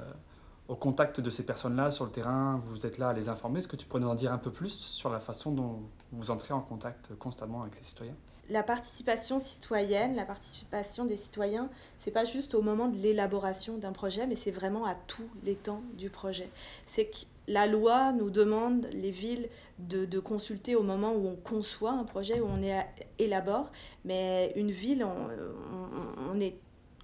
au 0.67 0.75
contact 0.75 1.19
de 1.19 1.29
ces 1.29 1.45
personnes-là 1.45 1.91
sur 1.91 2.05
le 2.05 2.11
terrain, 2.11 2.61
vous 2.65 2.85
êtes 2.85 2.97
là 2.97 3.09
à 3.09 3.13
les 3.13 3.27
informer. 3.29 3.59
Est-ce 3.59 3.67
que 3.67 3.75
tu 3.75 3.85
pourrais 3.85 4.01
nous 4.01 4.07
en 4.07 4.15
dire 4.15 4.31
un 4.31 4.37
peu 4.37 4.51
plus 4.51 4.71
sur 4.71 5.09
la 5.09 5.19
façon 5.19 5.51
dont 5.51 5.81
vous 6.11 6.31
entrez 6.31 6.53
en 6.53 6.61
contact 6.61 7.15
constamment 7.15 7.61
avec 7.63 7.75
ces 7.75 7.83
citoyens? 7.83 8.15
La 8.49 8.63
participation 8.63 9.39
citoyenne, 9.39 10.15
la 10.15 10.25
participation 10.25 11.05
des 11.05 11.15
citoyens, 11.15 11.69
c'est 11.99 12.11
pas 12.11 12.25
juste 12.25 12.55
au 12.55 12.61
moment 12.61 12.87
de 12.87 12.97
l'élaboration 12.97 13.77
d'un 13.77 13.93
projet, 13.93 14.27
mais 14.27 14.35
c'est 14.35 14.51
vraiment 14.51 14.85
à 14.85 14.95
tous 14.95 15.29
les 15.43 15.55
temps 15.55 15.81
du 15.97 16.09
projet. 16.09 16.49
C'est 16.85 17.05
que 17.05 17.17
la 17.47 17.67
loi 17.67 18.11
nous 18.11 18.29
demande, 18.29 18.87
les 18.91 19.11
villes, 19.11 19.49
de, 19.79 20.19
consulter 20.19 20.75
au 20.75 20.83
moment 20.83 21.13
où 21.13 21.27
on 21.27 21.35
conçoit 21.35 21.91
un 21.91 22.03
projet, 22.03 22.39
où 22.39 22.45
on 22.45 22.61
est 22.61 22.85
élabore, 23.19 23.69
mais 24.05 24.53
une 24.55 24.71
ville, 24.71 25.05
on 25.05 26.39
est 26.39 26.57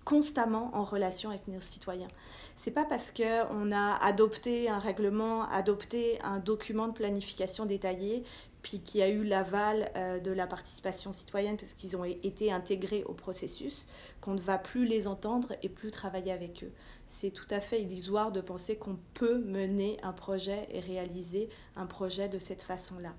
constamment 0.09 0.71
en 0.73 0.83
relation 0.83 1.29
avec 1.29 1.47
nos 1.47 1.59
citoyens. 1.59 2.07
C'est 2.55 2.71
pas 2.71 2.83
parce 2.83 3.11
qu'on 3.11 3.71
a 3.71 3.95
adopté 4.03 4.67
un 4.67 4.79
règlement, 4.79 5.47
adopté 5.49 6.17
un 6.23 6.39
document 6.39 6.87
de 6.87 6.93
planification 6.93 7.67
détaillé, 7.67 8.23
puis 8.63 8.79
qu'il 8.79 9.01
y 9.01 9.03
a 9.03 9.09
eu 9.09 9.23
l'aval 9.23 9.91
euh, 9.95 10.19
de 10.19 10.31
la 10.31 10.47
participation 10.47 11.11
citoyenne 11.11 11.57
parce 11.57 11.75
qu'ils 11.75 11.95
ont 11.95 12.03
été 12.03 12.51
intégrés 12.51 13.03
au 13.03 13.13
processus, 13.13 13.85
qu'on 14.19 14.33
ne 14.33 14.39
va 14.39 14.57
plus 14.57 14.87
les 14.87 15.05
entendre 15.05 15.53
et 15.61 15.69
plus 15.69 15.91
travailler 15.91 16.31
avec 16.31 16.63
eux. 16.63 16.71
C'est 17.07 17.29
tout 17.29 17.47
à 17.51 17.59
fait 17.61 17.83
illusoire 17.83 18.31
de 18.31 18.41
penser 18.41 18.77
qu'on 18.77 18.97
peut 19.13 19.37
mener 19.37 19.99
un 20.01 20.11
projet 20.11 20.67
et 20.71 20.79
réaliser 20.79 21.49
un 21.75 21.85
projet 21.85 22.29
de 22.29 22.39
cette 22.39 22.63
façon-là. 22.63 23.13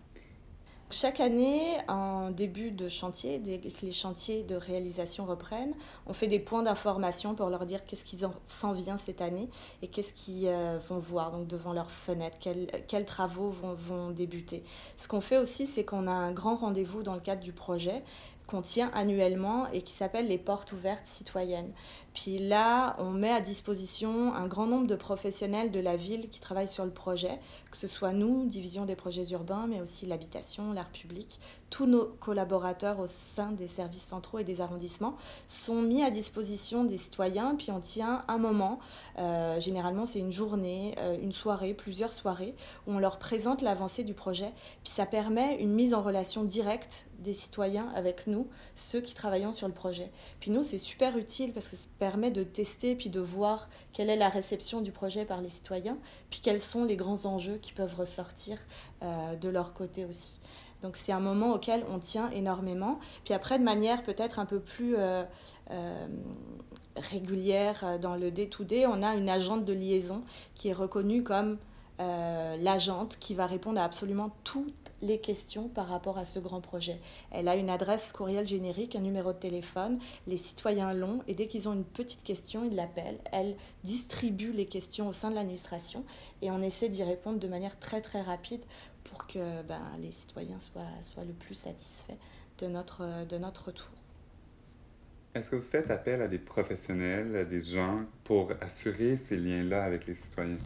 Chaque 0.92 1.20
année, 1.20 1.76
en 1.86 2.30
début 2.30 2.72
de 2.72 2.88
chantier, 2.88 3.38
dès 3.38 3.58
que 3.58 3.86
les 3.86 3.92
chantiers 3.92 4.42
de 4.42 4.56
réalisation 4.56 5.24
reprennent, 5.24 5.72
on 6.08 6.12
fait 6.12 6.26
des 6.26 6.40
points 6.40 6.64
d'information 6.64 7.36
pour 7.36 7.48
leur 7.48 7.64
dire 7.64 7.86
qu'est-ce 7.86 8.04
qui 8.04 8.18
s'en 8.44 8.72
vient 8.72 8.98
cette 8.98 9.20
année 9.20 9.48
et 9.82 9.86
qu'est-ce 9.86 10.12
qu'ils 10.12 10.48
euh, 10.48 10.80
vont 10.88 10.98
voir 10.98 11.38
devant 11.44 11.72
leurs 11.72 11.92
fenêtres, 11.92 12.38
quels, 12.40 13.04
travaux 13.04 13.50
vont 13.50 14.10
débuter. 14.10 14.64
Ce 14.96 15.06
qu'on 15.06 15.20
fait 15.20 15.38
aussi, 15.38 15.68
c'est 15.68 15.84
qu'on 15.84 16.08
a 16.08 16.12
un 16.12 16.32
grand 16.32 16.56
rendez-vous 16.56 17.04
dans 17.04 17.14
le 17.14 17.20
cadre 17.20 17.42
du 17.42 17.52
projet 17.52 18.02
qu'on 18.48 18.62
tient 18.62 18.90
annuellement 18.94 19.68
et 19.70 19.82
qui 19.82 19.92
s'appelle 19.92 20.26
les 20.26 20.38
portes 20.38 20.72
ouvertes 20.72 21.06
citoyennes. 21.06 21.70
Puis 22.14 22.38
là, 22.38 22.96
on 22.98 23.10
met 23.10 23.30
à 23.30 23.40
disposition 23.40 24.34
un 24.34 24.46
grand 24.46 24.66
nombre 24.66 24.86
de 24.86 24.96
professionnels 24.96 25.70
de 25.70 25.80
la 25.80 25.96
ville 25.96 26.28
qui 26.28 26.40
travaillent 26.40 26.68
sur 26.68 26.84
le 26.84 26.90
projet, 26.90 27.38
que 27.70 27.76
ce 27.76 27.88
soit 27.88 28.12
nous, 28.12 28.46
division 28.46 28.84
des 28.84 28.96
projets 28.96 29.28
urbains, 29.30 29.66
mais 29.68 29.80
aussi 29.80 30.06
l'habitation, 30.06 30.72
l'art 30.72 30.90
public, 30.90 31.38
tous 31.70 31.86
nos 31.86 32.06
collaborateurs 32.06 32.98
au 32.98 33.06
sein 33.06 33.52
des 33.52 33.68
services 33.68 34.06
centraux 34.06 34.38
et 34.38 34.44
des 34.44 34.60
arrondissements 34.60 35.16
sont 35.48 35.82
mis 35.82 36.02
à 36.02 36.10
disposition 36.10 36.84
des 36.84 36.98
citoyens, 36.98 37.54
puis 37.56 37.70
on 37.70 37.80
tient 37.80 38.24
un 38.28 38.38
moment, 38.38 38.80
euh, 39.18 39.60
généralement 39.60 40.04
c'est 40.04 40.18
une 40.18 40.32
journée, 40.32 40.94
euh, 40.98 41.16
une 41.20 41.32
soirée, 41.32 41.74
plusieurs 41.74 42.12
soirées, 42.12 42.54
où 42.86 42.92
on 42.92 42.98
leur 42.98 43.18
présente 43.18 43.62
l'avancée 43.62 44.02
du 44.02 44.14
projet, 44.14 44.52
puis 44.82 44.92
ça 44.92 45.06
permet 45.06 45.56
une 45.60 45.72
mise 45.72 45.94
en 45.94 46.02
relation 46.02 46.44
directe 46.44 47.06
des 47.20 47.34
citoyens 47.34 47.88
avec 47.94 48.26
nous, 48.26 48.48
ceux 48.74 49.00
qui 49.00 49.14
travaillent 49.14 49.40
sur 49.52 49.68
le 49.68 49.74
projet. 49.74 50.10
Puis 50.40 50.50
nous, 50.50 50.62
c'est 50.62 50.78
super 50.78 51.16
utile 51.16 51.52
parce 51.52 51.68
que 51.68 51.76
permet 52.00 52.30
de 52.30 52.42
tester 52.42 52.96
puis 52.96 53.10
de 53.10 53.20
voir 53.20 53.68
quelle 53.92 54.08
est 54.10 54.16
la 54.16 54.30
réception 54.30 54.80
du 54.80 54.90
projet 54.90 55.26
par 55.26 55.42
les 55.42 55.50
citoyens, 55.50 55.98
puis 56.30 56.40
quels 56.40 56.62
sont 56.62 56.82
les 56.82 56.96
grands 56.96 57.26
enjeux 57.26 57.58
qui 57.58 57.72
peuvent 57.72 57.94
ressortir 57.94 58.58
euh, 59.02 59.36
de 59.36 59.48
leur 59.48 59.74
côté 59.74 60.06
aussi. 60.06 60.40
Donc 60.82 60.96
c'est 60.96 61.12
un 61.12 61.20
moment 61.20 61.52
auquel 61.52 61.84
on 61.92 61.98
tient 61.98 62.30
énormément. 62.30 62.98
Puis 63.24 63.34
après, 63.34 63.58
de 63.58 63.64
manière 63.64 64.02
peut-être 64.02 64.38
un 64.38 64.46
peu 64.46 64.60
plus 64.60 64.96
euh, 64.96 65.24
euh, 65.70 66.06
régulière 66.96 67.98
dans 68.00 68.16
le 68.16 68.30
day-to-day, 68.30 68.86
on 68.86 69.02
a 69.02 69.14
une 69.14 69.28
agente 69.28 69.66
de 69.66 69.74
liaison 69.74 70.24
qui 70.54 70.68
est 70.68 70.72
reconnue 70.72 71.22
comme 71.22 71.58
l'agente 71.98 73.18
qui 73.20 73.34
va 73.34 73.46
répondre 73.46 73.78
à 73.78 73.84
absolument 73.84 74.30
toutes 74.42 74.79
les 75.02 75.18
questions 75.18 75.68
par 75.68 75.88
rapport 75.88 76.18
à 76.18 76.24
ce 76.24 76.38
grand 76.38 76.60
projet. 76.60 76.98
Elle 77.30 77.48
a 77.48 77.56
une 77.56 77.70
adresse 77.70 78.12
courriel 78.12 78.46
générique, 78.46 78.96
un 78.96 79.00
numéro 79.00 79.32
de 79.32 79.38
téléphone, 79.38 79.98
les 80.26 80.36
citoyens 80.36 80.92
l'ont 80.92 81.20
et 81.26 81.34
dès 81.34 81.46
qu'ils 81.46 81.68
ont 81.68 81.72
une 81.72 81.84
petite 81.84 82.22
question, 82.22 82.64
ils 82.64 82.74
l'appellent. 82.74 83.20
Elle 83.32 83.56
distribue 83.84 84.52
les 84.52 84.66
questions 84.66 85.08
au 85.08 85.12
sein 85.12 85.30
de 85.30 85.34
l'administration 85.34 86.04
et 86.42 86.50
on 86.50 86.62
essaie 86.62 86.88
d'y 86.88 87.02
répondre 87.02 87.38
de 87.38 87.48
manière 87.48 87.78
très 87.78 88.00
très 88.00 88.22
rapide 88.22 88.62
pour 89.04 89.26
que 89.26 89.62
ben, 89.62 89.82
les 90.00 90.12
citoyens 90.12 90.60
soient, 90.60 90.82
soient 91.02 91.24
le 91.24 91.32
plus 91.32 91.54
satisfaits 91.54 92.18
de 92.58 92.66
notre, 92.66 93.26
de 93.26 93.38
notre 93.38 93.66
retour. 93.66 93.90
Est-ce 95.34 95.50
que 95.50 95.56
vous 95.56 95.62
faites 95.62 95.90
appel 95.92 96.22
à 96.22 96.28
des 96.28 96.38
professionnels, 96.38 97.36
à 97.36 97.44
des 97.44 97.60
gens 97.60 98.04
pour 98.24 98.50
assurer 98.60 99.16
ces 99.16 99.36
liens-là 99.36 99.84
avec 99.84 100.06
les 100.06 100.16
citoyens? 100.16 100.58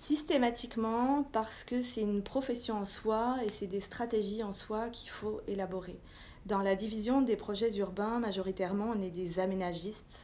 Systématiquement 0.00 1.24
parce 1.30 1.62
que 1.62 1.82
c'est 1.82 2.00
une 2.00 2.22
profession 2.22 2.78
en 2.78 2.84
soi 2.86 3.36
et 3.44 3.50
c'est 3.50 3.66
des 3.66 3.80
stratégies 3.80 4.42
en 4.42 4.50
soi 4.50 4.88
qu'il 4.88 5.10
faut 5.10 5.42
élaborer. 5.46 5.98
Dans 6.46 6.62
la 6.62 6.74
division 6.74 7.20
des 7.20 7.36
projets 7.36 7.76
urbains, 7.76 8.18
majoritairement, 8.18 8.94
on 8.96 9.02
est 9.02 9.10
des 9.10 9.38
aménagistes, 9.38 10.18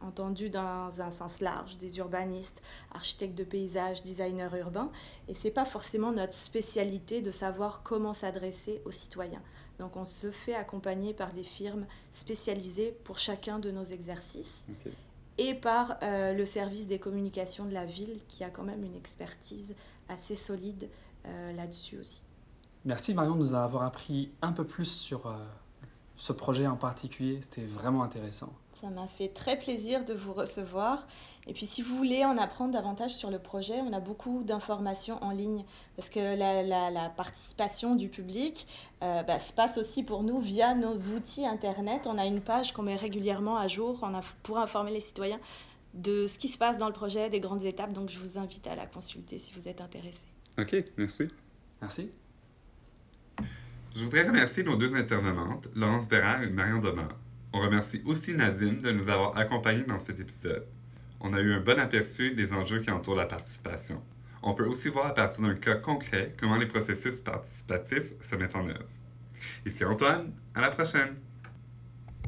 entendus 0.00 0.48
dans 0.48 1.00
un 1.00 1.10
sens 1.10 1.40
large, 1.40 1.76
des 1.76 1.98
urbanistes, 1.98 2.62
architectes 2.94 3.36
de 3.36 3.42
paysage, 3.42 4.04
designers 4.04 4.56
urbains, 4.60 4.92
et 5.26 5.34
c'est 5.34 5.50
pas 5.50 5.64
forcément 5.64 6.12
notre 6.12 6.34
spécialité 6.34 7.20
de 7.20 7.32
savoir 7.32 7.82
comment 7.82 8.12
s'adresser 8.12 8.80
aux 8.84 8.92
citoyens. 8.92 9.42
Donc 9.80 9.96
on 9.96 10.04
se 10.04 10.30
fait 10.30 10.54
accompagner 10.54 11.14
par 11.14 11.32
des 11.32 11.42
firmes 11.42 11.86
spécialisées 12.12 12.96
pour 13.02 13.18
chacun 13.18 13.58
de 13.58 13.72
nos 13.72 13.84
exercices. 13.84 14.66
Et 15.38 15.54
par 15.54 15.96
euh, 16.02 16.32
le 16.32 16.46
service 16.46 16.86
des 16.86 16.98
communications 16.98 17.64
de 17.64 17.72
la 17.72 17.84
ville 17.84 18.20
qui 18.28 18.44
a 18.44 18.50
quand 18.50 18.62
même 18.62 18.84
une 18.84 18.94
expertise 18.94 19.74
assez 20.08 20.36
solide 20.36 20.88
euh, 21.26 21.52
là-dessus 21.52 21.98
aussi. 21.98 22.22
Merci 22.84 23.14
Marion 23.14 23.34
de 23.34 23.40
nous 23.40 23.54
avoir 23.54 23.82
appris 23.82 24.30
un 24.42 24.52
peu 24.52 24.64
plus 24.64 24.86
sur 24.86 25.26
euh, 25.26 25.36
ce 26.14 26.32
projet 26.32 26.66
en 26.66 26.76
particulier. 26.76 27.40
C'était 27.42 27.64
vraiment 27.64 28.02
intéressant. 28.02 28.52
Ça 28.80 28.88
m'a 28.90 29.06
fait 29.06 29.28
très 29.28 29.58
plaisir 29.58 30.04
de 30.04 30.12
vous 30.12 30.34
recevoir. 30.34 31.06
Et 31.46 31.54
puis 31.54 31.64
si 31.64 31.80
vous 31.80 31.96
voulez 31.96 32.24
en 32.26 32.36
apprendre 32.36 32.72
davantage 32.72 33.14
sur 33.14 33.30
le 33.30 33.38
projet, 33.38 33.80
on 33.80 33.92
a 33.94 34.00
beaucoup 34.00 34.42
d'informations 34.42 35.22
en 35.24 35.30
ligne 35.30 35.64
parce 35.96 36.10
que 36.10 36.20
la, 36.20 36.62
la- 36.62 36.90
la 36.90 37.08
participation 37.08 37.94
du 37.94 38.08
public 38.08 38.66
euh, 39.02 39.22
bah, 39.22 39.38
se 39.38 39.52
passe 39.54 39.78
aussi 39.78 40.02
pour 40.02 40.22
nous 40.24 40.40
via 40.40 40.74
nos 40.74 40.94
outils 41.16 41.46
Internet. 41.46 42.06
On 42.06 42.18
a 42.18 42.26
une 42.26 42.40
page 42.42 42.72
qu'on 42.72 42.82
met 42.82 42.96
régulièrement 42.96 43.56
à 43.56 43.66
jour 43.68 44.04
pour 44.42 44.58
informer 44.58 44.92
les 44.92 45.00
citoyens 45.00 45.40
de 45.94 46.26
ce 46.26 46.38
qui 46.38 46.48
se 46.48 46.58
passe 46.58 46.76
dans 46.76 46.88
le 46.88 46.92
projet, 46.92 47.30
des 47.30 47.40
grandes 47.40 47.64
étapes. 47.64 47.92
Donc 47.94 48.10
je 48.10 48.18
vous 48.18 48.36
invite 48.36 48.66
à 48.66 48.74
la 48.76 48.84
consulter 48.86 49.38
si 49.38 49.54
vous 49.54 49.68
êtes 49.68 49.80
intéressé. 49.80 50.26
OK, 50.58 50.76
merci. 50.98 51.28
Merci. 51.80 52.10
Je 53.94 54.04
voudrais 54.04 54.26
remercier 54.26 54.62
nos 54.64 54.76
deux 54.76 54.94
intervenantes, 54.94 55.68
Laurence 55.74 56.06
Bérard 56.06 56.42
et 56.42 56.50
Marion 56.50 56.78
Demar. 56.80 57.08
On 57.56 57.60
remercie 57.60 58.02
aussi 58.04 58.34
Nadine 58.34 58.82
de 58.82 58.92
nous 58.92 59.08
avoir 59.08 59.34
accompagnés 59.38 59.84
dans 59.84 59.98
cet 59.98 60.20
épisode. 60.20 60.66
On 61.20 61.32
a 61.32 61.40
eu 61.40 61.54
un 61.54 61.60
bon 61.60 61.80
aperçu 61.80 62.32
des 62.32 62.52
enjeux 62.52 62.80
qui 62.80 62.90
entourent 62.90 63.16
la 63.16 63.24
participation. 63.24 64.02
On 64.42 64.52
peut 64.52 64.66
aussi 64.66 64.90
voir 64.90 65.06
à 65.06 65.14
partir 65.14 65.40
d'un 65.40 65.54
cas 65.54 65.76
concret 65.76 66.34
comment 66.38 66.58
les 66.58 66.66
processus 66.66 67.18
participatifs 67.18 68.12
se 68.20 68.36
mettent 68.36 68.56
en 68.56 68.68
œuvre. 68.68 68.84
Ici 69.64 69.86
Antoine, 69.86 70.34
à 70.54 70.60
la 70.60 70.70
prochaine! 70.70 71.16